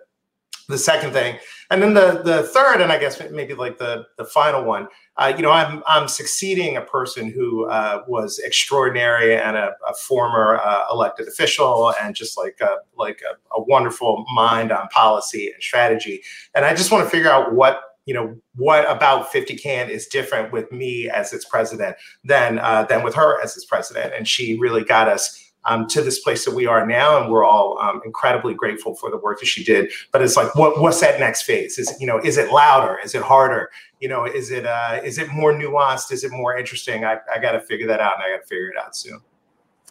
[0.70, 1.38] the second thing.
[1.70, 4.88] And then the the third, and I guess maybe like the the final one,
[5.18, 9.94] uh, you know, I'm I'm succeeding a person who uh, was extraordinary and a, a
[9.94, 15.52] former uh, elected official, and just like a, like a, a wonderful mind on policy
[15.54, 16.24] and strategy.
[16.56, 20.52] And I just want to figure out what you know what about 50CAN is different
[20.52, 24.14] with me as its president than uh, than with her as its president.
[24.16, 27.46] And she really got us um, to this place that we are now and we're
[27.46, 29.92] all um, incredibly grateful for the work that she did.
[30.12, 31.78] But it's like what what's that next phase?
[31.78, 33.00] Is you know is it louder?
[33.04, 33.70] Is it harder?
[34.00, 36.12] You know is it uh, is it more nuanced?
[36.12, 37.06] Is it more interesting?
[37.06, 39.20] I, I got to figure that out and i got to figure it out soon.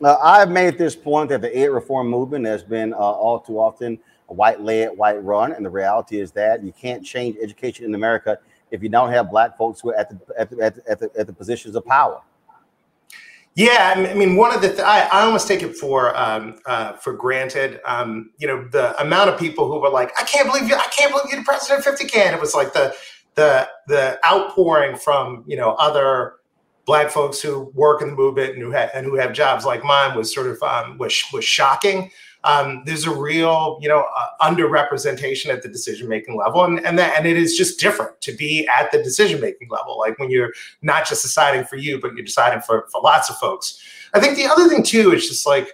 [0.02, 3.58] Uh, i've made this point that the ed reform movement has been uh, all too
[3.58, 3.98] often
[4.32, 5.52] white led, white run.
[5.52, 8.38] And the reality is that you can't change education in America
[8.70, 10.98] if you don't have black folks who are at the, at the, at the, at
[10.98, 12.20] the, at the positions of power.
[13.54, 16.94] Yeah, I mean, one of the th- I, I almost take it for um, uh,
[16.94, 17.80] for granted.
[17.84, 20.74] Um, you know, the amount of people who were like, "I can't believe you!
[20.74, 22.94] I can't believe you're the president 50CAN." It was like the
[23.34, 26.36] the the outpouring from you know other
[26.86, 29.84] black folks who work in the movement and who have and who have jobs like
[29.84, 32.10] mine was sort of um, was was shocking
[32.44, 36.98] um, there's a real, you know, uh, underrepresentation at the decision making level, and and
[36.98, 39.98] that and it is just different to be at the decision making level.
[39.98, 40.52] Like when you're
[40.82, 43.80] not just deciding for you, but you're deciding for for lots of folks.
[44.14, 45.68] I think the other thing too is just like,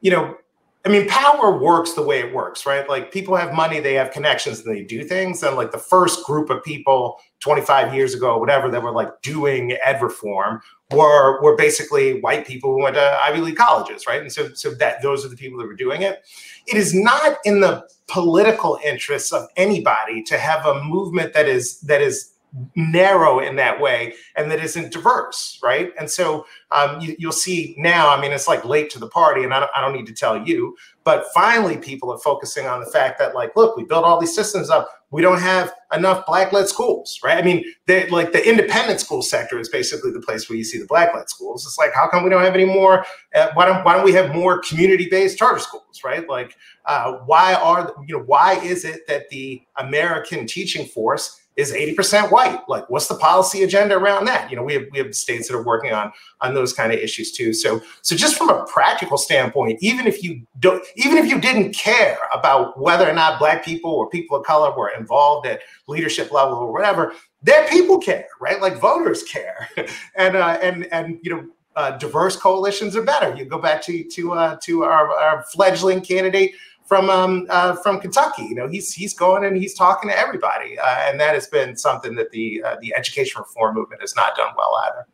[0.00, 0.36] you know,
[0.84, 2.86] I mean, power works the way it works, right?
[2.86, 5.42] Like people have money, they have connections, and they do things.
[5.42, 9.76] And like the first group of people 25 years ago, whatever, that were like doing
[9.84, 14.22] ed reform were were basically white people who went to Ivy League colleges, right?
[14.22, 16.24] And so so that those are the people that were doing it.
[16.66, 21.80] It is not in the political interests of anybody to have a movement that is
[21.80, 22.30] that is
[22.76, 25.92] narrow in that way and that isn't diverse, right?
[25.98, 28.08] And so um, you, will see now.
[28.08, 30.12] I mean, it's like late to the party, and I don't, I don't need to
[30.12, 34.04] tell you, but finally, people are focusing on the fact that, like, look, we built
[34.04, 34.88] all these systems up.
[35.14, 37.38] We don't have enough black-led schools, right?
[37.38, 37.64] I mean,
[38.10, 41.64] like the independent school sector is basically the place where you see the black-led schools.
[41.64, 43.06] It's like, how come we don't have any more?
[43.32, 46.28] Uh, why don't Why don't we have more community-based charter schools, right?
[46.28, 51.72] Like, uh, why are you know why is it that the American teaching force is
[51.72, 52.60] 80% white.
[52.68, 54.50] Like, what's the policy agenda around that?
[54.50, 56.98] You know, we have we have states that are working on on those kind of
[56.98, 57.52] issues too.
[57.52, 61.74] So so just from a practical standpoint, even if you don't even if you didn't
[61.74, 66.32] care about whether or not black people or people of color were involved at leadership
[66.32, 67.12] level or whatever,
[67.42, 68.60] their people care, right?
[68.60, 69.68] Like voters care.
[70.16, 73.34] and uh and and you know uh, diverse coalitions are better.
[73.34, 76.52] You go back to to uh, to our, our fledgling candidate
[76.84, 78.42] from um, uh, from Kentucky.
[78.42, 81.76] You know, he's he's going and he's talking to everybody, uh, and that has been
[81.76, 85.06] something that the uh, the education reform movement has not done well either.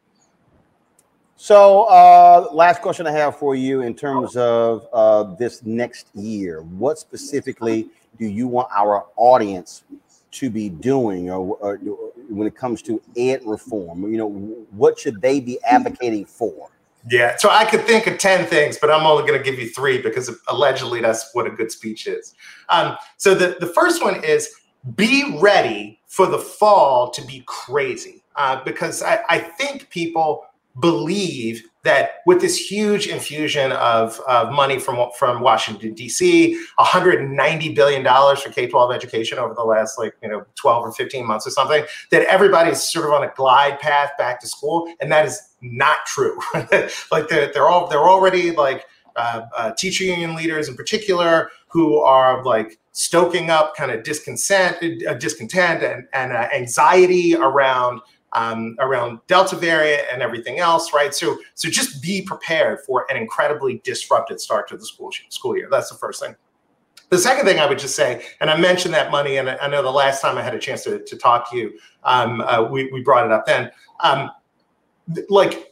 [1.36, 6.60] So, uh, last question I have for you in terms of uh, this next year,
[6.60, 7.88] what specifically
[8.18, 9.84] do you want our audience
[10.32, 11.76] to be doing, or, or
[12.28, 14.02] when it comes to ed reform?
[14.12, 14.28] You know,
[14.72, 16.68] what should they be advocating for?
[17.08, 19.70] Yeah, so I could think of 10 things, but I'm only going to give you
[19.70, 22.34] three because allegedly that's what a good speech is.
[22.68, 24.54] Um, so the, the first one is
[24.96, 30.44] be ready for the fall to be crazy uh, because I, I think people
[30.78, 38.04] believe that with this huge infusion of, of money from, from Washington, D.C., $190 billion
[38.36, 41.50] for K 12 education over the last like, you know, 12 or 15 months or
[41.50, 44.92] something, that everybody's sort of on a glide path back to school.
[45.00, 46.38] And that is not true.
[47.12, 51.98] like they're, they're all, they're already like uh, uh, teacher union leaders in particular who
[51.98, 54.76] are like stoking up kind of discontent,
[55.06, 58.00] uh, discontent and, and uh, anxiety around
[58.32, 61.14] um, around Delta variant and everything else, right?
[61.14, 65.68] So, so just be prepared for an incredibly disrupted start to the school school year.
[65.70, 66.36] That's the first thing.
[67.08, 69.82] The second thing I would just say, and I mentioned that money, and I know
[69.82, 71.72] the last time I had a chance to, to talk to you,
[72.04, 73.72] um, uh, we, we brought it up then.
[74.04, 74.30] Um,
[75.28, 75.70] like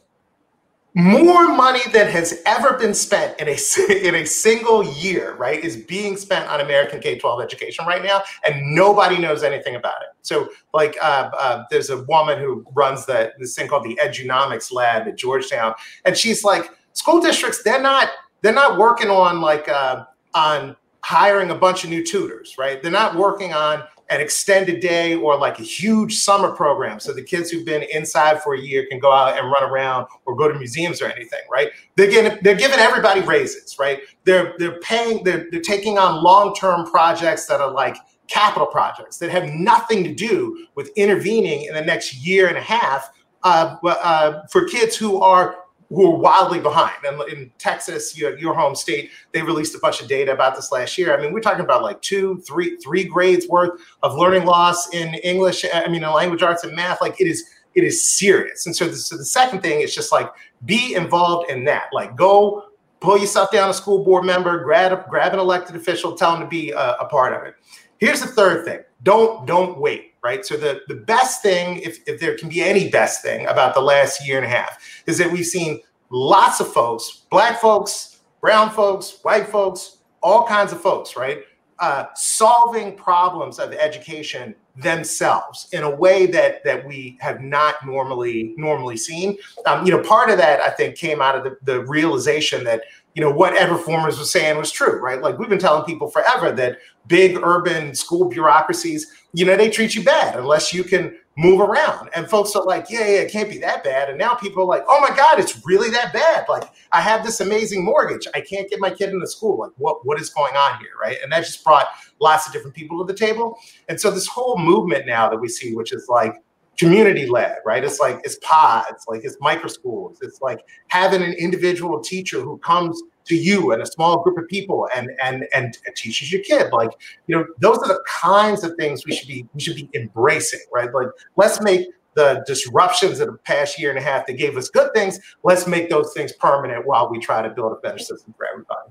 [0.95, 3.57] more money than has ever been spent in a
[4.07, 8.21] in a single year, right, is being spent on American K twelve education right now,
[8.45, 10.09] and nobody knows anything about it.
[10.21, 14.71] So, like, uh, uh, there's a woman who runs the this thing called the Edunomics
[14.73, 15.73] Lab at Georgetown,
[16.05, 18.09] and she's like, school districts they're not
[18.41, 22.81] they're not working on like uh, on hiring a bunch of new tutors, right?
[22.81, 27.21] They're not working on an extended day or like a huge summer program so the
[27.21, 30.51] kids who've been inside for a year can go out and run around or go
[30.51, 31.69] to museums or anything right?
[31.95, 34.01] They're getting they're giving everybody raises right?
[34.23, 39.29] They're they're paying they're, they're taking on long-term projects that are like capital projects that
[39.31, 43.09] have nothing to do with intervening in the next year and a half
[43.43, 45.55] uh, uh, for kids who are
[45.89, 47.03] who are wildly behind.
[47.03, 50.71] And in Texas, your, your home state, they released a bunch of data about this
[50.71, 51.17] last year.
[51.17, 55.15] I mean, we're talking about like two, three, three grades worth of learning loss in
[55.15, 55.65] English.
[55.73, 57.01] I mean, in language arts and math.
[57.01, 57.43] Like it is,
[57.73, 58.65] it is serious.
[58.65, 60.29] And so, the, so the second thing is just like
[60.65, 61.87] be involved in that.
[61.91, 62.65] Like go
[62.99, 66.47] pull yourself down a school board member, grab grab an elected official, tell them to
[66.47, 67.55] be a, a part of it.
[67.97, 70.08] Here's the third thing: don't don't wait.
[70.21, 70.45] Right.
[70.45, 73.81] So the the best thing, if if there can be any best thing about the
[73.81, 75.79] last year and a half, is that we've seen
[76.09, 81.43] lots of folks, black folks, brown folks, white folks, all kinds of folks, right?
[81.79, 88.53] Uh, solving problems of education themselves in a way that that we have not normally
[88.57, 89.37] normally seen.
[89.65, 92.83] Um, you know, part of that I think came out of the, the realization that
[93.13, 95.21] you know what ed reformers was saying was true, right?
[95.21, 99.95] Like we've been telling people forever that big urban school bureaucracies, you know, they treat
[99.95, 102.09] you bad unless you can move around.
[102.15, 104.09] And folks are like, yeah, yeah, it can't be that bad.
[104.09, 106.45] And now people are like, oh my God, it's really that bad.
[106.49, 108.27] Like I have this amazing mortgage.
[108.35, 109.59] I can't get my kid into school.
[109.59, 110.91] Like what, what is going on here?
[110.99, 111.17] Right.
[111.23, 111.87] And that just brought
[112.19, 113.57] lots of different people to the table.
[113.87, 116.33] And so this whole movement now that we see, which is like
[116.77, 117.83] community led, right?
[117.83, 120.17] It's like it's pods, like it's micro schools.
[120.21, 124.47] It's like having an individual teacher who comes to you and a small group of
[124.47, 126.89] people and and and teaches your kid like
[127.27, 130.59] you know those are the kinds of things we should be we should be embracing
[130.73, 130.93] right?
[130.93, 131.07] Like
[131.37, 134.91] let's make the disruptions of the past year and a half that gave us good
[134.93, 138.47] things let's make those things permanent while we try to build a better system for
[138.51, 138.89] everybody.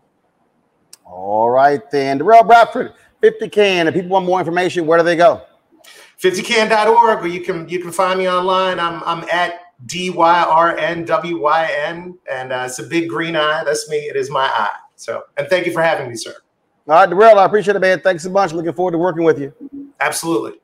[1.05, 2.19] All right then.
[2.19, 5.43] Derrell Bradford 50CAN if people want more information where do they go?
[6.21, 8.79] 50can.org or you can you can find me online.
[8.81, 13.09] I'm i'm at D Y R N W Y N, and uh, it's a big
[13.09, 13.63] green eye.
[13.65, 13.97] That's me.
[13.99, 14.77] It is my eye.
[14.97, 16.35] So, and thank you for having me, sir.
[16.89, 18.01] All right, Derrell, I appreciate it, man.
[18.01, 18.53] Thanks a bunch.
[18.53, 19.53] Looking forward to working with you.
[20.01, 20.59] Absolutely.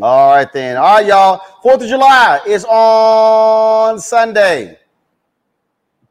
[0.00, 0.76] All right, then.
[0.76, 1.40] All right, y'all.
[1.62, 4.78] Fourth of July is on Sunday,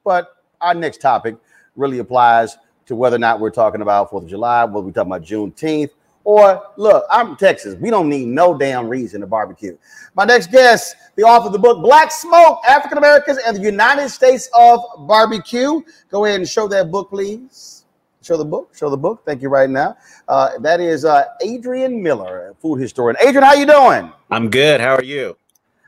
[0.04, 1.36] but our next topic
[1.76, 5.12] really applies to whether or not we're talking about Fourth of July, whether we're talking
[5.12, 5.90] about Juneteenth,
[6.24, 7.76] or look, I'm Texas.
[7.76, 9.78] We don't need no damn reason to barbecue.
[10.16, 14.10] My next guest, the author of the book Black Smoke, African Americans and the United
[14.10, 15.82] States of Barbecue.
[16.10, 17.86] Go ahead and show that book, please.
[18.22, 18.76] Show the book.
[18.76, 19.24] Show the book.
[19.26, 19.98] Thank you right now.
[20.28, 23.18] Uh, that is uh, Adrian Miller, food historian.
[23.20, 24.12] Adrian, how you doing?
[24.30, 24.80] I'm good.
[24.80, 25.36] How are you?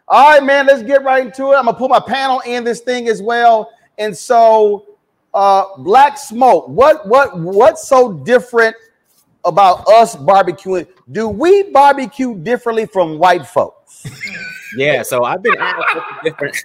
[0.08, 0.66] All right, man.
[0.66, 1.56] Let's get right into it.
[1.56, 3.72] I'm gonna put my panel in this thing as well.
[4.00, 4.86] And so,
[5.34, 6.68] uh, Black Smoke.
[6.68, 8.76] What what what's so different
[9.46, 10.88] about us barbecuing?
[11.12, 14.06] Do we barbecue differently from white folks?
[14.76, 15.04] Yeah.
[15.04, 16.64] So I've been asked what's the difference.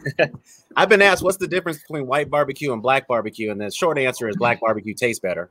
[0.76, 3.98] I've been asked what's the difference between white barbecue and black barbecue, and the short
[3.98, 5.50] answer is black barbecue tastes better.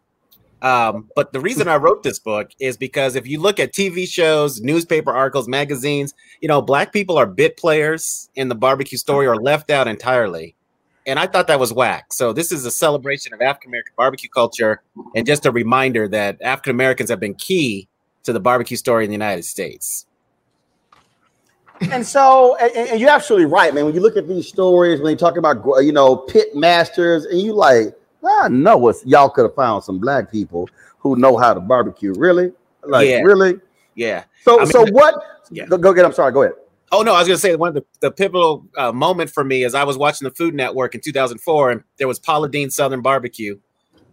[0.62, 4.08] Um, but the reason I wrote this book is because if you look at TV
[4.08, 9.28] shows, newspaper articles, magazines, you know, black people are bit players in the barbecue story
[9.28, 10.56] or left out entirely.
[11.08, 12.12] And I thought that was whack.
[12.12, 14.82] So this is a celebration of African American barbecue culture
[15.16, 17.88] and just a reminder that African Americans have been key
[18.24, 20.06] to the barbecue story in the United States.
[21.92, 23.86] and so, and, and you're absolutely right, man.
[23.86, 27.40] When you look at these stories, when they talk about you know pit masters, and
[27.40, 27.96] you like,
[28.28, 30.70] I know what y'all could have found some black people
[31.00, 32.14] who know how to barbecue.
[32.18, 32.52] Really,
[32.84, 33.22] like Yeah.
[33.22, 33.60] really.
[33.96, 34.26] Yeah.
[34.44, 35.16] So, I mean, so what?
[35.70, 36.04] Go, go get.
[36.04, 36.34] I'm sorry.
[36.34, 36.56] Go ahead.
[36.92, 39.64] Oh no, I was gonna say one of the, the pivotal uh, moment for me
[39.64, 43.02] is I was watching the Food Network in 2004, and there was Paula Deen Southern
[43.02, 43.58] Barbecue,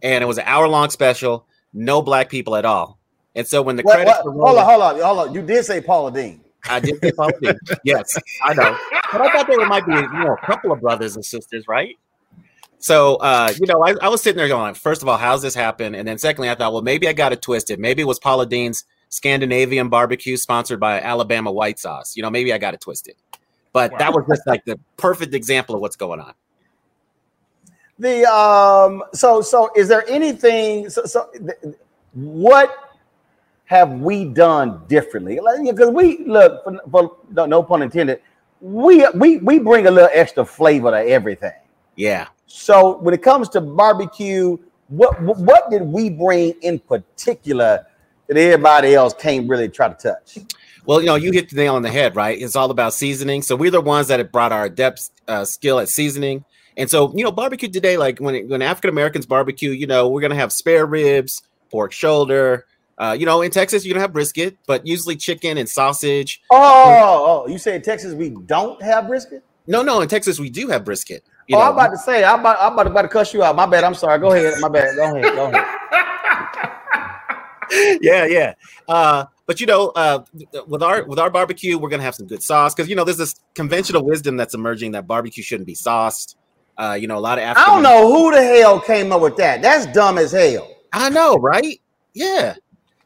[0.03, 2.99] and it was an hour long special, no black people at all.
[3.37, 5.35] And so when the What- credits what- were hold on, hold on, hold on.
[5.35, 6.41] You did say Paula Deen.
[6.69, 7.59] I did say Paula Deen.
[7.85, 8.77] Yes, I know,
[9.13, 11.97] but I thought there might be you know a couple of brothers and sisters, right?
[12.79, 15.43] So uh, you know, I, I was sitting there going, like, first of all, how's
[15.43, 15.95] this happen?
[15.95, 17.79] And then secondly, I thought, well, maybe I got it twisted.
[17.79, 18.85] Maybe it was Paula Deen's
[19.15, 22.17] Scandinavian barbecue sponsored by Alabama white sauce.
[22.17, 23.15] You know, maybe I got it twisted.
[23.73, 26.35] But that was just like the perfect example of what's going on.
[27.99, 29.05] The um.
[29.13, 30.91] So so is there anything?
[30.91, 31.77] So so th-
[32.13, 32.77] what
[33.67, 35.41] have we done differently?
[35.65, 38.21] Because we look for, for no, no pun intended.
[38.61, 41.53] We we we bring a little extra flavor to everything.
[41.97, 42.29] Yeah.
[42.47, 44.59] So when it comes to barbecue,
[44.89, 47.87] what what did we bring in particular
[48.29, 50.39] that everybody else can't really try to touch?
[50.87, 52.41] Well, you know, you hit the nail on the head, right?
[52.41, 53.43] It's all about seasoning.
[53.43, 56.45] So we're the ones that have brought our adept uh, skill at seasoning.
[56.77, 60.09] And so, you know, barbecue today, like when it, when African Americans barbecue, you know,
[60.09, 62.67] we're gonna have spare ribs, pork shoulder.
[62.99, 66.43] Uh, you know, in Texas, you're gonna have brisket, but usually chicken and sausage.
[66.51, 69.45] Oh, oh, you say in Texas we don't have brisket?
[69.67, 71.25] No, no, in Texas we do have brisket.
[71.49, 73.43] You oh, know, I'm about to say, I'm about, I'm about, about to cuss you
[73.43, 73.57] out.
[73.57, 73.85] My bad.
[73.85, 74.19] I'm sorry.
[74.19, 74.55] Go ahead.
[74.61, 74.97] My bad.
[74.97, 75.35] Go ahead.
[75.35, 76.11] Go ahead.
[78.01, 78.55] yeah, yeah.
[78.89, 80.25] Uh, but you know, uh,
[80.67, 83.19] with our with our barbecue, we're gonna have some good sauce because you know there's
[83.19, 86.37] this conventional wisdom that's emerging that barbecue shouldn't be sauced.
[86.79, 89.37] Uh, you know, a lot of I don't know who the hell came up with
[89.37, 89.63] that.
[89.63, 90.71] That's dumb as hell.
[90.93, 91.81] I know, right?
[92.15, 92.55] Yeah.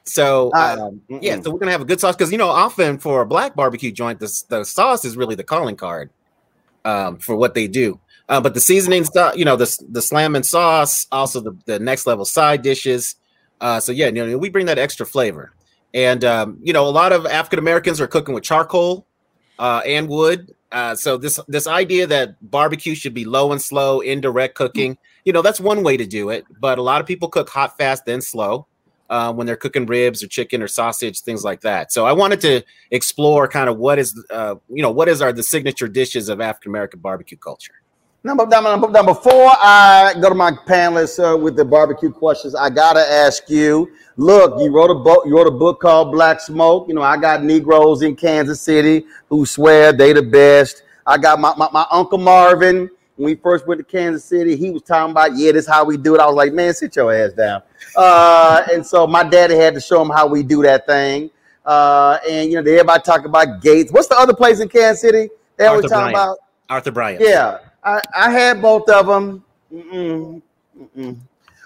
[0.04, 3.22] So um, yeah, so we're gonna have a good sauce because you know, often for
[3.22, 6.10] a black barbecue joint, the the sauce is really the calling card
[6.84, 8.00] um, for what they do.
[8.28, 11.78] Uh, but the seasoning stuff, you know, the the slam and sauce, also the, the
[11.78, 13.16] next level side dishes.
[13.60, 15.52] Uh, so yeah, you know, we bring that extra flavor.
[15.94, 19.06] And um, you know, a lot of African Americans are cooking with charcoal
[19.58, 20.54] uh, and wood.
[20.70, 25.32] Uh, so this this idea that barbecue should be low and slow, indirect cooking, you
[25.32, 26.44] know, that's one way to do it.
[26.60, 28.66] But a lot of people cook hot, fast, then slow
[29.10, 31.92] uh, when they're cooking ribs or chicken or sausage, things like that.
[31.92, 35.32] So I wanted to explore kind of what is, uh, you know, what is our
[35.32, 37.74] the signature dishes of African American barbecue culture.
[38.28, 42.68] Number, number, number before I go to my panelists uh, with the barbecue questions, I
[42.68, 43.90] gotta ask you.
[44.18, 45.24] Look, you wrote a book.
[45.24, 46.88] You wrote a book called Black Smoke.
[46.88, 50.82] You know, I got Negroes in Kansas City who swear they the best.
[51.06, 52.90] I got my, my, my uncle Marvin.
[53.16, 55.86] When we first went to Kansas City, he was talking about, yeah, this is how
[55.86, 56.20] we do it.
[56.20, 57.62] I was like, man, sit your ass down.
[57.96, 61.30] Uh, and so my daddy had to show him how we do that thing.
[61.64, 63.90] Uh, and you know, they everybody talk about Gates.
[63.90, 65.30] What's the other place in Kansas City?
[65.56, 66.36] They always talking about
[66.68, 67.22] Arthur Bryant.
[67.24, 69.44] yeah, I, I had both of them.
[69.72, 70.42] Mm-mm,
[70.96, 71.16] mm-mm.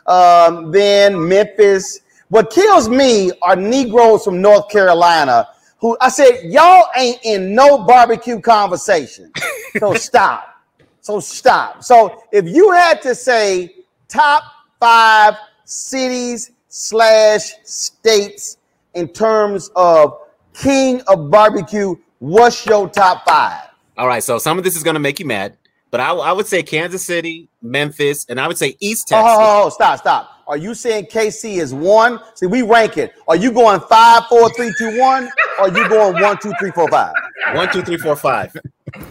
[0.07, 2.01] Um, then Memphis.
[2.29, 5.49] What kills me are Negroes from North Carolina
[5.83, 9.33] who I said, y'all ain't in no barbecue conversation.
[9.79, 10.63] So stop.
[11.01, 11.83] So stop.
[11.83, 13.75] So if you had to say
[14.07, 14.45] top
[14.79, 15.35] five
[15.65, 18.59] cities slash states
[18.95, 20.19] in terms of
[20.55, 23.63] king of barbecue, what's your top five?
[23.99, 25.57] All right, so some of this is going to make you mad,
[25.93, 29.23] but I, I would say Kansas City, Memphis, and I would say East Oh, oh
[29.23, 29.39] Texas.
[29.41, 30.31] oh, oh, stop, stop.
[30.49, 32.19] Are you saying KC is one?
[32.35, 33.15] See, we rank it.
[33.29, 35.25] Are you going five, four, three, two, one?
[35.59, 37.15] Or are you going one, two, three, four, five?
[37.55, 38.57] One, two, three, four, five.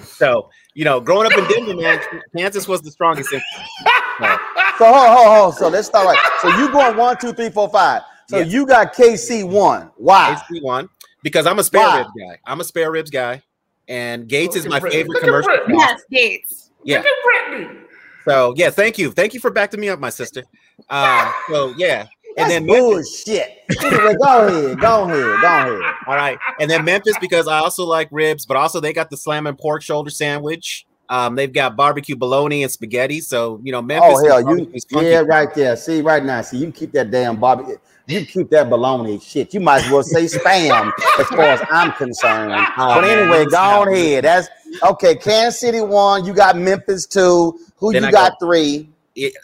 [0.02, 1.99] So, you know, growing up in Denver, man,
[2.36, 3.32] Kansas was the strongest.
[3.32, 3.40] In,
[4.20, 4.38] so,
[4.80, 5.56] So hold, hold, hold.
[5.56, 6.20] So let's start right.
[6.41, 8.02] So you going one, two, three, four, five.
[8.28, 8.45] So Yeah.
[8.45, 9.91] you got KC one.
[9.98, 10.36] Why?
[10.49, 10.90] KC one
[11.22, 11.98] because I'm a spare Why?
[11.99, 12.40] ribs guy.
[12.45, 13.44] I'm a spare ribs guy,
[13.88, 15.53] and Gates is my favorite Look commercial.
[15.70, 16.61] Yes, Gates.
[16.84, 16.98] Yeah.
[16.98, 17.82] Look at Brittany.
[18.26, 20.44] So yeah, thank you, thank you for backing me up, my sister.
[20.90, 22.06] Uh, so yeah,
[22.38, 23.60] and then bullshit.
[23.82, 25.95] anyway, go ahead, go ahead, go ahead.
[26.08, 29.18] All right, and then Memphis because I also like ribs, but also they got the
[29.18, 30.86] slamming pork shoulder sandwich.
[31.10, 33.22] Um, they've got barbecue bologna and spaghetti.
[33.22, 34.22] So you know, Memphis.
[34.24, 34.72] Oh hell, you
[35.02, 35.76] yeah, right there.
[35.76, 36.41] See right now.
[36.41, 37.78] See, you keep that damn barbecue.
[38.08, 39.53] You keep that bologna shit.
[39.53, 42.52] You might as well say spam as far as I'm concerned.
[42.78, 44.26] Oh, but anyway, go on ahead.
[44.26, 44.49] That's
[44.84, 45.15] okay.
[45.15, 46.26] Kansas City one.
[46.26, 47.60] You got Memphis two.
[47.77, 48.89] Who then you I got go, three?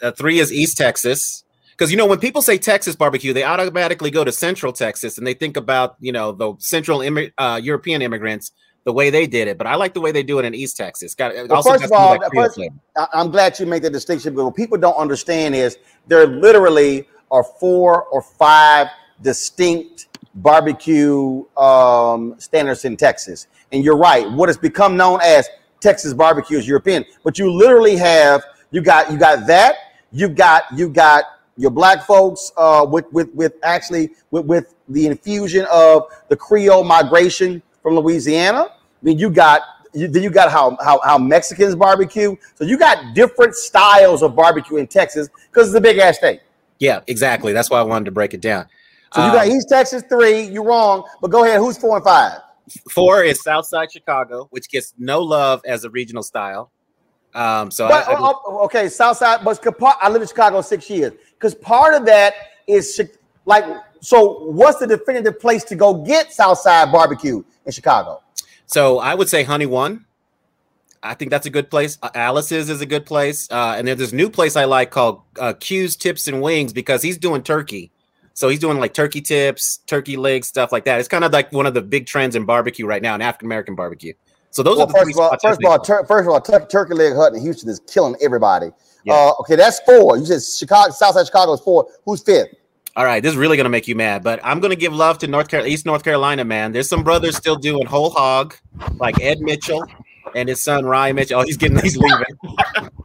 [0.02, 1.44] Uh, three is East Texas
[1.78, 5.26] because you know when people say Texas barbecue, they automatically go to Central Texas and
[5.26, 8.52] they think about you know the Central Im- uh, European immigrants
[8.84, 9.58] the way they did it.
[9.58, 11.14] But I like the way they do it in East Texas.
[11.14, 12.58] Got well, first of all, first,
[13.12, 14.34] I'm glad you make the distinction.
[14.34, 18.88] But what people don't understand is there literally are four or five
[19.22, 20.06] distinct
[20.36, 23.46] barbecue um, standards in Texas.
[23.72, 24.30] And you're right.
[24.30, 25.48] What has become known as
[25.80, 29.76] Texas barbecue is European, but you literally have you got you got that
[30.12, 31.24] you got you got
[31.56, 36.84] your black folks uh, with with with actually with, with the infusion of the Creole
[36.84, 38.68] migration from Louisiana.
[38.70, 38.72] I
[39.02, 39.62] mean, you got
[39.92, 42.36] you, then you got how, how how Mexicans barbecue.
[42.54, 46.40] So you got different styles of barbecue in Texas because it's a big ass state.
[46.78, 47.52] Yeah, exactly.
[47.52, 48.66] That's why I wanted to break it down.
[49.14, 50.42] So you got um, East Texas three.
[50.42, 51.58] You're wrong, but go ahead.
[51.58, 52.40] Who's four and five?
[52.90, 56.70] Four is Southside Chicago, which gets no love as a regional style.
[57.34, 59.60] Um, so but, I, I, oh, okay, Southside, but
[60.00, 62.34] I lived in Chicago six years because part of that
[62.66, 63.00] is
[63.44, 63.64] like
[64.00, 64.50] so.
[64.50, 68.22] What's the definitive place to go get Southside barbecue in Chicago?
[68.66, 70.06] So I would say Honey One.
[71.00, 71.96] I think that's a good place.
[72.02, 75.22] Uh, Alice's is a good place, uh, and there's this new place I like called
[75.38, 77.92] uh, Q's Tips and Wings because he's doing turkey.
[78.38, 81.00] So he's doing like turkey tips, turkey legs, stuff like that.
[81.00, 83.46] It's kind of like one of the big trends in barbecue right now, in African
[83.46, 84.12] American barbecue.
[84.50, 86.64] So those well, are first of all, first of all, tur- first of all, tur-
[86.70, 88.70] Turkey Leg Hut in Houston is killing everybody.
[89.02, 89.14] Yeah.
[89.14, 90.18] Uh, okay, that's four.
[90.18, 91.88] You said Chicago, Southside Chicago is four.
[92.04, 92.54] Who's fifth?
[92.94, 95.26] All right, this is really gonna make you mad, but I'm gonna give love to
[95.26, 96.70] North Carolina, East North Carolina, man.
[96.70, 98.54] There's some brothers still doing whole hog,
[99.00, 99.84] like Ed Mitchell
[100.36, 101.40] and his son Ryan Mitchell.
[101.40, 102.24] Oh, he's getting he's leaving.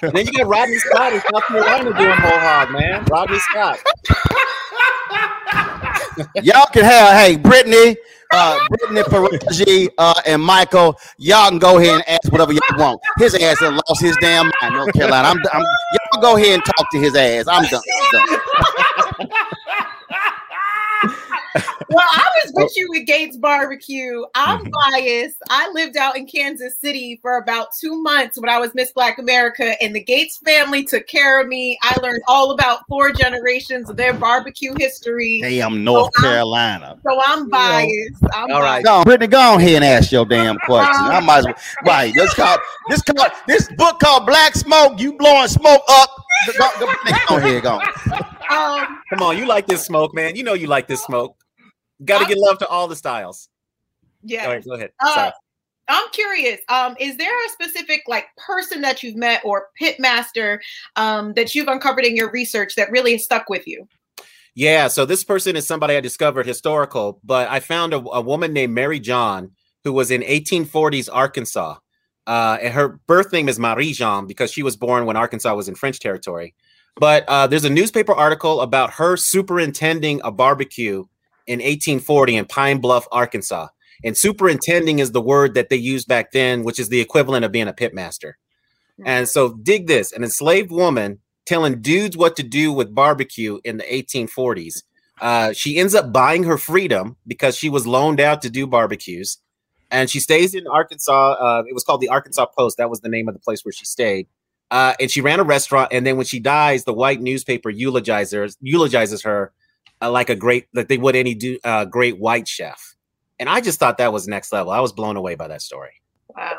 [0.00, 3.04] then you got Rodney Scott in South Carolina doing whole hog, man.
[3.10, 3.78] Rodney Scott.
[6.42, 7.96] Y'all can have hey Brittany,
[8.32, 10.98] uh, Brittany Faraji, uh, and Michael.
[11.18, 13.00] Y'all can go ahead and ask whatever y'all want.
[13.18, 15.28] His ass has lost his damn mind, North Carolina.
[15.28, 17.46] I'm, I'm y'all go ahead and talk to his ass.
[17.48, 17.82] I'm done.
[18.14, 18.38] I'm done.
[21.90, 24.22] Well, I was with you with Gates Barbecue.
[24.34, 24.92] I'm mm-hmm.
[24.92, 25.36] biased.
[25.50, 29.18] I lived out in Kansas City for about two months when I was Miss Black
[29.18, 31.78] America, and the Gates family took care of me.
[31.82, 35.40] I learned all about four generations of their barbecue history.
[35.40, 36.96] Hey, I'm North so Carolina.
[36.96, 38.24] I'm, so I'm biased.
[38.34, 41.04] I'm all right, go on, Brittany, go on here and ask your damn question.
[41.06, 41.54] I might as well.
[41.84, 45.00] Right, this called this called this book called Black Smoke.
[45.00, 46.10] You blowing smoke up.
[46.46, 47.80] Go, go, go on here, go.
[48.50, 50.36] Um, Come on, you like this smoke, man.
[50.36, 51.37] You know you like this smoke.
[52.04, 53.48] Got to give love to all the styles.
[54.22, 54.44] Yeah.
[54.44, 54.90] All right, go ahead.
[55.00, 55.30] Uh,
[55.88, 56.60] I'm curious.
[56.68, 60.58] Um, is there a specific like person that you've met or pitmaster
[60.96, 63.88] um, that you've uncovered in your research that really stuck with you?
[64.54, 64.88] Yeah.
[64.88, 68.74] So this person is somebody I discovered historical, but I found a, a woman named
[68.74, 69.52] Mary John
[69.84, 71.76] who was in 1840s Arkansas.
[72.26, 75.68] Uh, and her birth name is Marie Jean because she was born when Arkansas was
[75.68, 76.54] in French territory.
[76.96, 81.04] But uh, there's a newspaper article about her superintending a barbecue
[81.48, 83.68] in 1840 in Pine Bluff, Arkansas.
[84.04, 87.50] And superintending is the word that they used back then, which is the equivalent of
[87.50, 88.34] being a pitmaster.
[89.04, 93.76] And so, dig this an enslaved woman telling dudes what to do with barbecue in
[93.76, 94.82] the 1840s.
[95.20, 99.38] Uh, she ends up buying her freedom because she was loaned out to do barbecues.
[99.90, 101.32] And she stays in Arkansas.
[101.32, 102.76] Uh, it was called the Arkansas Post.
[102.76, 104.26] That was the name of the place where she stayed.
[104.70, 105.92] Uh, and she ran a restaurant.
[105.92, 109.52] And then when she dies, the white newspaper eulogizes, eulogizes her
[110.00, 112.94] uh, like a great like they would any do uh, great white chef.
[113.40, 114.72] And I just thought that was next level.
[114.72, 116.00] I was blown away by that story.
[116.36, 116.56] Wow.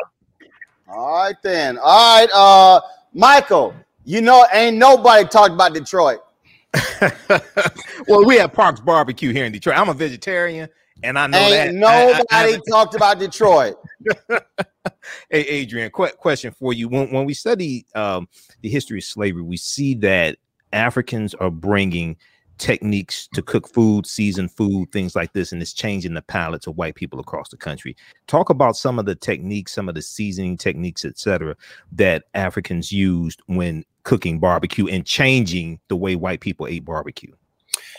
[0.88, 1.78] All right then.
[1.78, 2.82] All right, uh,
[3.14, 3.76] Michael.
[4.06, 6.20] You know, ain't nobody talked about Detroit.
[8.07, 9.78] well, we have Parks Barbecue here in Detroit.
[9.78, 10.70] I'm a vegetarian,
[11.03, 13.76] and I know ain't that nobody I, I talked about Detroit.
[14.30, 18.28] hey, Adrian, qu- question for you: When when we study um,
[18.61, 20.38] the history of slavery, we see that
[20.74, 22.18] Africans are bringing
[22.60, 26.77] techniques to cook food, season food, things like this, and it's changing the palates of
[26.77, 27.95] white people across the country.
[28.27, 31.56] Talk about some of the techniques, some of the seasoning techniques, etc.,
[31.94, 37.34] that Africans used when cooking barbecue and changing the way white people ate barbecue.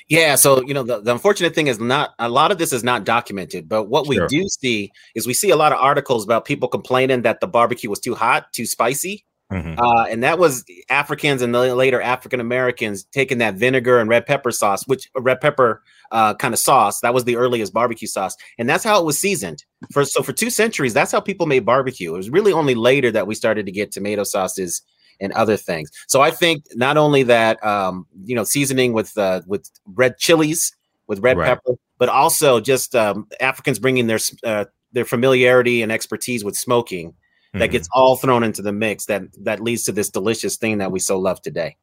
[0.08, 2.82] Yeah, so you know the, the unfortunate thing is not a lot of this is
[2.82, 4.22] not documented, but what sure.
[4.22, 7.46] we do see is we see a lot of articles about people complaining that the
[7.46, 9.78] barbecue was too hot, too spicy, Mhm.
[9.78, 14.26] Uh, and that was Africans and the later African Americans taking that vinegar and red
[14.26, 15.82] pepper sauce, which red pepper
[16.12, 17.00] uh, kind of sauce.
[17.00, 19.64] That was the earliest barbecue sauce, and that's how it was seasoned.
[19.92, 22.14] For so for two centuries, that's how people made barbecue.
[22.14, 24.82] It was really only later that we started to get tomato sauces
[25.20, 25.90] and other things.
[26.08, 30.72] So I think not only that, um, you know, seasoning with uh, with red chilies,
[31.08, 31.46] with red Right.
[31.46, 37.14] pepper, but also just um, Africans bringing their uh, their familiarity and expertise with smoking
[37.52, 40.92] that gets all thrown into the mix that that leads to this delicious thing that
[40.92, 41.76] we so love today.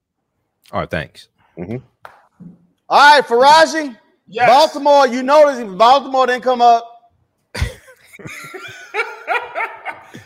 [0.71, 1.29] All right, thanks.
[1.57, 1.77] Mm-hmm.
[2.89, 3.97] All right, Faraji.
[4.29, 7.13] Baltimore, you notice Baltimore didn't come up.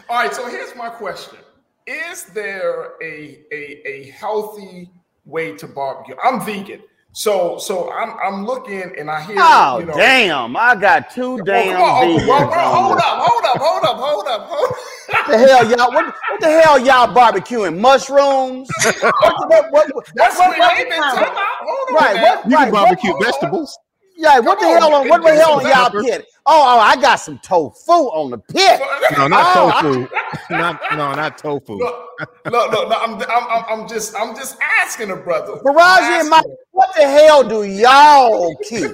[0.10, 1.38] All right, so here's my question:
[1.86, 4.90] Is there a a, a healthy
[5.26, 6.16] way to barbecue?
[6.24, 6.82] I'm vegan,
[7.14, 9.36] so so I'm I'm looking and I hear.
[9.40, 10.58] Oh you know, damn!
[10.58, 11.74] I got two damn.
[11.74, 14.72] come on, vegans bro, bro, on hold up, hold up, hold up, hold up, hold
[14.72, 14.78] up.
[15.22, 15.92] What the hell, y'all?
[15.94, 17.80] What, what the hell, y'all barbecuing?
[17.80, 18.70] Mushrooms?
[19.02, 22.02] what, what, what, what, That's what, what what- they been talking about.
[22.02, 22.16] Right?
[22.16, 22.24] man.
[22.24, 22.50] What?
[22.50, 23.78] You right, can what- barbecue vegetables.
[24.18, 26.04] Yeah, what the on, hell you on can what the hell on y'all pepper.
[26.04, 26.26] pit?
[26.46, 28.80] Oh, oh, I got some tofu on the pit.
[29.18, 30.08] No, not Oh, I- tofu.
[30.52, 31.74] not no, not tofu.
[31.74, 32.08] Look,
[32.46, 35.54] look, look, look, I'm, I'm, I'm, I'm just, I'm just asking a brother.
[35.64, 38.92] Faraji and Mike, what the hell do y'all keep?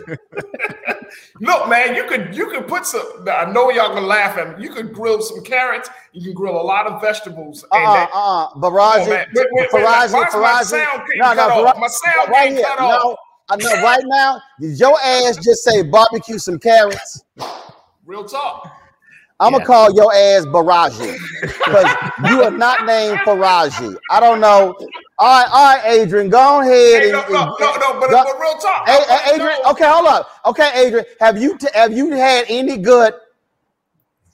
[1.41, 3.01] Look, man, you could, you could put some.
[3.27, 4.63] I know y'all gonna laugh at me.
[4.63, 5.89] You could grill some carrots.
[6.13, 7.63] You can grill a lot of vegetables.
[7.71, 8.47] and Uh, that- uh,
[10.63, 11.75] sound getting No, no, cut?
[11.75, 12.65] Faraji, My sound right getting here.
[12.65, 13.17] cut No.
[13.49, 13.81] I know.
[13.83, 17.23] Right now, did your ass just say barbecue some carrots?
[18.05, 18.71] Real talk.
[19.39, 21.85] I'm gonna call your ass Baraji because
[22.31, 23.95] you are not named Faraji.
[24.09, 24.75] I don't know.
[25.19, 26.73] All right, all right, Adrian, go ahead.
[26.73, 28.87] Hey, and, no, no, and- no, no, but, go- but real talk.
[28.87, 29.59] Hey, I wanna hey, Adrian.
[29.63, 30.29] know- Okay, hold up.
[30.45, 33.13] Okay, Adrian, have you t- have you had any good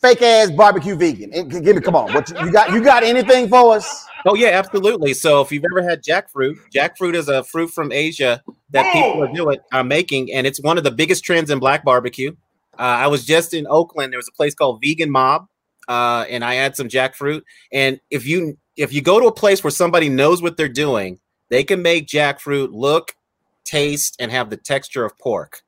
[0.01, 1.31] fake ass barbecue vegan?
[1.47, 2.14] Give me, come on.
[2.14, 2.72] What you you got?
[2.73, 4.05] You got anything for us?
[4.26, 5.14] Oh yeah, absolutely.
[5.14, 8.41] So if you've ever had jackfruit, jackfruit is a fruit from Asia
[8.72, 11.84] that people are doing are making, and it's one of the biggest trends in black
[11.85, 12.31] barbecue.
[12.77, 14.11] Uh, I was just in Oakland.
[14.11, 15.47] There was a place called Vegan Mob,
[15.88, 17.43] uh, and I had some jackfruit.
[17.72, 21.19] And if you if you go to a place where somebody knows what they're doing,
[21.49, 23.15] they can make jackfruit look,
[23.63, 25.61] taste, and have the texture of pork.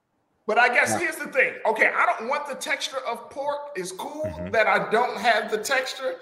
[0.47, 1.53] But I guess here's the thing.
[1.65, 3.71] Okay, I don't want the texture of pork.
[3.75, 4.51] It's cool Mm-hmm.
[4.51, 6.15] that I don't have the texture.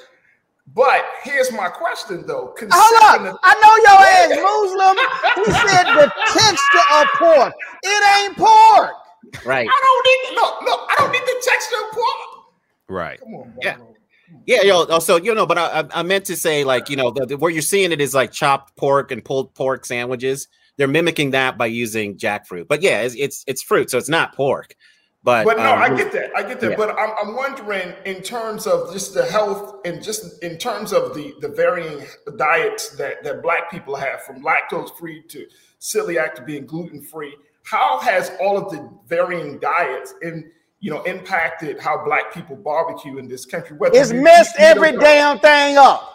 [0.74, 2.48] But here's my question though.
[2.48, 3.40] Hold Considering up.
[3.44, 4.96] I know your ass Muslim.
[5.36, 7.54] He said the texture of pork.
[7.84, 8.94] It ain't pork.
[9.46, 9.68] Right.
[9.70, 12.46] I don't need look, look, I don't need the texture of pork.
[12.88, 13.20] Right.
[13.20, 13.78] Come on, Yeah.
[14.46, 14.84] Yeah, yo.
[14.86, 17.38] know, also, you know, but I, I- meant to say, like, you know, the, the-
[17.38, 20.48] where you're seeing it is like chopped pork and pulled pork sandwiches.
[20.78, 22.68] They're mimicking that by using jackfruit.
[22.68, 24.76] But yeah, it's it's, it's fruit, so it's not pork.
[25.24, 26.32] But But no, um, I get that.
[26.36, 26.72] I get that.
[26.72, 26.76] yeah.
[26.76, 31.14] But I'm, I'm wondering in terms of just the health and just in terms of
[31.14, 32.06] the the varying
[32.38, 35.48] diets that that black people have from lactose free to
[35.80, 37.36] celiac to being gluten free.
[37.64, 40.52] How has all of the varying diets in
[40.84, 43.78] you know impacted how black people barbecue in this country?
[43.78, 46.10] Whether It's you- messed every know- damn thing up.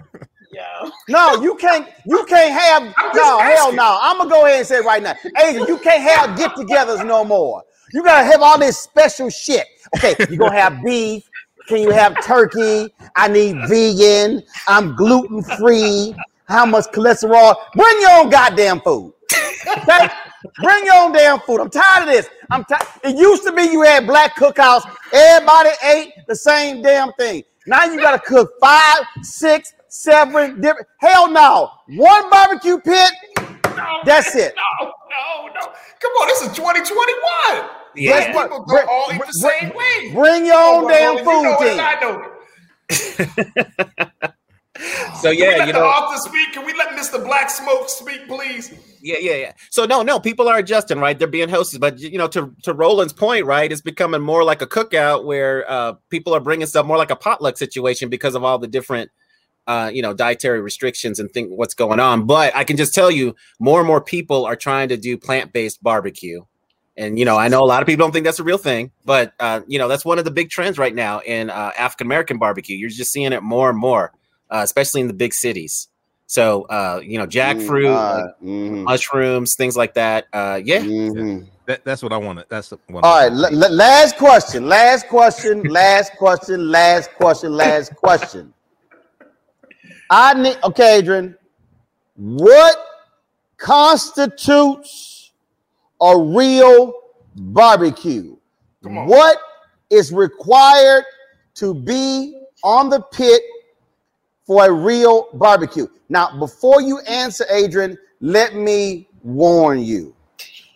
[0.50, 0.88] Yeah.
[1.08, 1.86] No, you can't.
[2.06, 2.82] You can't have.
[3.14, 3.98] No, hell no.
[4.00, 5.68] I'm gonna go ahead and say it right now, Adrian.
[5.68, 7.62] You can't have get-togethers no more.
[7.92, 9.66] You gotta have all this special shit.
[9.96, 11.22] Okay, you gonna have beef.
[11.68, 12.92] Can you have turkey?
[13.14, 14.42] I need vegan.
[14.66, 16.14] I'm gluten free.
[16.46, 17.54] How much cholesterol?
[17.74, 19.12] Bring your own goddamn food.
[19.76, 20.08] Okay?
[20.62, 21.60] Bring your own damn food.
[21.60, 22.28] I'm tired of this.
[22.50, 22.86] I'm tired.
[23.04, 24.82] It used to be you had black cookouts.
[25.12, 27.42] Everybody ate the same damn thing.
[27.66, 30.86] Now you gotta cook five, six, seven different.
[31.00, 31.70] Hell no.
[31.96, 33.10] One barbecue pit.
[33.76, 34.54] No, That's it.
[34.80, 35.72] No, no, no.
[36.00, 37.70] Come on, this is 2021.
[37.96, 38.32] Yeah.
[38.32, 40.12] Black people Bring- don't all eat the bring- same way.
[40.12, 41.80] Bring your Oh, own well, damn you know food it, team.
[41.80, 42.32] I know it.
[45.20, 46.52] so Can we yeah, let you the know, author speak?
[46.52, 47.22] Can we let Mr.
[47.24, 48.72] Black Smoke speak, please?
[49.00, 49.52] Yeah, yeah, yeah.
[49.70, 51.18] So no, no, people are adjusting, right?
[51.18, 53.70] They're being hosted, but you know, to to Roland's point, right?
[53.70, 57.16] It's becoming more like a cookout where uh, people are bringing stuff more like a
[57.16, 59.10] potluck situation because of all the different.
[59.66, 62.24] Uh, you know, dietary restrictions and think what's going on.
[62.24, 65.82] But I can just tell you, more and more people are trying to do plant-based
[65.82, 66.40] barbecue.
[66.96, 68.90] And you know, I know a lot of people don't think that's a real thing,
[69.04, 72.06] but uh, you know, that's one of the big trends right now in uh, African
[72.06, 72.76] American barbecue.
[72.76, 74.12] You're just seeing it more and more,
[74.50, 75.87] uh, especially in the big cities.
[76.28, 80.26] So, uh, you know, jackfruit, uh, like, mushrooms, things like that.
[80.30, 80.80] Uh, yeah,
[81.64, 82.46] That, that's what I want to.
[82.50, 83.02] That's the one.
[83.02, 88.52] All right, la- la- last question, last question, last question, last question, last question.
[90.10, 91.34] I need okay, Adrian.
[92.16, 92.76] What
[93.56, 95.32] constitutes
[96.02, 96.92] a real
[97.36, 98.36] barbecue?
[98.82, 99.38] What
[99.88, 101.04] is required
[101.54, 103.40] to be on the pit
[104.48, 105.86] for a real barbecue?
[106.08, 110.16] Now, before you answer, Adrian, let me warn you.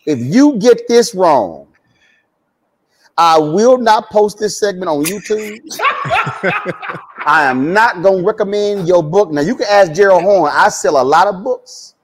[0.07, 1.67] If you get this wrong,
[3.17, 5.59] I will not post this segment on YouTube.
[7.25, 9.31] I am not going to recommend your book.
[9.31, 10.51] Now, you can ask Gerald Horne.
[10.55, 11.95] I sell a lot of books.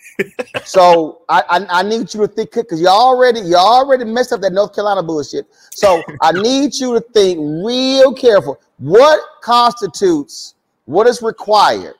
[0.64, 4.40] so I, I, I need you to think because you already you already messed up
[4.42, 5.46] that North Carolina bullshit.
[5.72, 8.60] So I need you to think real careful.
[8.78, 10.54] What constitutes
[10.92, 11.94] what is required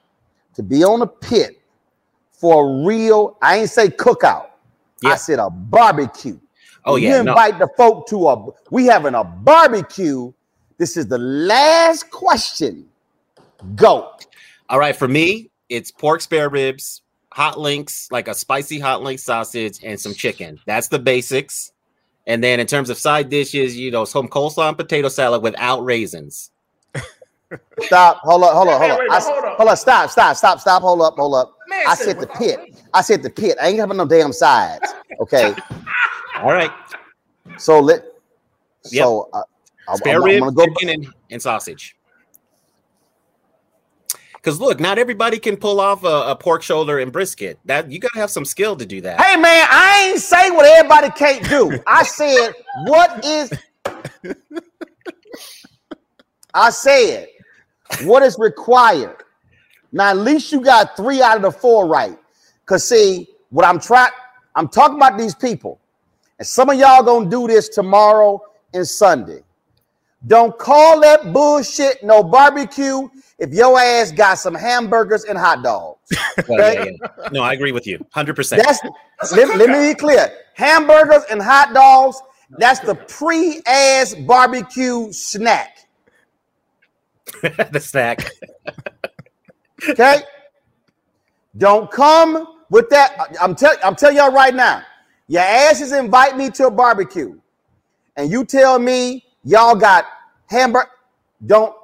[0.54, 1.60] to be on a pit
[2.30, 3.38] for a real?
[3.42, 4.46] I ain't say cookout.
[5.04, 6.38] I said a barbecue.
[6.84, 7.32] Oh, yeah, You no.
[7.32, 8.46] invite the folk to a.
[8.70, 10.32] We having a barbecue.
[10.78, 12.88] This is the last question.
[13.74, 14.12] Go.
[14.68, 17.02] All right, for me, it's pork spare ribs,
[17.32, 20.60] hot links, like a spicy hot link sausage, and some chicken.
[20.66, 21.72] That's the basics.
[22.28, 25.84] And then in terms of side dishes, you know, some coleslaw and potato salad without
[25.84, 26.51] raisins.
[27.80, 28.18] Stop.
[28.18, 28.52] Hold up.
[28.54, 28.80] Hold up.
[28.80, 28.98] Hold Wait, up.
[29.00, 29.56] wait, I, hold up.
[29.56, 29.78] hold up.
[29.78, 30.10] Stop.
[30.10, 30.36] Stop.
[30.36, 30.60] Stop.
[30.60, 30.82] Stop.
[30.82, 31.14] Hold up.
[31.14, 31.56] Hold up.
[31.68, 32.60] Man I said said the without pit.
[32.94, 33.56] I said the pit.
[33.60, 34.92] I ain't having no damn sides.
[35.20, 35.54] Okay.
[36.40, 36.72] All right.
[37.58, 38.04] So let.
[38.90, 39.04] Yep.
[39.04, 39.42] So uh,
[39.88, 40.64] I, Spare I'm, I'm go.
[40.64, 41.96] chicken, and, and sausage.
[44.42, 47.60] Because look, not everybody can pull off a, a pork shoulder and brisket.
[47.64, 49.20] That you gotta have some skill to do that.
[49.20, 51.80] Hey man, I ain't say what everybody can't do.
[51.86, 52.52] I said
[52.86, 53.52] what is.
[56.54, 57.28] I said
[58.02, 59.16] what is required.
[59.92, 62.18] Now at least you got three out of the four right.
[62.66, 64.12] Cause see what I'm trying.
[64.54, 65.80] I'm talking about these people,
[66.38, 68.40] and some of y'all gonna do this tomorrow
[68.74, 69.42] and Sunday.
[70.26, 73.08] Don't call that bullshit no barbecue
[73.38, 75.98] if your ass got some hamburgers and hot dogs.
[76.48, 77.28] Well, yeah, yeah.
[77.30, 78.62] No, I agree with you, hundred percent.
[78.64, 78.80] That's
[79.34, 80.30] let, let me be clear.
[80.54, 82.20] Hamburgers and hot dogs,
[82.58, 85.81] that's the pre-ass barbecue snack.
[87.42, 88.30] the snack.
[89.88, 90.22] Okay?
[91.58, 93.36] Don't come with that.
[93.40, 94.82] I'm telling I'm telling y'all right now.
[95.26, 97.36] Your asses invite me to a barbecue,
[98.16, 100.06] and you tell me y'all got
[100.46, 100.88] hamburger.
[101.46, 101.74] Don't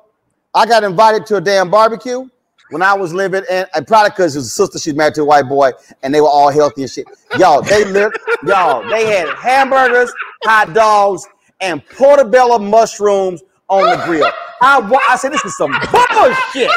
[0.55, 2.28] I got invited to a damn barbecue
[2.70, 5.48] when I was living in and probably because his sister she's married to a white
[5.48, 7.06] boy and they were all healthy and shit.
[7.39, 8.16] Y'all, they lived,
[8.47, 10.12] y'all, they had hamburgers,
[10.44, 11.27] hot dogs,
[11.60, 14.31] and portobello mushrooms on the grill.
[14.61, 16.70] I, wa- I said, this is some bullshit.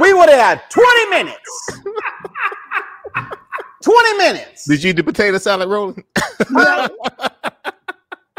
[0.00, 1.70] We would have had 20 minutes.
[3.82, 4.66] 20 minutes.
[4.66, 6.04] Did you eat the potato salad rolling?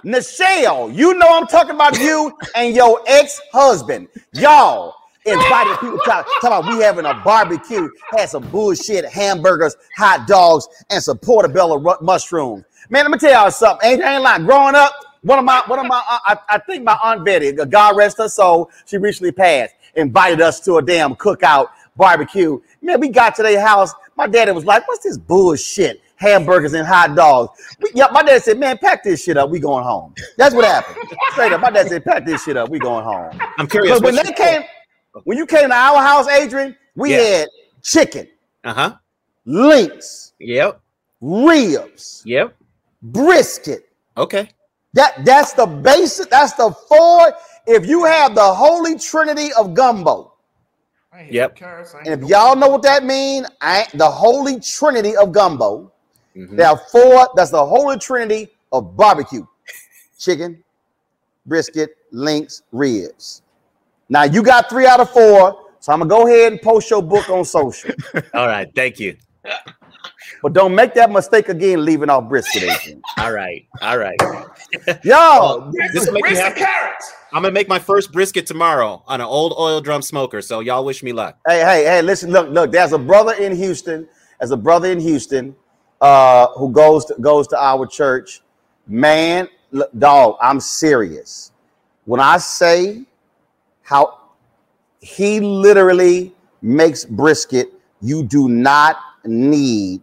[0.05, 4.07] Nichelle, you know I'm talking about you and your ex-husband.
[4.33, 4.95] Y'all
[5.25, 10.67] invited people to talk about we having a barbecue, had some bullshit hamburgers, hot dogs,
[10.89, 12.63] and some portobello mushrooms.
[12.89, 13.89] Man, let me tell y'all something.
[13.89, 14.93] Ain't, ain't like growing up.
[15.21, 18.29] One of my, one of my, I, I think my aunt Betty, God rest her
[18.29, 21.67] soul, she recently passed, invited us to a damn cookout
[21.97, 22.59] barbecue.
[22.81, 23.93] Man, we got to their house.
[24.15, 26.01] My daddy was like, "What's this bullshit?
[26.15, 27.51] Hamburgers and hot dogs."
[27.81, 29.49] We, yeah, my dad said, "Man, pack this shit up.
[29.49, 30.95] We going home." That's what happened.
[31.31, 32.69] Straight up, my dad said, "Pack this shit up.
[32.69, 33.99] We going home." I'm curious.
[33.99, 34.61] Because when they came,
[35.25, 37.17] when you came to our house, Adrian, we Yeah.
[37.21, 37.49] had
[37.81, 38.27] chicken,
[38.63, 38.95] Uh huh.
[39.45, 40.79] links, Yep.
[41.21, 42.55] ribs, Yep.
[43.01, 43.89] brisket.
[44.17, 44.49] Okay.
[44.93, 46.29] That that's the basic.
[46.29, 47.33] That's the four.
[47.67, 50.33] If you have the holy trinity of gumbo,
[51.29, 51.61] Yep.
[52.05, 55.91] and if y'all know what that means, I the holy trinity of gumbo.
[56.35, 56.55] Mm-hmm.
[56.55, 57.29] There are four.
[57.35, 59.45] That's the holy trinity of barbecue:
[60.17, 60.63] chicken,
[61.45, 63.41] brisket, links, ribs.
[64.09, 65.65] Now you got three out of four.
[65.79, 67.91] So I'm gonna go ahead and post your book on social.
[68.33, 68.67] All right.
[68.75, 69.15] Thank you.
[70.41, 72.79] But don't make that mistake again, leaving off brisket.
[73.17, 73.65] All right.
[73.81, 74.17] All right.
[75.03, 76.63] Yo, this will make me happy.
[77.31, 80.41] I'm gonna make my first brisket tomorrow on an old oil drum smoker.
[80.41, 81.37] So y'all wish me luck.
[81.47, 84.07] Hey, hey, hey, listen, look, look, there's a brother in Houston,
[84.39, 85.55] there's a brother in Houston
[86.01, 88.41] uh who goes to goes to our church.
[88.87, 91.51] Man, look, dog, I'm serious.
[92.05, 93.03] When I say
[93.83, 94.19] how
[95.01, 97.71] he literally makes brisket,
[98.01, 100.01] you do not need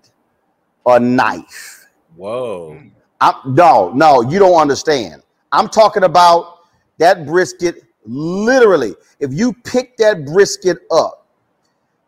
[0.87, 1.89] a knife.
[2.15, 2.81] Whoa.
[3.21, 5.23] I'm, no, no, you don't understand.
[5.53, 6.59] I'm talking about
[6.99, 7.85] that brisket.
[8.05, 11.27] Literally, if you pick that brisket up,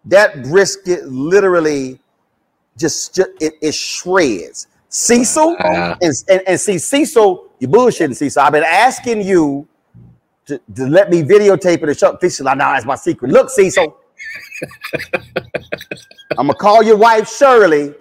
[0.07, 2.01] that brisket literally
[2.79, 4.69] just, just it, it shreds.
[4.89, 5.99] Cecil uh, Wow.
[6.03, 8.43] and, and, and see Cecil, you bullshitting Cecil.
[8.43, 9.67] I've been asking you
[10.47, 12.45] to, to let me videotape it and show Cecil.
[12.45, 13.31] Now that's my secret.
[13.33, 13.97] Look, Cecil.
[16.39, 17.95] I'm gonna call your wife Shirley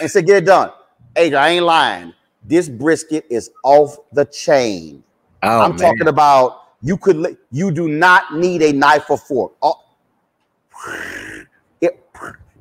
[0.00, 0.70] and say, get it done.
[1.16, 2.14] Adrian, I ain't lying.
[2.44, 5.02] This brisket is off the chain.
[5.42, 5.78] Oh, I'm man.
[5.78, 9.52] talking about You could you do not need a knife or fork.
[9.62, 9.80] Oh,
[11.80, 12.04] it-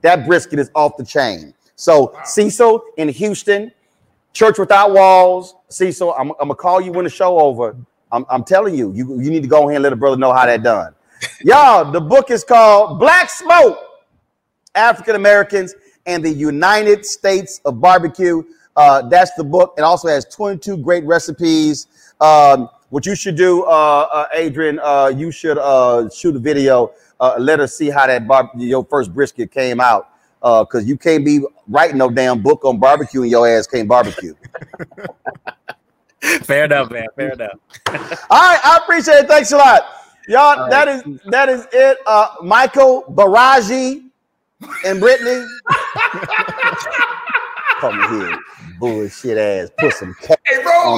[0.01, 1.53] that brisket is off the chain.
[1.75, 3.71] So Cecil in Houston,
[4.33, 5.55] Church Without Walls.
[5.69, 7.75] Cecil, I'm, I'm gonna call you when the show over.
[8.11, 10.33] I'm, I'm telling you, you, you need to go ahead and let a brother know
[10.33, 10.93] how that done.
[11.43, 13.79] Y'all, the book is called Black Smoke:
[14.75, 15.75] African Americans
[16.05, 18.43] and the United States of Barbecue.
[18.75, 19.73] Uh, that's the book.
[19.77, 21.87] It also has 22 great recipes.
[22.19, 26.91] Um, what you should do, uh, uh, Adrian, uh, you should uh, shoot a video.
[27.19, 30.07] Uh, let us see how that bar- your first brisket came out.
[30.41, 34.33] Because you can't be writing no damn book on barbecue and your ass can't barbecue.
[36.41, 37.05] Fair enough, man.
[37.15, 37.59] Fair enough.
[37.87, 39.27] All right, I appreciate it.
[39.27, 39.83] Thanks a lot,
[40.27, 40.69] y'all.
[40.69, 41.99] That is that is it.
[42.07, 44.10] Uh, Michael Faraji
[44.85, 45.45] and Brittany.
[47.79, 48.39] Come here,
[48.79, 49.69] bullshit ass.
[49.79, 50.15] Put some.
[50.21, 50.97] Ca- Hey, bro.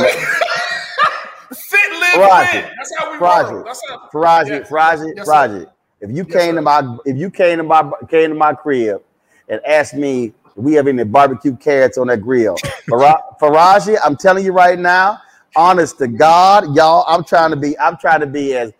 [1.53, 2.71] Fit, live, Faraji, win.
[2.77, 3.63] That's how we Faraji, roll.
[3.65, 4.09] That's how.
[4.45, 4.69] Yes.
[4.69, 5.67] Faraji, Yes, sir.
[6.01, 9.01] If you came to my, if you came to my, came to my crib
[9.49, 12.57] and asked me, we have any barbecue carrots on that grill?
[12.89, 15.19] Fara- Faraji, I'm telling you right now,
[15.55, 18.73] honest to God, y'all, I'm trying to be, I'm trying to be as,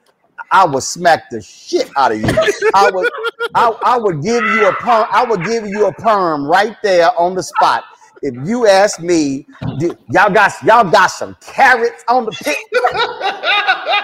[0.51, 2.39] I would smack the shit out of you.
[2.73, 3.07] I would,
[3.55, 7.09] I, I would give you a perm, I would give you a perm right there
[7.19, 7.83] on the spot.
[8.21, 9.47] If you ask me,
[9.77, 12.57] do- y'all got y'all got some carrots on the pit.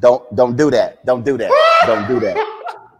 [0.00, 1.04] Don't don't do that.
[1.06, 1.54] Don't do that.
[1.86, 2.38] Don't do that.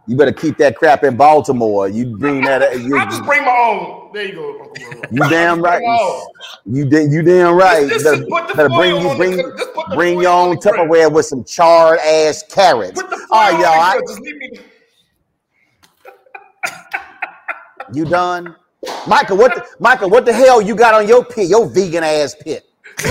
[0.05, 1.87] You better keep that crap in Baltimore.
[1.87, 2.77] You bring that.
[2.81, 4.11] You, I just bring my own.
[4.13, 4.73] There you go.
[5.11, 5.77] You damn right.
[5.79, 6.27] Bring my own.
[6.65, 7.87] You da- you damn right.
[7.89, 10.57] Just- just the better bring you bring the- just put the bring your own.
[10.57, 13.01] Tupperware with some charred ass carrots.
[13.01, 13.79] Put the foil All right, y'all.
[13.79, 14.59] I- Just leave me.
[17.93, 18.55] you done,
[19.07, 19.37] Michael?
[19.37, 20.09] What the, Michael?
[20.09, 21.47] What the hell you got on your pit?
[21.49, 22.65] Your vegan ass pit.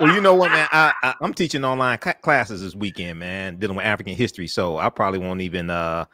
[0.00, 0.66] Well, you know what, man?
[0.72, 4.46] I, I I'm teaching online cla- classes this weekend, man, dealing with African history.
[4.46, 5.68] So I probably won't even.
[5.68, 6.06] Uh,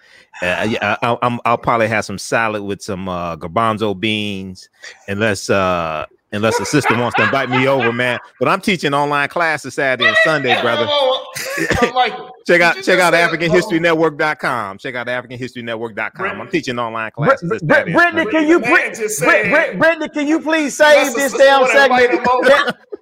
[0.43, 4.69] uh I, I'm I'll probably have some salad with some uh, garbanzo beans,
[5.07, 8.19] unless uh unless the sister wants to invite me over, man.
[8.41, 10.87] But I'm teaching online classes Saturday and Sunday, brother.
[11.83, 12.13] I'm like,
[12.47, 14.79] Check out check just out said- AfricanHistoryNetwork.com.
[14.79, 16.41] Check out AfricanHistoryNetwork.com.
[16.41, 17.93] I'm teaching online classes this Brit- Saturday.
[17.93, 21.67] Brittany, can you Man Brit- just Brit- Brittany, can you please save That's this damn
[21.67, 22.11] segment?
[22.13, 22.23] him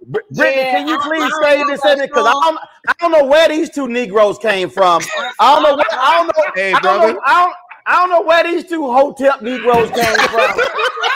[0.06, 2.10] Brittany, Yeah, can you please save this that segment?
[2.10, 2.42] Because I song.
[2.42, 2.58] don't,
[2.88, 5.02] I don't know where these two Negroes came from.
[5.40, 5.76] I don't know.
[5.76, 6.52] Where, I don't know.
[6.54, 7.12] Hey, I don't brother.
[7.14, 7.20] know.
[7.24, 7.54] I don't,
[7.86, 10.50] I don't know where these two hotel Negroes came from.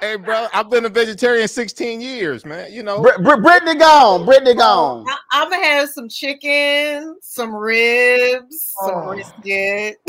[0.00, 2.72] Hey, bro, I've been a vegetarian 16 years, man.
[2.72, 4.24] You know, Brit- Brit- Brittany gone.
[4.24, 5.04] Brittany gone.
[5.08, 9.06] I, I'm gonna have some chicken, some ribs, some Oh.
[9.08, 10.00] brisket.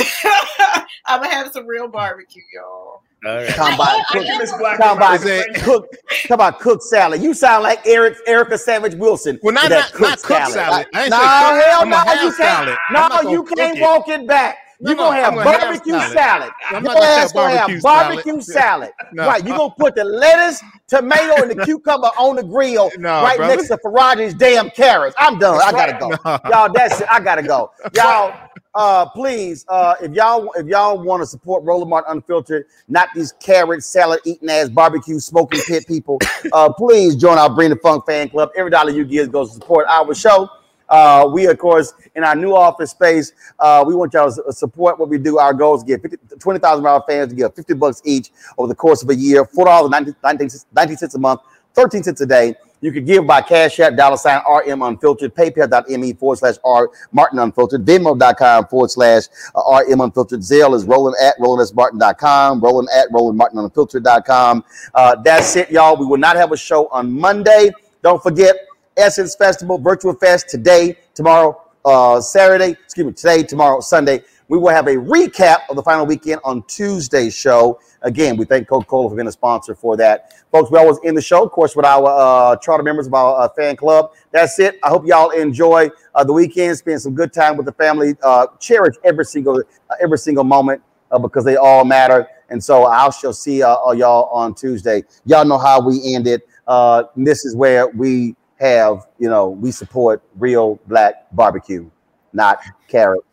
[1.08, 3.02] I'm gonna have some real barbecue, y'all.
[3.26, 3.48] All right.
[3.50, 4.78] Come by, Thank you, Miss Black.
[4.78, 5.18] come by,
[5.56, 5.88] cook.
[6.28, 7.22] Come about cook salad.
[7.22, 9.40] You sound like Eric Erica Savage Wilson.
[9.42, 10.88] Well, not- with that not- not cooked salad.
[10.94, 11.66] I ain't no, say cooked.
[11.68, 12.58] hell no, gonna you have can't.
[12.68, 12.78] salad.
[12.92, 13.82] No, gonna you can't it.
[13.82, 14.58] walk it back.
[14.82, 16.52] You're gonna have barbecue salad.
[16.70, 18.08] I'm Your not gonna have ass gonna have barbecue salad.
[18.16, 18.90] barbecue salad.
[19.12, 19.28] No.
[19.28, 19.46] Right.
[19.46, 23.58] You're gonna put the lettuce, tomato, and the cucumber on the grill No, right brother.
[23.58, 25.16] next to Faraji's damn carrots.
[25.20, 25.60] I'm done.
[25.64, 26.10] I gotta go.
[26.10, 26.40] No.
[26.50, 27.08] Y'all, that's it.
[27.12, 27.72] I gotta go.
[27.94, 28.34] Y'all,
[28.76, 33.34] uh, please, uh, if y'all if y'all want to support Roland Mart Unfiltered, not these
[33.34, 36.20] carrot salad eating ass barbecue smoking pit people,
[36.54, 38.50] uh, please join our Bring the Funk fan club.
[38.56, 40.48] Every dollar you give goes to support our show.
[40.90, 45.00] Uh, we, of course, in our new office space, uh, we want y'all to support
[45.00, 45.38] what we do.
[45.38, 48.32] Our goal is to get 50 20,000 of our fans to give 50 bucks each
[48.58, 51.42] over the course of a year, $4, 19, 19, 19 a month,
[51.74, 52.56] 13 cents a day.
[52.82, 57.40] You can give by Cash App, dollar sign RM Unfiltered, paypal.me forward slash R Martin
[57.40, 60.40] Unfiltered, Venmo.com forward slash uh, RM Unfiltered.
[60.40, 64.64] Zelle is Roland at rolandsmartin.com, Roland at RolandMartinUnfiltered.com.
[64.94, 65.98] Uh, that's it, y'all.
[65.98, 67.72] We will not have a show on Monday.
[68.02, 68.56] Don't forget,
[69.00, 74.24] Essence Festival, Virtual Fest today, tomorrow, uh, Saturday, excuse me, today, tomorrow, Sunday.
[74.50, 77.80] We will have a recap of the final weekend on Tuesday's show.
[78.02, 80.34] Again, we thank Coca Cola for being a sponsor for that.
[80.52, 83.42] Folks, we always end the show, of course, with our uh, charter members of our
[83.42, 84.12] uh, fan club.
[84.32, 84.80] That's it.
[84.84, 88.16] I hope y'all enjoy uh, the weekend, spend some good time with the family.
[88.24, 90.82] Uh, cherish every single uh, every single moment
[91.12, 92.28] uh, because they all matter.
[92.50, 95.04] And so I shall see y'all on Tuesday.
[95.26, 96.48] Y'all know how we end it.
[96.68, 101.90] Uh, this is where we have, you know, we support real black barbecue,
[102.34, 103.24] not carrot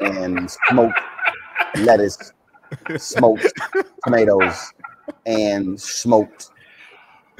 [0.00, 0.98] and smoked
[1.76, 2.32] lettuce,
[2.96, 3.46] smoked
[4.04, 4.72] tomatoes,
[5.26, 6.50] and smoked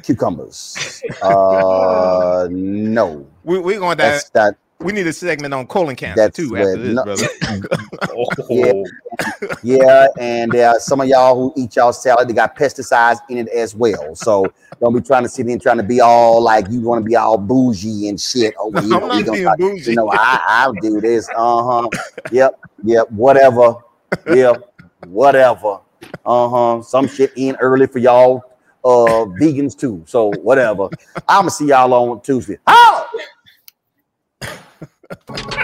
[0.03, 1.03] cucumbers.
[1.23, 4.57] Uh, no, we, we're going to that's that.
[4.85, 7.29] We need a segment on colon cancer That's too after this, no- brother.
[8.51, 8.73] Yeah,
[9.63, 13.39] yeah, and there are some of y'all who eat y'all salad, they got pesticides in
[13.39, 14.15] it as well.
[14.15, 17.05] So don't be trying to sit in trying to be all like you want to
[17.05, 18.55] be all bougie and shit.
[18.59, 19.91] Oh, well, you I'm not we gonna being bougie.
[19.91, 21.29] You know, I I'll do this.
[21.35, 21.91] Uh huh.
[22.31, 22.61] Yep.
[22.85, 23.11] Yep.
[23.13, 23.77] Whatever.
[24.27, 24.75] Yep.
[25.01, 25.81] Whatever.
[26.27, 26.83] Uh huh.
[26.83, 28.43] Some shit in early for y'all
[28.85, 30.03] uh vegans too.
[30.07, 30.91] So whatever.
[31.29, 32.59] I'm gonna see y'all on Tuesday.
[32.67, 32.94] Oh!
[35.15, 35.64] Ha ha ha!